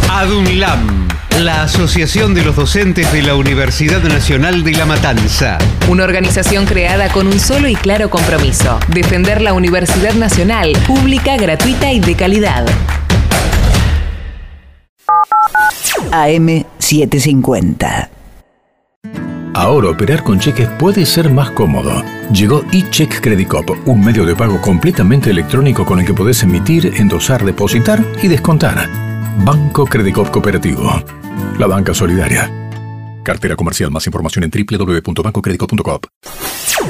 [0.10, 5.58] Adunlam, la Asociación de los Docentes de la Universidad Nacional de La Matanza.
[5.90, 11.92] Una organización creada con un solo y claro compromiso, defender la Universidad Nacional, pública, gratuita
[11.92, 12.66] y de calidad.
[16.12, 18.17] AM750.
[19.58, 22.04] Ahora operar con cheques puede ser más cómodo.
[22.32, 26.94] Llegó eCheck Credit Cop, un medio de pago completamente electrónico con el que podés emitir,
[26.96, 28.88] endosar, depositar y descontar.
[29.44, 31.02] Banco Credit Cop Cooperativo.
[31.58, 32.52] La banca solidaria.
[33.24, 33.90] Cartera comercial.
[33.90, 36.02] Más información en www.bancocreditcop.com.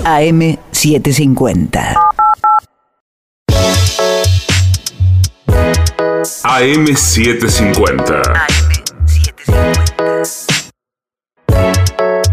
[0.04, 1.96] AM750.
[6.44, 8.58] AM750.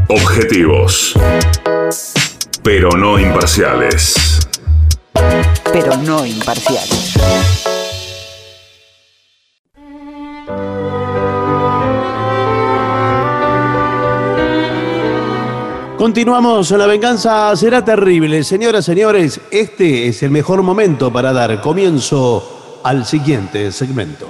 [0.08, 1.14] Objetivos.
[2.62, 4.38] Pero no imparciales.
[5.72, 7.14] Pero no imparciales.
[15.96, 18.44] Continuamos, la venganza será terrible.
[18.44, 24.28] Señoras, señores, este es el mejor momento para dar comienzo al siguiente segmento.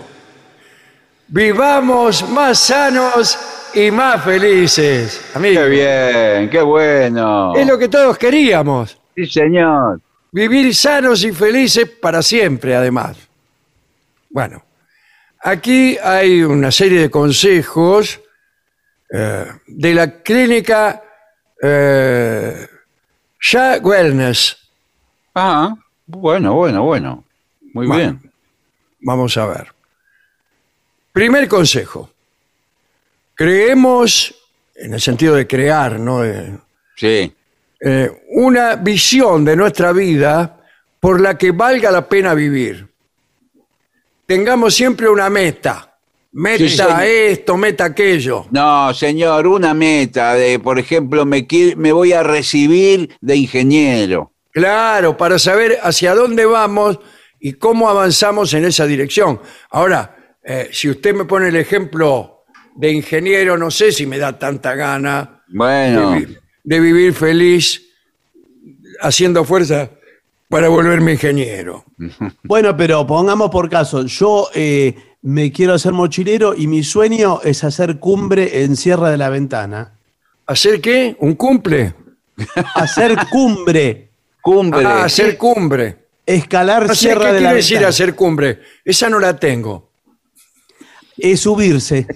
[1.26, 3.36] Vivamos más sanos
[3.74, 5.20] y más felices.
[5.34, 7.54] Amigos, Qué bien, qué bueno.
[7.54, 8.98] es lo que todos queríamos.
[9.14, 10.00] Sí, señor.
[10.32, 13.16] Vivir sanos y felices para siempre, además.
[14.30, 14.64] Bueno,
[15.40, 18.20] aquí hay una serie de consejos
[19.12, 21.02] eh, de la clínica
[21.62, 22.66] eh,
[23.40, 24.56] Ya Wellness.
[25.34, 25.74] Ah,
[26.06, 27.24] bueno, bueno, bueno.
[27.72, 28.02] Muy Bueno.
[28.20, 28.32] bien.
[29.00, 29.68] Vamos a ver.
[31.12, 32.10] Primer consejo.
[33.34, 34.34] Creemos,
[34.74, 36.20] en el sentido de crear, ¿no?
[36.22, 36.58] De-
[36.96, 37.32] Sí.
[37.80, 40.60] eh, una visión de nuestra vida
[41.00, 42.88] por la que valga la pena vivir.
[44.26, 45.90] Tengamos siempre una meta.
[46.32, 48.46] Meta Sí, esto, meta aquello.
[48.50, 51.46] No, señor, una meta de, por ejemplo, me,
[51.76, 54.32] me voy a recibir de ingeniero.
[54.50, 56.98] Claro, para saber hacia dónde vamos
[57.38, 59.40] y cómo avanzamos en esa dirección.
[59.70, 62.33] Ahora, eh, si usted me pone el ejemplo
[62.76, 67.82] de ingeniero, no sé si me da tanta gana Bueno, de, vi- de vivir feliz
[69.00, 69.90] haciendo fuerza
[70.48, 71.84] para volverme ingeniero.
[72.42, 77.64] Bueno, pero pongamos por caso, yo eh, me quiero hacer mochilero y mi sueño es
[77.64, 79.94] hacer cumbre en Sierra de la Ventana.
[80.46, 81.16] ¿Hacer qué?
[81.20, 81.94] ¿Un cumple?
[82.74, 84.10] Hacer cumbre,
[84.42, 84.84] cumbre.
[84.84, 85.96] Ah, hacer cumbre.
[86.26, 87.88] escalar No sé Sierra de la quiere decir Ventana.
[87.88, 88.60] hacer cumbre.
[88.84, 89.88] Esa no la tengo.
[91.16, 92.06] Es subirse.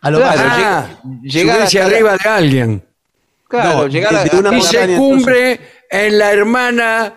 [0.00, 0.86] A lo Claro, Ah,
[1.22, 2.84] llegar hasta la- arriba de alguien.
[3.48, 5.60] claro, no, llegar a, de una a- Dice montaña, cumbre
[5.90, 7.14] en la hermana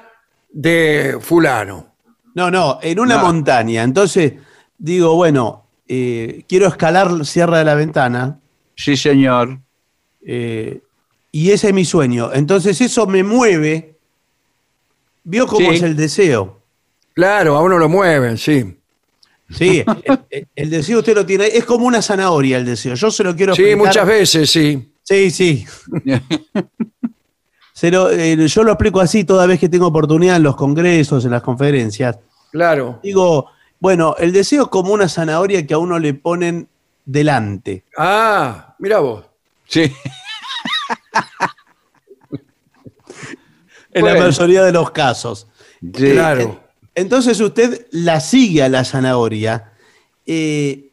[0.52, 1.94] de fulano.
[2.34, 3.24] No, no, en una No.
[3.26, 3.84] montaña.
[3.84, 4.34] Entonces,
[4.78, 8.40] digo, bueno, eh, quiero escalar Sierra de la Ventana
[8.76, 9.60] Sí, señor.
[10.26, 10.82] eh,
[11.32, 12.32] y ese es mi sueño.
[12.34, 13.95] Entonces, eso me mueve.
[15.24, 15.76] ¿Vio cómo Sí.
[15.76, 16.62] es el deseo?
[17.14, 18.78] Claro, a uno lo mueven, sí.
[19.53, 21.48] Sí, el, el- el deseo usted lo tiene.
[21.48, 22.95] Es como una zanahoria el deseo.
[22.95, 23.88] Yo se lo quiero Sí, explicar.
[23.88, 24.94] muchas veces, sí.
[25.03, 25.65] Sí, sí.
[27.73, 31.26] Se lo- eh, yo lo explico así toda vez que tengo oportunidad en los congresos,
[31.26, 32.19] en las conferencias.
[32.52, 32.99] Claro.
[33.02, 33.48] Digo,
[33.80, 36.68] bueno, el deseo es como una zanahoria que a uno le ponen
[37.06, 37.84] delante.
[37.98, 39.26] Ah, mira vos.
[39.68, 39.91] Sí.
[43.94, 45.48] En la mayoría de los casos.
[45.82, 46.11] Sí.
[46.11, 46.61] Claro.
[46.96, 49.72] Entonces usted la sigue a la zanahoria
[50.26, 50.90] eh,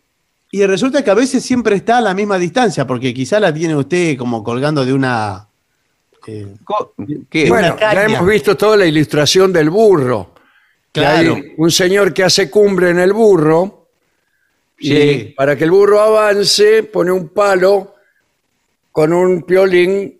[0.50, 3.74] y resulta que a veces siempre está a la misma distancia, porque quizá la tiene
[3.76, 5.48] usted como colgando de una...
[6.26, 6.46] eh.
[7.48, 10.34] Bueno, una ya hemos visto toda la ilustración del burro.
[10.92, 11.34] Que Claro.
[11.34, 13.88] hay un señor que hace cumbre en el burro.
[14.78, 14.94] Sí.
[14.94, 17.94] Y para que el burro avance, pone un palo
[18.92, 20.18] con un piolín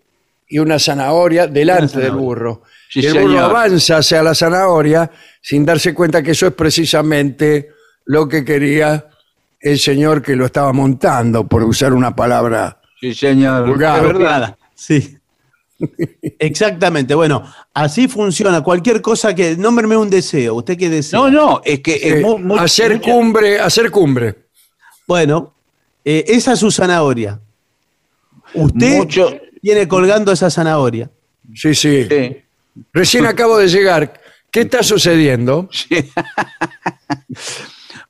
[0.48, 2.10] y una zanahoria delante Una zanahoria.
[2.14, 2.62] del burro.
[2.90, 3.44] Sí, y el burro señor.
[3.44, 5.10] avanza hacia la zanahoria
[5.42, 7.70] sin darse cuenta que eso es precisamente
[8.06, 9.06] lo que quería
[9.60, 12.80] el señor que lo estaba montando, por usar una palabra.
[13.00, 13.66] Sí, señor.
[13.68, 13.98] Vulgar.
[13.98, 14.56] Es verdad.
[14.74, 15.16] Sí.
[16.38, 17.44] Exactamente, bueno,
[17.74, 18.62] así funciona.
[18.62, 19.56] Cualquier cosa que.
[19.56, 20.54] Nómbreme un deseo.
[20.56, 21.18] ¿Usted qué desea?
[21.18, 24.34] No, no, es que es Eh, mu- mu- hacer mucha- cumbre, hacer cumbre.
[25.06, 25.54] Bueno,
[26.04, 27.40] eh, esa es su zanahoria.
[28.54, 31.10] Usted Mucho- tiene colgando esa zanahoria.
[31.54, 32.06] Sí, sí.
[32.08, 32.36] Sí.
[32.92, 34.20] Recién acabo de llegar.
[34.50, 35.68] ¿Qué está sucediendo?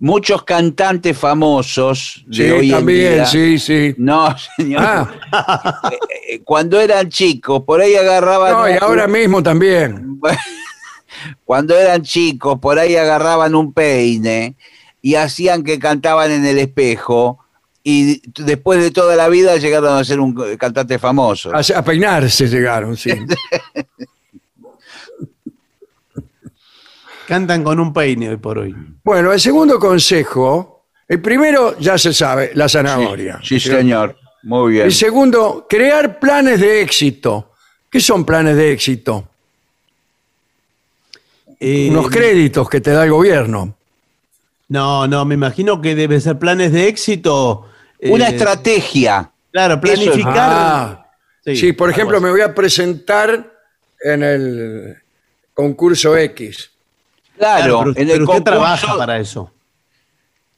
[0.01, 3.27] Muchos cantantes famosos de Sí, hoy en también, día.
[3.27, 3.95] sí, sí.
[3.99, 4.83] No, señor.
[4.85, 5.91] Ah,
[6.31, 8.53] Eh, Cuando eran chicos, por ahí agarraban.
[8.53, 10.21] no, y un- ahora mismo también.
[11.45, 14.55] Cuando eran chicos, por ahí agarraban un peine
[15.03, 17.39] y hacían que cantaban en el espejo
[17.83, 21.51] y después de toda la vida llegaron a ser un cantante famoso.
[21.55, 23.11] A, a peinarse llegaron, sí.
[27.29, 28.75] Cantan con un peine hoy por hoy.
[29.05, 33.39] Bueno, el segundo consejo, el primero ya se sabe, la zanahoria.
[33.45, 34.17] Sí, señor.
[34.45, 34.87] Muy bien.
[34.87, 37.53] El segundo, crear planes de éxito.
[37.91, 39.29] ¿Qué son planes de éxito?
[41.61, 43.75] Eh, Unos créditos que te da el gobierno.
[44.69, 47.67] No, no, me imagino que debe ser planes de éxito.
[47.99, 49.31] eh, Una estrategia.
[49.53, 50.35] Claro, planificar.
[50.37, 51.07] Ah,
[51.45, 52.25] sí, por ejemplo, así.
[52.25, 53.53] me voy a presentar
[54.03, 54.97] en el
[55.53, 56.71] concurso X.
[57.39, 59.51] Claro, pero, en pero el usted concurso, trabaja para eso.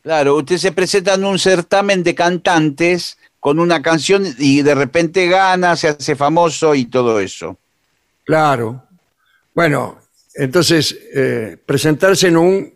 [0.02, 5.26] claro, usted se presenta en un certamen de cantantes con una canción y de repente
[5.28, 7.58] gana, se hace famoso y todo eso.
[8.24, 8.84] Claro.
[9.54, 9.98] Bueno,
[10.34, 12.74] entonces, eh, presentarse en un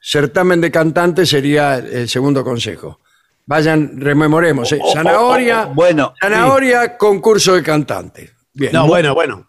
[0.00, 3.00] certamen de cantantes sería el segundo consejo.
[3.46, 4.72] Vayan, rememoremos.
[4.72, 4.78] ¿eh?
[4.82, 8.32] Oh, oh, Zanahoria, oh, oh, bueno, zanahoria, concurso de cantantes.
[8.52, 8.72] Bien.
[8.72, 9.46] No, bueno, bueno.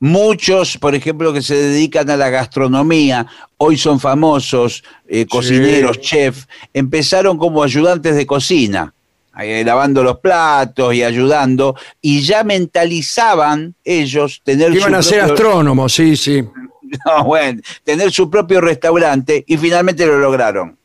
[0.00, 3.26] Muchos, por ejemplo, que se dedican a la gastronomía,
[3.56, 8.92] hoy son famosos, eh, cocineros, chef, empezaron como ayudantes de cocina,
[9.40, 15.02] eh, lavando los platos y ayudando, y ya mentalizaban ellos tener Que iban su a
[15.02, 16.44] ser astrónomos, sí, sí.
[17.06, 20.76] No, bueno, tener su propio restaurante y finalmente lo lograron.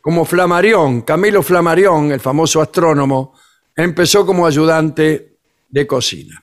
[0.00, 3.34] Como Flamarión, Camilo Flamarión, el famoso astrónomo,
[3.76, 5.34] empezó como ayudante
[5.68, 6.42] de cocina.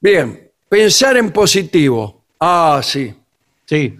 [0.00, 2.24] Bien, pensar en positivo.
[2.40, 3.14] Ah, sí.
[3.66, 3.94] Sí.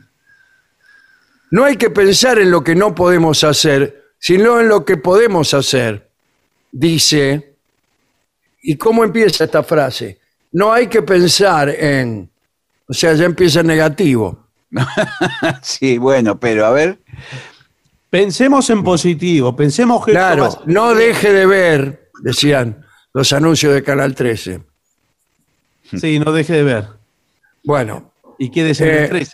[1.50, 5.52] No hay que pensar en lo que no podemos hacer, sino en lo que podemos
[5.52, 6.08] hacer.
[6.72, 7.56] Dice,
[8.62, 10.18] ¿y cómo empieza esta frase?
[10.52, 12.30] No hay que pensar en,
[12.88, 14.46] o sea, ya empieza en negativo.
[15.62, 17.00] sí, bueno, pero a ver,
[18.10, 20.10] Pensemos en positivo, pensemos que.
[20.10, 22.84] Claro, no deje de ver, decían
[23.14, 24.60] los anuncios de Canal 13.
[25.98, 26.84] Sí, no deje de ver.
[27.64, 29.32] Bueno, Y quédese en Eh, el 13.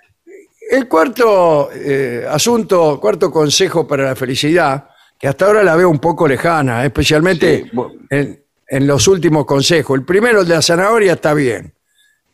[0.71, 4.89] el cuarto eh, asunto, cuarto consejo para la felicidad,
[5.19, 9.47] que hasta ahora la veo un poco lejana, especialmente Sí, bu- en, en los últimos
[9.47, 9.97] consejos.
[9.99, 11.73] El primero, el de la zanahoria, está bien.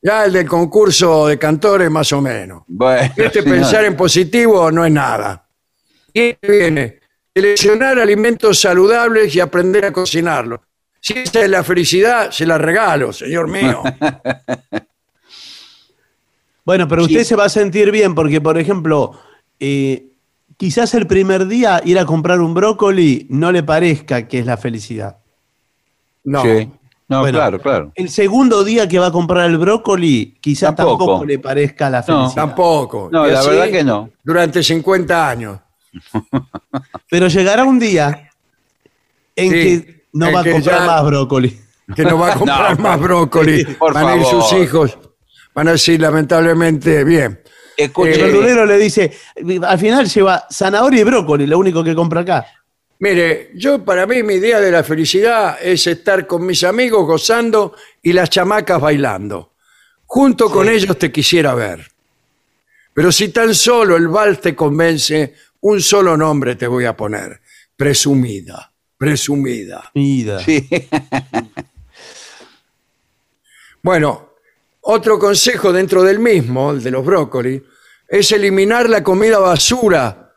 [0.01, 2.63] Ya el del concurso de cantores, más o menos.
[2.67, 3.57] bueno, Este señor.
[3.59, 5.47] pensar en positivo no es nada.
[6.13, 7.01] Y viene,
[7.35, 10.61] seleccionar alimentos saludables y aprender a cocinarlos.
[11.05, 13.83] Si esa es la felicidad, se la regalo, señor mío.
[16.65, 17.13] Bueno, pero Sí.
[17.13, 19.19] usted se va a sentir bien porque, por ejemplo,
[19.59, 20.07] eh,
[20.57, 24.57] quizás el primer día ir a comprar un brócoli no le parezca que es la
[24.57, 25.19] felicidad.
[26.23, 26.43] No.
[26.43, 26.71] Sí.
[27.09, 27.93] No, Bueno, claro, claro.
[27.97, 31.25] El segundo día que va a comprar el brócoli, quizás tampoco, Tampoco.
[31.27, 32.05] le parezca la No.
[32.07, 32.35] felicidad.
[32.47, 33.09] Tampoco.
[33.11, 34.11] No, Y la así, verdad que no.
[34.23, 35.59] Durante 50 años.
[37.11, 38.31] Pero llegará un día
[39.35, 39.53] en Sí,
[39.83, 41.61] que no va a comprar ya- más brócoli.
[41.97, 43.65] Que no va a comprar No, más brócoli.
[43.75, 44.97] por Van a ir sus hijos.
[45.55, 47.41] Van a decir, lamentablemente, bien.
[47.77, 49.13] Escuche, El Eh, verdulero le dice,
[49.67, 52.47] al final lleva zanahoria y brócoli, lo único que compra acá.
[53.01, 57.75] Mire, yo para mí mi día de la felicidad es estar con mis amigos gozando
[58.01, 59.53] y las chamacas bailando.
[60.07, 61.91] Junto con ellos te quisiera ver.
[62.95, 67.41] Pero si tan solo el vals te convence, un solo nombre te voy a poner.
[67.77, 68.72] Presumida,
[69.03, 69.91] presumida.
[70.45, 70.69] Sí.
[73.85, 74.35] Bueno,
[74.83, 77.63] otro consejo dentro del mismo, el de los brócolis,
[78.09, 80.33] es eliminar la comida basura.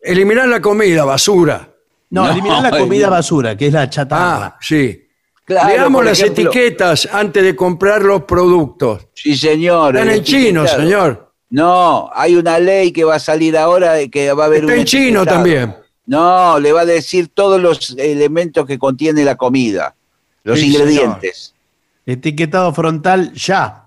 [0.00, 1.66] Eliminar la comida basura.
[2.10, 4.46] No, No, eliminar la comida basura, que es la chatarra.
[4.48, 5.08] Ah, sí.
[5.46, 9.08] Claro, Leamos las ejemplo- etiquetas antes de comprar los productos.
[9.14, 9.96] Sí, señor.
[9.96, 11.32] Están en chino, señor.
[11.48, 14.72] No, hay una ley que va a salir ahora de que va a haber Está
[14.74, 15.74] un en chino también.
[16.06, 19.94] No, le va a decir todos los elementos que contiene la comida,
[20.44, 21.54] los Sí, ingredientes.
[22.06, 23.78] Etiquetado frontal ya.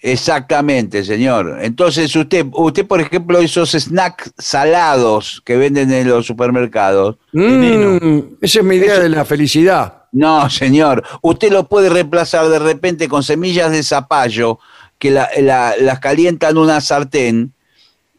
[0.00, 1.58] Exactamente, señor.
[1.62, 8.58] Entonces usted, usted por ejemplo, esos snacks salados que venden en los supermercados, Mm, esa
[8.58, 10.02] es mi idea de la felicidad.
[10.12, 11.02] no, señor.
[11.22, 14.58] Usted lo puede reemplazar de repente con semillas de zapallo
[14.98, 17.52] que la- la- las calientan en una sartén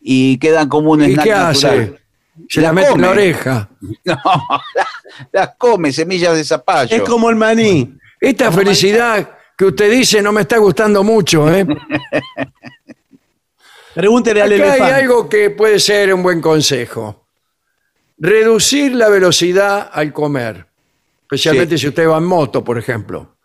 [0.02, 1.52] y quedan como un ¿Y snack qué natural.
[1.80, 2.05] hace?
[2.50, 3.70] Se la, La mete en la oreja.
[4.06, 4.62] No, la-
[5.32, 6.96] las come, semillas de zapallo.
[6.96, 7.96] Es como el maní.
[8.20, 11.50] Esta felicidad que usted dice no me está gustando mucho.
[11.54, 11.66] ¿eh?
[13.94, 14.94] Pregúntele al Acá hay elefante.
[14.94, 17.26] algo que puede ser un buen consejo.
[18.18, 20.68] Reducir la velocidad al comer.
[21.22, 23.36] Especialmente si usted va en moto, por ejemplo.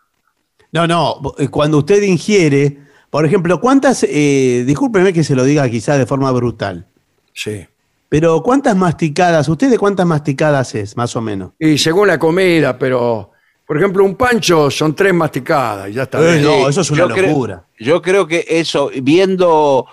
[0.73, 2.77] No, no, eh, cuando usted ingiere,
[3.09, 6.87] por ejemplo, ¿cuántas, eh, discúlpeme que se lo diga quizás de forma brutal,
[7.33, 7.65] Sí.
[8.11, 9.47] Pero ¿cuántas masticadas?
[9.47, 11.51] ¿Usted de cuántas masticadas es, más o menos?
[11.57, 13.31] Y según la comida, pero,
[13.65, 16.19] por ejemplo, un pancho son tres masticadas y ya está.
[16.19, 17.63] Eh, no, eso es una Yo creo- locura.
[17.79, 19.85] yo creo que eso, viendo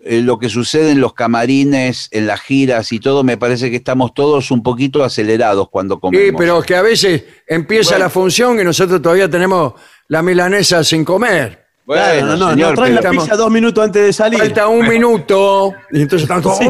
[0.00, 3.76] eh, lo que sucede en los camarines, en las giras y todo, me parece que
[3.76, 6.26] estamos todos un poquito acelerados cuando comemos.
[6.26, 8.06] Sí, pero que a veces empieza Bueno.
[8.06, 9.74] la función y nosotros todavía tenemos
[10.08, 11.66] la milanesa sin comer.
[11.90, 14.38] Bueno, Claro, no, no, señor, no traen la pizza dos minutos antes de salir.
[14.38, 16.60] Falta un minuto y entonces están todos-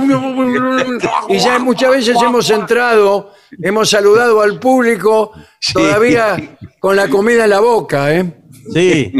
[1.29, 3.31] y ya muchas veces hemos entrado,
[3.63, 5.33] hemos saludado al público
[5.75, 8.33] todavía con la comida en la boca, ¿eh?
[8.73, 9.13] Sí.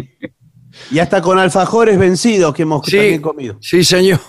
[0.91, 3.59] Y hasta con alfajores vencidos que hemos Sí, también comido.
[3.61, 4.21] sí, señor.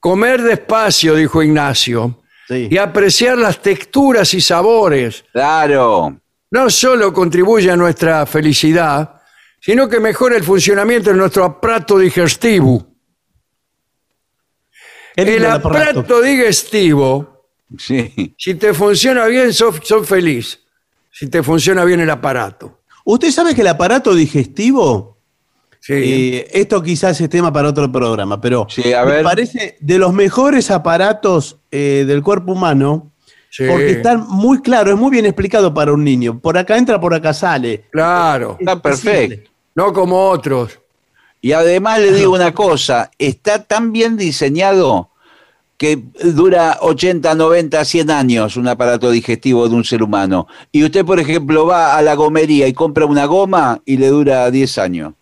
[0.00, 2.68] Comer despacio, dijo Ignacio, Sí.
[2.70, 6.18] y apreciar las texturas y sabores Claro.
[6.52, 9.20] No solo contribuye a nuestra felicidad,
[9.60, 12.86] sino que mejora el funcionamiento de nuestro aparato digestivo.
[15.16, 16.20] El el aparato.
[16.22, 17.46] digestivo,
[17.78, 18.34] Sí.
[18.38, 20.60] si te funciona bien, sos, sos feliz.
[21.10, 22.80] Si te funciona bien el aparato.
[23.04, 25.18] ¿Usted sabe que el aparato digestivo,
[25.80, 25.92] Sí.
[25.94, 30.12] eh, esto quizás es tema para otro programa, pero Sí, a me parece de los
[30.12, 33.11] mejores aparatos eh, del cuerpo humano,
[33.54, 33.64] Sí.
[33.68, 36.38] porque están muy claros, es muy bien explicado para un niño.
[36.40, 37.84] Por acá entra, por acá sale.
[37.90, 38.56] Claro.
[38.58, 39.50] Está perfecto.
[39.74, 40.78] No como otros.
[41.42, 45.10] Y además le digo una cosa, está tan bien diseñado
[45.76, 50.46] que dura 80, 90, 100 años un aparato digestivo de un ser humano.
[50.70, 54.50] Y usted, por ejemplo, va a la gomería y compra una goma y le dura
[54.50, 55.12] 10 años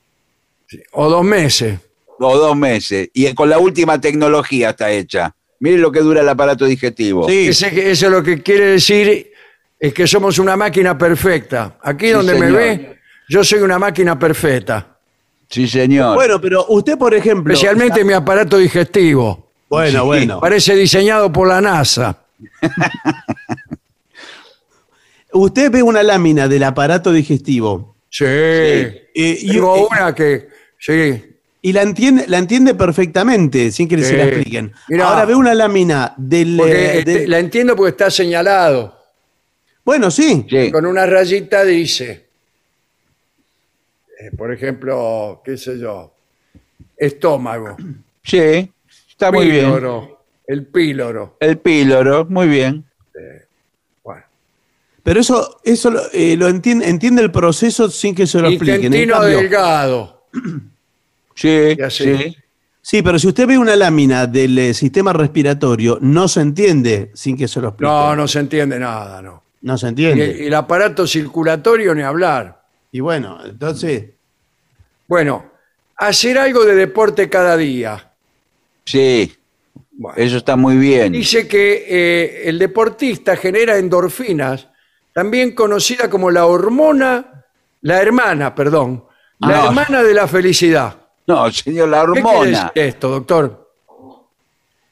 [0.92, 1.80] O dos meses.
[2.20, 3.08] o dos meses.
[3.12, 5.34] Y con la última tecnología está hecha.
[5.60, 7.28] Mire lo que dura el aparato digestivo.
[7.28, 7.48] Sí.
[7.48, 9.30] Ese- eso lo que quiere decir
[9.78, 11.76] es que somos una máquina perfecta.
[11.82, 12.52] Aquí Sí, donde me señor.
[12.56, 14.96] ve, yo soy una máquina perfecta.
[15.48, 16.14] Sí, señor.
[16.14, 17.52] Bueno, pero usted, por ejemplo.
[17.52, 19.50] Especialmente mi aparato digestivo.
[19.68, 20.06] Bueno, Sí.
[20.06, 20.40] bueno.
[20.40, 22.18] Parece diseñado por la NASA.
[25.32, 28.24] Usted ve una lámina del aparato digestivo Sí.
[28.26, 30.48] eh, y, Tengo eh, una que.
[30.78, 31.29] Sí.
[31.62, 34.04] Y la entiende, la entiende perfectamente, sin que Sí.
[34.04, 34.72] se la expliquen.
[34.88, 35.08] Mirá.
[35.08, 36.56] Ahora ve una lámina del.
[36.56, 38.98] Porque, eh, este, del- la entiendo porque está señalado.
[39.84, 40.46] Bueno, sí.
[40.48, 40.70] Sí.
[40.70, 42.26] Con una rayita dice.
[44.22, 46.12] eh, por ejemplo, qué sé yo.
[46.96, 47.76] Estómago.
[48.22, 48.70] Sí,
[49.08, 49.64] está muy bien.
[49.64, 51.36] píloro, El píloro.
[51.40, 52.84] El píloro, muy bien.
[54.04, 54.22] Bueno.
[55.02, 58.92] Pero eso, eso lo, eh, lo entiende, entiende el proceso sin que se lo expliquen.
[58.92, 60.26] En Intestino delgado.
[61.40, 62.36] Sí, sí.
[62.82, 67.36] Sí, pero si usted ve una lámina del eh, sistema respiratorio, no se entiende sin
[67.36, 67.94] que se lo expliquen.
[67.94, 69.42] No, no se entiende nada, no.
[69.62, 70.38] No se Y, entiende.
[70.42, 72.62] y el aparato circulatorio ni hablar.
[72.92, 74.04] Y bueno, entonces,
[75.06, 75.44] Bueno,
[75.96, 78.10] hacer algo de deporte cada día.
[78.84, 79.32] Sí,
[79.92, 80.16] Bueno.
[80.16, 81.12] eso está muy bien.
[81.12, 84.68] Dice que eh, el deportista genera endorfinas,
[85.12, 87.44] también conocida como la hormona,
[87.82, 89.04] la hermana, perdón,
[89.40, 89.66] la Ah.
[89.66, 90.96] hermana de la felicidad.
[91.34, 92.44] No, señor, la ¿Qué hormona.
[92.46, 93.60] decir esto, doctor?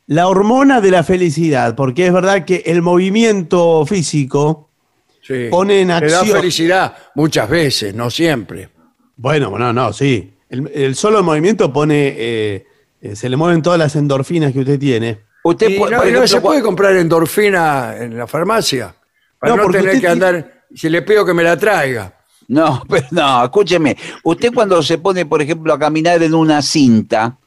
[0.07, 4.65] la hormona de la felicidad, porque es verdad que el movimiento físico,
[5.21, 5.49] Sí.
[5.51, 6.39] Pone en Le da acción.
[6.39, 8.71] felicidad muchas veces, no siempre.
[9.17, 10.39] bueno, no, no, sí.
[10.49, 12.67] El, el solo movimiento pone, eh,
[13.03, 15.19] eh, se le mueven todas las endorfinas que usted tiene.
[15.45, 18.95] Usted, Y no, ejemplo, se puede comprar endorfina en la farmacia
[19.39, 20.53] para No, no, porque tener que tiene- andar.
[20.75, 22.15] Si le pido que me la traiga.
[22.49, 23.97] No, pero no, escúcheme.
[24.25, 27.39] Usted cuando se pone, por ejemplo, a caminar en una cinta,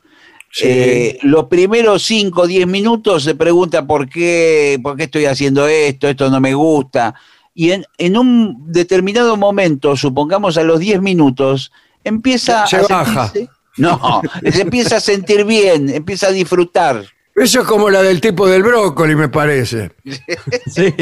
[0.53, 0.64] Sí.
[0.68, 5.65] eh, los primeros 5 o 10 minutos se pregunta por qué, por qué estoy haciendo
[5.65, 7.15] esto, esto no me gusta.
[7.53, 11.72] Y en, en un determinado momento, supongamos a los 10 minutos,
[12.03, 13.32] empieza Se a baja.
[13.32, 14.22] sentirse- No,
[14.52, 17.06] se empieza a sentir bien, empieza a disfrutar.
[17.34, 19.91] Eso es como la del tipo del brócoli, me parece.
[20.68, 20.94] Sí.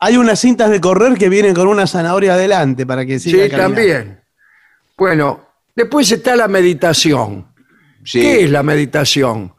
[0.00, 3.50] Hay unas cintas de correr que vienen con una zanahoria adelante para que siga Sí,
[3.50, 3.74] caminando.
[3.76, 4.20] también.
[4.96, 7.46] Bueno, después está la meditación.
[8.04, 8.20] Sí.
[8.20, 9.52] ¿Qué es la meditación?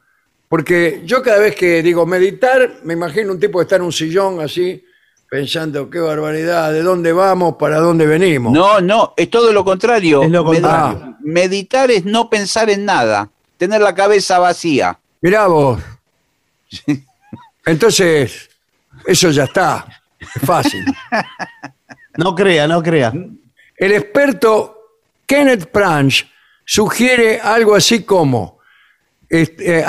[0.47, 3.91] Porque yo cada vez que digo meditar, me imagino un tipo que está en un
[3.91, 4.83] sillón así,
[5.29, 8.51] pensando, qué barbaridad, ¿de dónde vamos, para dónde venimos?
[8.53, 10.23] No, no, es todo lo contrario.
[10.23, 11.17] Es lo contrario.
[11.21, 14.97] Meditar es no pensar en nada, tener la cabeza vacía.
[15.21, 15.79] Mirá vos.
[17.65, 18.49] Entonces,
[19.05, 19.85] eso ya está.
[20.35, 20.85] Es fácil.
[22.17, 23.13] No crea, no crea.
[23.77, 24.77] El experto
[25.25, 26.27] Kenneth Pranch
[26.65, 28.59] sugiere algo así como
[29.29, 29.83] este, eh,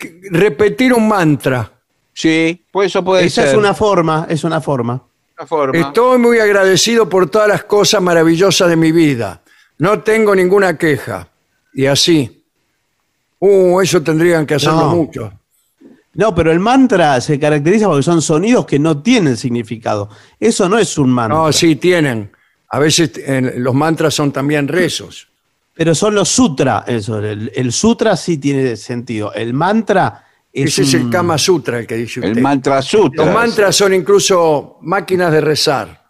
[0.00, 1.70] eh, repetir un mantra.
[2.12, 3.52] Sí, pues eso puede Esa ser.
[3.52, 5.02] es una forma, es una forma.
[5.38, 5.78] una forma.
[5.78, 9.40] Estoy muy agradecido por todas las cosas maravillosas de mi vida.
[9.78, 11.28] No tengo ninguna queja.
[11.72, 12.44] Y así.
[13.38, 14.96] Uh, eso tendrían que hacerlo No.
[14.96, 15.32] mucho.
[16.20, 20.10] No, pero el mantra se caracteriza porque son sonidos que no tienen significado.
[20.38, 21.38] Eso no es un mantra.
[21.38, 22.30] No, sí, tienen.
[22.68, 23.10] A veces
[23.56, 25.28] los mantras son también rezos.
[25.72, 27.20] Pero son los sutras, eso.
[27.20, 29.32] El, el sutra sí tiene sentido.
[29.32, 30.78] El mantra es.
[30.78, 32.36] Ese es el Kama Sutra el que dice usted.
[32.36, 33.24] El mantra sutra.
[33.24, 36.04] Los mantras son incluso máquinas de rezar.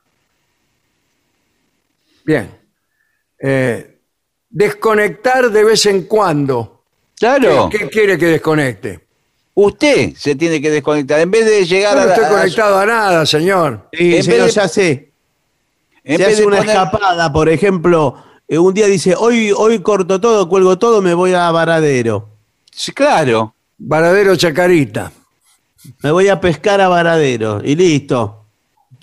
[2.24, 2.50] Bien.
[3.38, 4.00] Eh,
[4.48, 6.82] desconectar de vez en cuando.
[7.16, 7.68] Claro.
[7.70, 9.09] ¿Qué, qué quiere que desconecte?
[9.62, 11.20] Usted se tiene que desconectar.
[11.20, 13.88] En vez de llegar no a la- estoy conectado a nada, señor.
[13.92, 15.10] Sí, en señor, vez de- ya sé.
[16.02, 18.14] en Se vez hace de una poner- escapada, por ejemplo,
[18.48, 22.28] eh, un día dice, hoy, hoy corto todo, cuelgo todo, me voy a Varadero.
[22.72, 23.54] Sí, claro.
[23.76, 25.12] Varadero Chacarita.
[26.02, 27.60] Me voy a pescar a Varadero.
[27.62, 28.44] Y listo.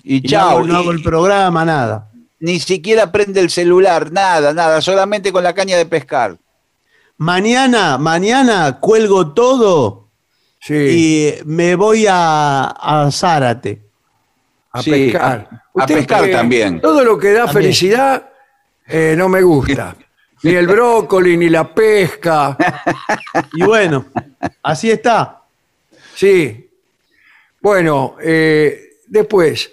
[0.02, 0.48] Y, Y no chao.
[0.50, 2.10] hago- no hago el programa, nada.
[2.40, 6.36] Ni siquiera prende el celular, nada, nada, solamente con la caña de pescar.
[7.16, 10.07] Mañana, mañana cuelgo todo
[10.60, 13.80] Sí, y me voy a, a Zárate.
[14.72, 15.48] a sí, pescar.
[15.74, 16.80] a- a pescar también.
[16.80, 17.62] Todo lo que da También.
[17.64, 18.28] felicidad
[18.86, 19.94] eh, no me gusta.
[20.42, 22.56] Ni el brócoli, ni la pesca.
[23.54, 24.06] Y bueno,
[24.62, 25.42] así está.
[26.14, 26.70] Sí.
[27.60, 29.68] Bueno, eh, después,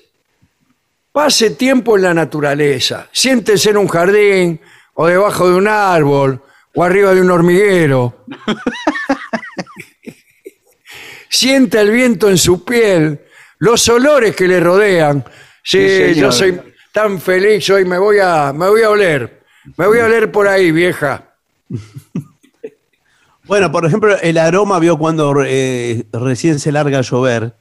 [1.12, 3.08] pase tiempo en la naturaleza.
[3.12, 4.60] Siéntese en un jardín,
[4.96, 6.42] o debajo de un árbol,
[6.74, 8.26] o arriba de un hormiguero.
[11.30, 13.20] Sienta el viento en su piel,
[13.60, 15.24] los olores que le rodean.
[15.64, 16.64] Sí, Sí, yo señor.
[16.64, 19.42] soy tan feliz hoy, me voy a, me voy a oler.
[19.78, 21.34] Me voy a oler por ahí, vieja.
[23.48, 27.54] Bueno, por ejemplo, el aroma vio cuando eh, recién se larga a llover.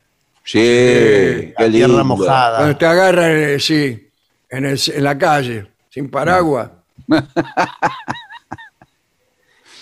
[0.43, 1.89] Sí, qué La lindo.
[1.89, 2.57] tierra mojada.
[2.57, 4.11] Cuando te agarran, eh, sí,
[4.49, 6.71] en, el- en la calle, sin paraguas.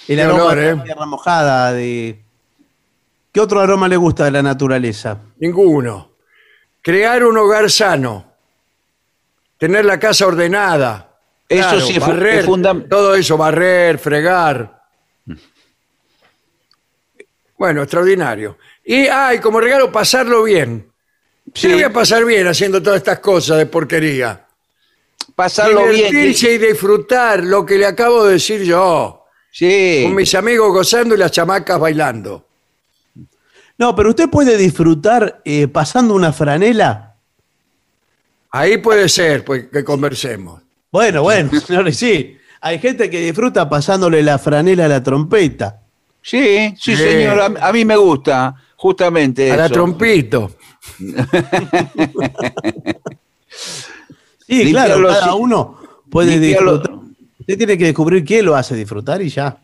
[0.08, 0.74] El Qué aroma olor, de ¿eh?
[0.76, 1.72] la tierra mojada.
[1.72, 2.20] De...
[3.32, 5.18] ¿Qué otro aroma le gusta de la naturaleza?
[5.38, 6.12] Ninguno.
[6.82, 8.32] Crear un hogar sano.
[9.56, 11.16] Tener la casa ordenada.
[11.48, 14.82] Eso sí barrer, es Todo eso, barrer, fregar.
[17.56, 18.58] Bueno, extraordinario.
[18.84, 20.90] Y, ay, como regalo, pasarlo bien.
[21.54, 21.68] Sí.
[21.68, 21.72] Sí.
[21.72, 24.46] voy a pasar bien haciendo todas estas cosas de porquería.
[25.34, 26.10] Pasarlo bien.
[26.10, 29.24] Divertirse y disfrutar lo que le acabo de decir yo.
[29.50, 30.02] Sí.
[30.04, 32.48] Con mis amigos gozando y las chamacas bailando.
[33.78, 37.14] No, pero usted puede disfrutar eh, pasando una franela.
[38.50, 40.60] Ahí puede ser, pues, que conversemos.
[40.90, 42.36] Bueno, bueno, señores, sí.
[42.60, 45.80] Hay gente que disfruta pasándole la franela a la trompeta.
[46.20, 47.02] Sí, sí, Sí.
[47.02, 47.40] señor.
[47.40, 49.50] A, a mí me gusta, justamente.
[49.50, 49.74] A la eso.
[49.74, 50.52] trompito.
[54.46, 55.78] Sí, Limpiarlo claro, cada uno
[56.10, 56.78] puede Limpiarlo.
[56.78, 57.02] disfrutar.
[57.40, 59.56] Usted tiene que descubrir qué lo hace disfrutar y ya.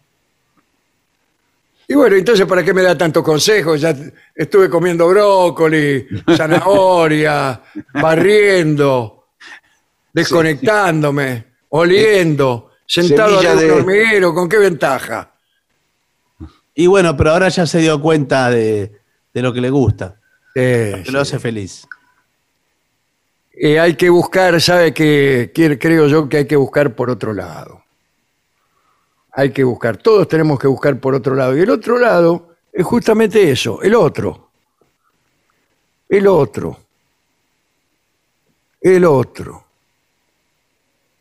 [1.90, 3.80] Y bueno, entonces, ¿para qué me da tantos consejos?
[3.80, 3.96] Ya
[4.34, 6.06] estuve comiendo brócoli,
[6.36, 7.62] zanahoria,
[7.94, 9.28] barriendo,
[10.12, 14.34] desconectándome, oliendo, sentado Semilla en un hormiguero.
[14.34, 15.32] ¿Con qué ventaja?
[16.74, 18.92] Y bueno, pero ahora ya se dio cuenta de,
[19.32, 20.20] de lo que le gusta,
[20.54, 21.86] Eh, que lo hace feliz.
[23.52, 25.50] eh, hay que buscar, ¿sabe qué?
[25.54, 27.77] Quiero- Creo yo que hay que buscar por otro lado.
[29.32, 31.56] Hay que buscar, todos tenemos que buscar por otro lado.
[31.56, 34.50] Y el otro lado es justamente eso, el otro.
[36.08, 36.78] El otro.
[38.80, 39.64] El otro.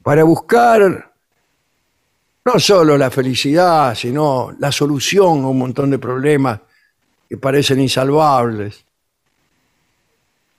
[0.02, 1.14] Para buscar
[2.46, 6.62] no solo la felicidad, sino la solución a un montón de problemas
[7.28, 8.86] que parecen insalvables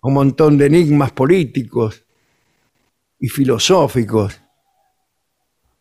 [0.03, 2.05] un montón de enigmas políticos
[3.19, 4.41] y filosóficos.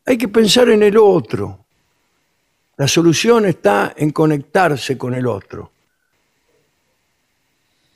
[0.07, 1.65] Hay que pensar en el otro.
[2.77, 5.73] La solución está en conectarse con el otro.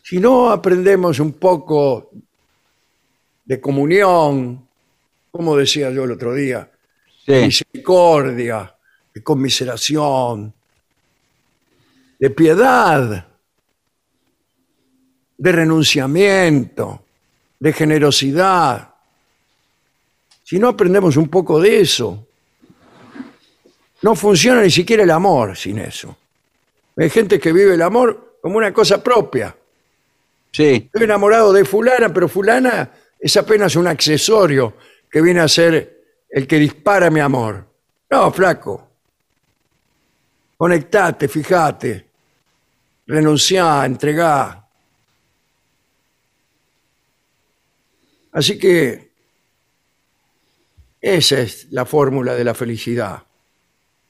[0.04, 2.10] Si no aprendemos un poco
[3.46, 4.68] de comunión,
[5.32, 6.70] como decía yo el otro día,
[7.26, 7.46] de Sí.
[7.46, 8.76] misericordia,
[9.14, 10.54] de conmiseración,
[12.20, 13.26] de piedad,
[15.38, 17.06] de renunciamiento,
[17.58, 18.91] de generosidad.
[20.52, 22.28] Si no aprendemos un poco de eso,
[24.02, 26.18] no funciona ni siquiera el amor sin eso.
[26.98, 29.56] Hay gente que vive el amor como una cosa propia.
[30.52, 30.90] Sí.
[30.94, 34.76] Estoy enamorado de fulana, pero fulana es apenas un accesorio
[35.10, 37.66] que viene a ser el que dispara mi amor.
[38.10, 38.90] No, flaco.
[40.58, 42.08] Conectate, fíjate.
[43.08, 44.68] Renunciá, entregá.
[48.34, 49.11] Así que
[51.02, 53.24] esa es la fórmula de la felicidad.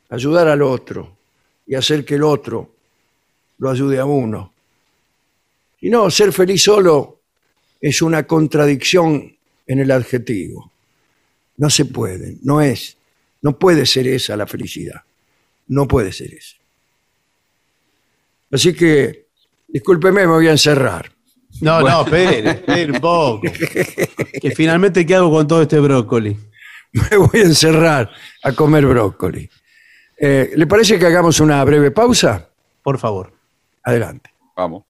[0.10, 1.18] Ayudar al otro.
[1.66, 2.76] y hacer que el otro
[3.60, 4.52] lo ayude a uno.
[5.80, 7.22] Y no, ser feliz solo
[7.80, 10.72] es una contradicción en el adjetivo.
[11.58, 12.98] No se puede, no es,
[13.42, 15.02] no puede ser esa la felicidad.
[15.68, 16.58] No puede ser esa.
[18.52, 19.28] Así que,
[19.68, 21.10] discúlpeme, me voy a encerrar.
[21.62, 23.44] No, no, espere, espere un poco.
[24.42, 26.36] Que finalmente, ¿qué hago con todo este brócoli?
[26.94, 28.12] Me voy a encerrar
[28.44, 29.50] a comer brócoli.
[30.18, 32.50] Eh, ¿Le parece que hagamos una breve pausa?
[32.84, 33.34] Por favor.
[33.84, 34.30] Adelante.
[34.56, 34.84] Vamos.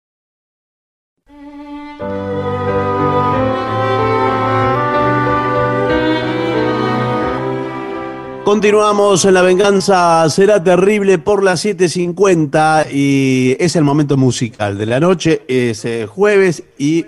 [8.43, 14.87] Continuamos en La Venganza Será Terrible por las 7.50 y es el momento musical de
[14.87, 17.05] la noche, es eh, jueves y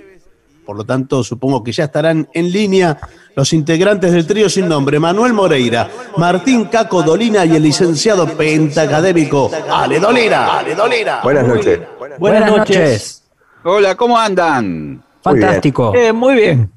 [0.64, 3.00] por lo tanto supongo que ya estarán en línea
[3.36, 9.50] los integrantes del trío sin nombre, Manuel Moreira, Martín Caco Dolina y el licenciado pentacadémico
[9.72, 10.60] Ale Dolina.
[10.60, 11.22] Ale Dolina.
[11.24, 11.80] Buenas noches.
[12.20, 13.24] Buenas noches.
[13.64, 15.04] Hola, ¿cómo andan?
[15.22, 15.94] Fantástico.
[15.96, 16.70] Eh, muy bien.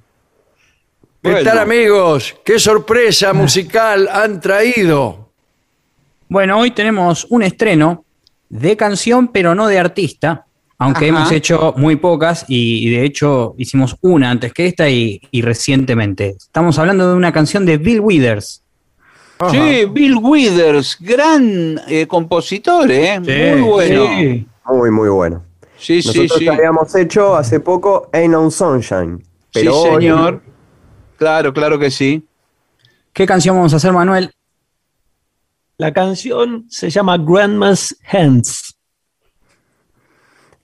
[1.22, 1.50] ¿Qué Bueno.
[1.50, 2.36] tal amigos?
[2.44, 5.30] ¿Qué sorpresa musical han traído?
[6.28, 8.04] Bueno, hoy tenemos un estreno
[8.48, 10.45] de canción, pero no de artista,
[10.78, 11.18] aunque Ajá.
[11.20, 15.42] hemos hecho muy pocas y, y de hecho hicimos una antes que esta y, y
[15.42, 16.36] recientemente.
[16.38, 18.62] Estamos hablando de una canción de Bill Withers.
[19.50, 23.20] Sí, Bill Withers, gran eh, compositor, ¿eh?
[23.22, 24.06] Sí, Muy bueno.
[24.18, 24.46] Sí.
[24.66, 25.44] Muy, muy bueno.
[25.78, 26.48] Sí, sí, Nosotros sí.
[26.48, 29.22] habíamos hecho hace poco Ain't No Sunshine.
[29.52, 30.42] Pero sí, hoy- señor.
[31.18, 32.26] Claro, claro que sí.
[33.12, 34.32] ¿Qué canción vamos a hacer, Manuel?
[35.78, 38.75] La canción se llama Grandma's Hands,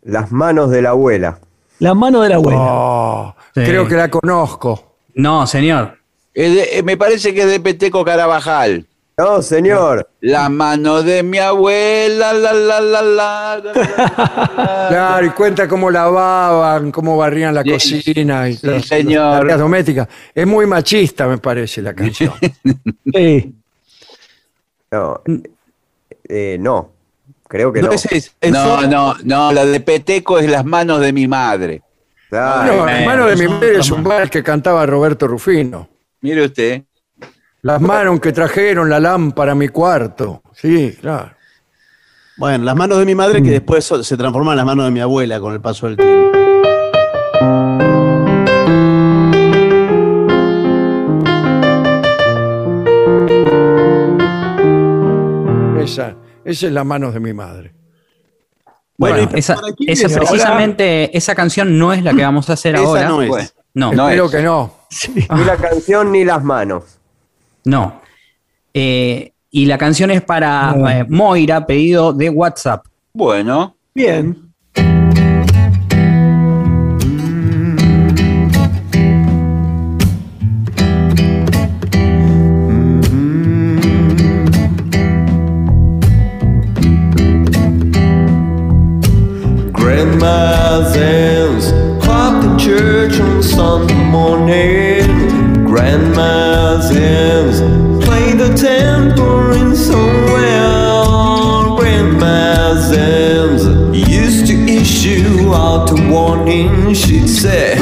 [0.02, 1.38] Las manos de la abuela.
[1.78, 2.58] la mano de la abuela.
[2.60, 3.62] Oh, Sí.
[3.64, 4.94] Creo que la conozco.
[5.14, 5.98] No, señor.
[6.34, 8.86] De- eh, me parece que es de Peteco Carabajal.
[9.18, 10.08] No, señor.
[10.22, 13.72] La mano de mi abuela, la, la, la, la, la, la.
[14.88, 19.04] Claro, y cuenta cómo lavaban, cómo barrían la Sí, cocina y sí, las- las
[19.38, 20.08] tareas domésticas.
[20.34, 22.32] Es muy machista, me parece, la canción.
[23.12, 23.54] Sí.
[24.90, 25.20] No,
[26.28, 26.91] eh, no.
[27.52, 27.88] Creo que no.
[27.88, 31.28] No, es, es- es- No, no, no, la de Peteco es las manos de mi
[31.28, 31.82] madre.
[32.30, 32.76] Claro.
[32.76, 35.86] No, hermano de mi madre es un bar que cantaba Roberto Rufino.
[36.22, 36.82] Mire usted.
[37.60, 40.42] Las manos que trajeron la lámpara a mi cuarto.
[40.54, 41.32] Sí, claro.
[42.38, 44.90] Bueno, las manos de mi madre que después so- se transforman en las manos de
[44.90, 46.30] mi abuela con el paso del tiempo.
[56.44, 57.72] Esa, es las manos de mi madre.
[58.96, 59.54] Bueno, Bueno, ¿y esa,
[59.86, 60.28] esa es ahora?
[60.28, 63.08] precisamente, esa canción no es la que vamos a hacer Esa ahora.
[63.08, 63.54] no es.
[63.74, 64.30] No, No Espero es.
[64.32, 64.74] que no.
[65.14, 66.98] Ni la canción ni las manos.
[67.64, 68.00] no.
[68.74, 72.86] Eh, y la canción es para eh, Moira, pedido de WhatsApp.
[73.12, 73.76] Bueno.
[73.94, 74.51] Bien.
[89.92, 91.70] Grandma's hands
[92.02, 95.66] clap in church on Sunday morning.
[95.66, 97.60] Grandma's hands
[98.02, 99.98] play the tambourine so
[100.32, 101.76] well.
[101.76, 103.64] Grandma's hands
[103.94, 106.94] used to issue out a warning.
[106.94, 107.74] She'd say,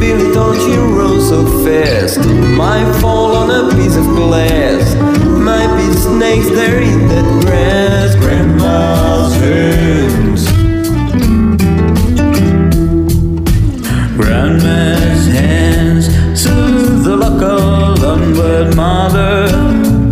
[0.00, 2.18] Billy, don't you roll so fast.
[2.56, 4.94] Might fall on a piece of glass.
[5.26, 8.14] Might be snakes there in that grass.
[8.14, 10.05] Grandma's hands.
[18.46, 19.48] Onward mother.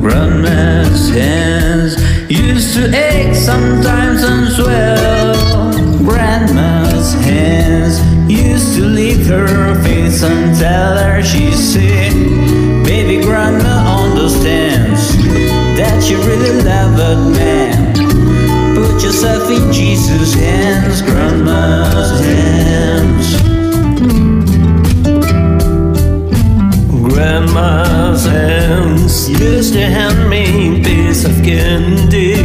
[0.01, 1.97] Grandma's hands
[2.31, 5.73] used to ache sometimes and swell.
[6.05, 8.01] Grandma's hands
[8.31, 12.13] used to lick her face and tell her she's sick.
[12.85, 15.17] Baby, grandma understands
[15.79, 17.95] that you really love that man.
[18.75, 23.64] Put yourself in Jesus' hands, grandma's hands.
[27.25, 32.37] Grandma's hands used to hand me piece of candy.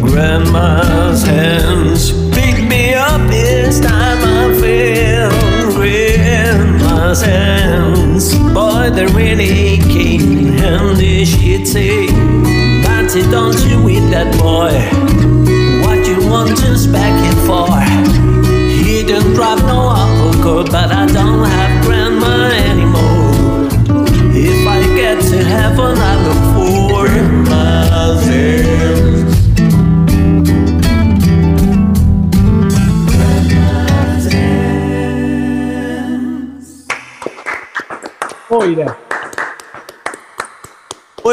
[0.00, 5.28] Grandma's hands pick me up each time I feel.
[5.74, 11.24] Grandma's hands, boy, they really came handy.
[11.24, 14.70] She'd say, Nancy, don't you eat that boy.
[15.82, 17.74] What you want just back it for?
[18.86, 21.71] He didn't drive no apple coat, but I don't have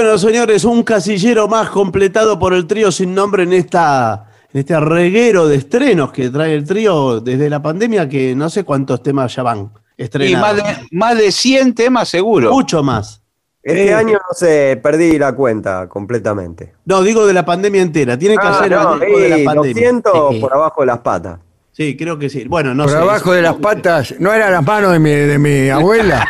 [0.09, 4.79] Bueno, señores, un casillero más completado por el trío sin nombre en esta en este
[4.79, 9.35] reguero de estrenos que trae el trío desde la pandemia, que no sé cuántos temas
[9.35, 10.41] ya van Y estrenados.
[10.41, 12.51] más de, más de 100 temas seguro.
[12.51, 13.21] Mucho más.
[13.61, 16.73] Este Eh, año no sé, perdí la cuenta completamente.
[16.85, 18.17] No, digo de la pandemia entera.
[18.17, 19.73] Tiene que Ah, hacer no, de y la pandemia.
[19.91, 20.39] 200 Sí.
[20.39, 21.39] por abajo de las patas.
[21.79, 22.43] Sí, creo que sí.
[22.45, 22.97] Bueno, no Por sé.
[22.97, 26.27] abajo de las patas, ¿no eran las manos de mi, de mi abuela?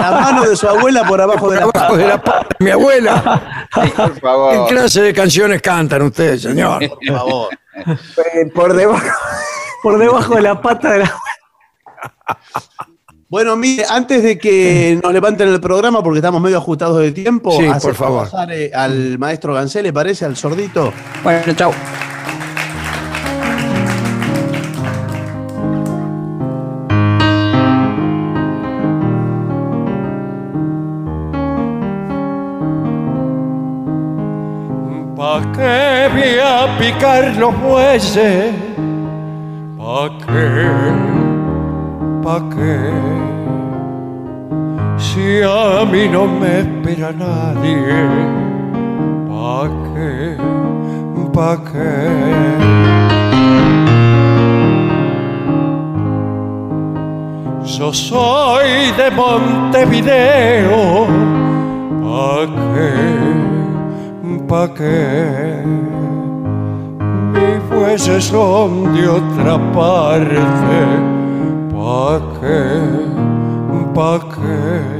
[0.00, 2.64] La mano de su abuela por abajo de la Por abajo de la pata de
[2.64, 3.68] mi abuela.
[3.72, 3.84] Por
[4.14, 4.68] ¿Qué favor.
[4.68, 6.80] clase de canciones cantan ustedes, señor?
[6.88, 7.48] Por favor.
[7.76, 9.06] Eh, Por debajo.
[9.84, 11.14] Por debajo de la pata de la.
[13.28, 17.52] Bueno, mire, antes de que nos levanten el programa, porque estamos medio ajustados de tiempo,
[17.52, 18.24] Sí, por favor.
[18.24, 20.24] pasar, eh, al maestro Gansé, ¿le parece?
[20.24, 20.92] Al sordito.
[21.22, 21.70] Bueno, chau.
[35.38, 38.54] ¿Pa' qué voy a picar los bueyes?
[39.78, 40.68] ¿Pa' qué?
[42.24, 42.90] ¿Pa' qué?
[44.96, 48.08] Si a mí no me espera nadie,
[49.28, 50.36] ¿pa' qué?
[51.32, 51.94] ¿Pa' qué?
[57.64, 61.06] Yo soy de Montevideo,
[62.02, 62.44] ¿pa'
[62.74, 63.37] qué?
[64.48, 65.62] ¿Pa' qué?
[67.34, 70.78] Mis bueyes son de otra parte,
[71.70, 73.18] ¿pa' qué?
[73.94, 74.98] ¿Pa' qué?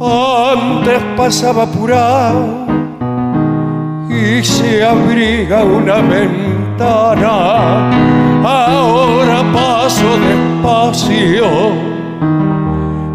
[0.00, 2.66] Antes pasaba apurado
[4.08, 7.34] y se abriga una ventana,
[8.42, 11.46] ahora paso despacio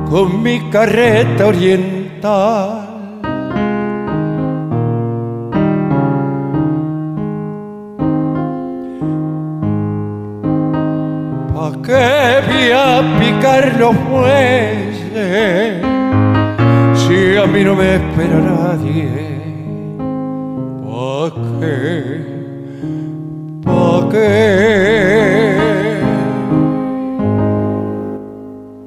[0.07, 2.80] con mi carreta oriental.
[13.19, 14.97] Picar los bueyes
[16.95, 19.09] si a mí no me espera nadie?
[20.83, 22.21] ¿Pa' qué?
[23.63, 25.61] ¿Pa' qué?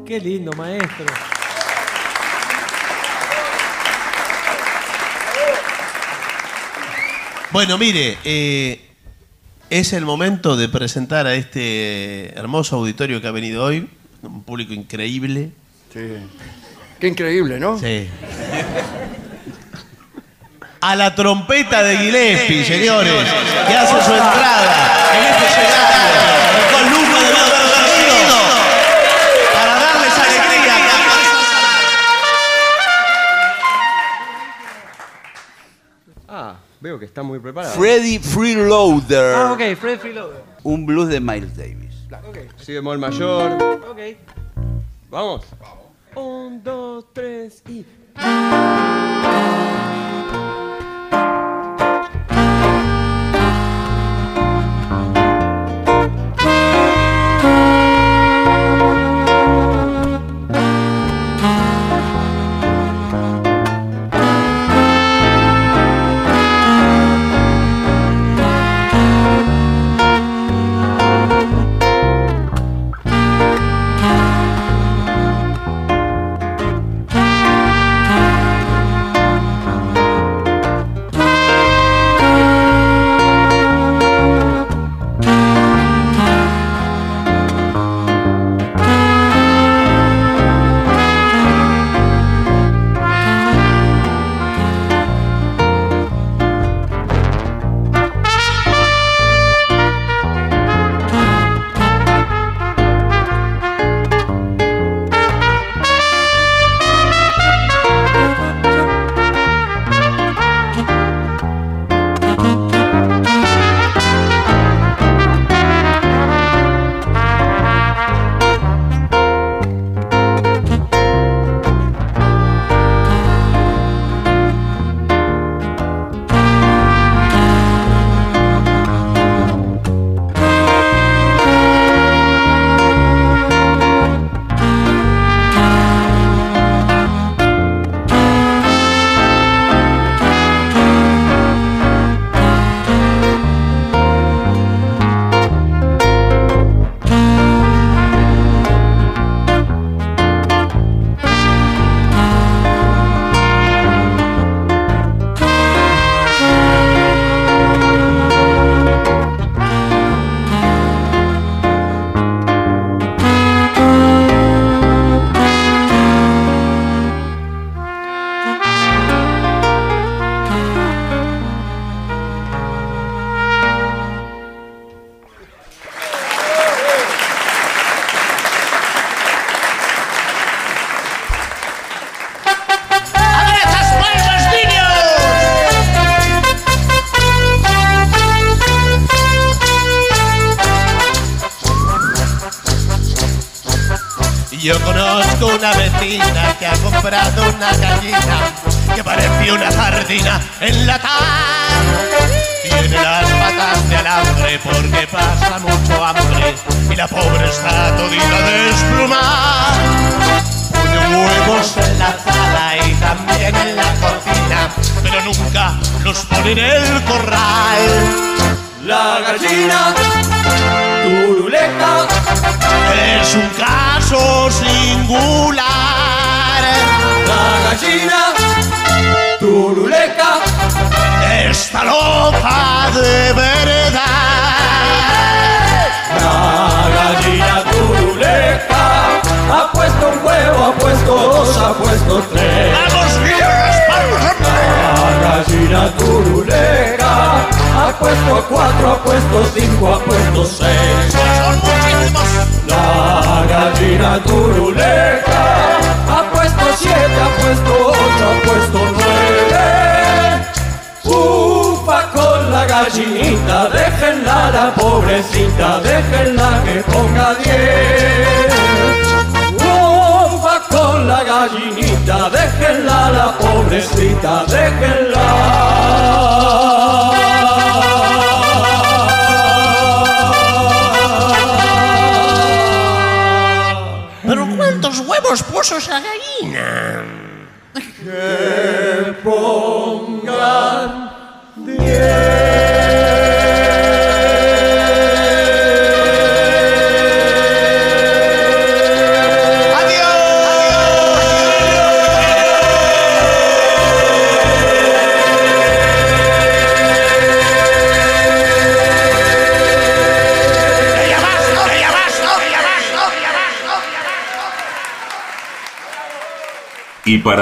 [0.06, 1.06] Qué lindo, maestro.
[7.54, 8.80] Bueno, mire, eh,
[9.70, 13.88] es el momento de presentar a este hermoso auditorio que ha venido hoy,
[14.26, 15.50] un público increíble.
[15.92, 17.78] Qué increíble, ¿no?
[17.78, 18.08] Sí.
[20.80, 23.24] A la trompeta de Gillespie, señores,
[23.66, 26.20] que hace su entrada en este escenario
[26.72, 28.36] con lujo de venido
[29.54, 30.74] para darles alegría.
[36.28, 37.74] Ah, veo que está muy preparado.
[37.74, 39.34] Freddy Freeloader.
[39.36, 40.42] Ah, ok, Fred Freeloader.
[40.64, 41.83] Un blues de Miles Davis.
[42.56, 43.52] Si bemol mayor.
[43.90, 43.98] Ok.
[45.10, 45.46] Vamos.
[46.16, 47.84] Un, dos, tres y.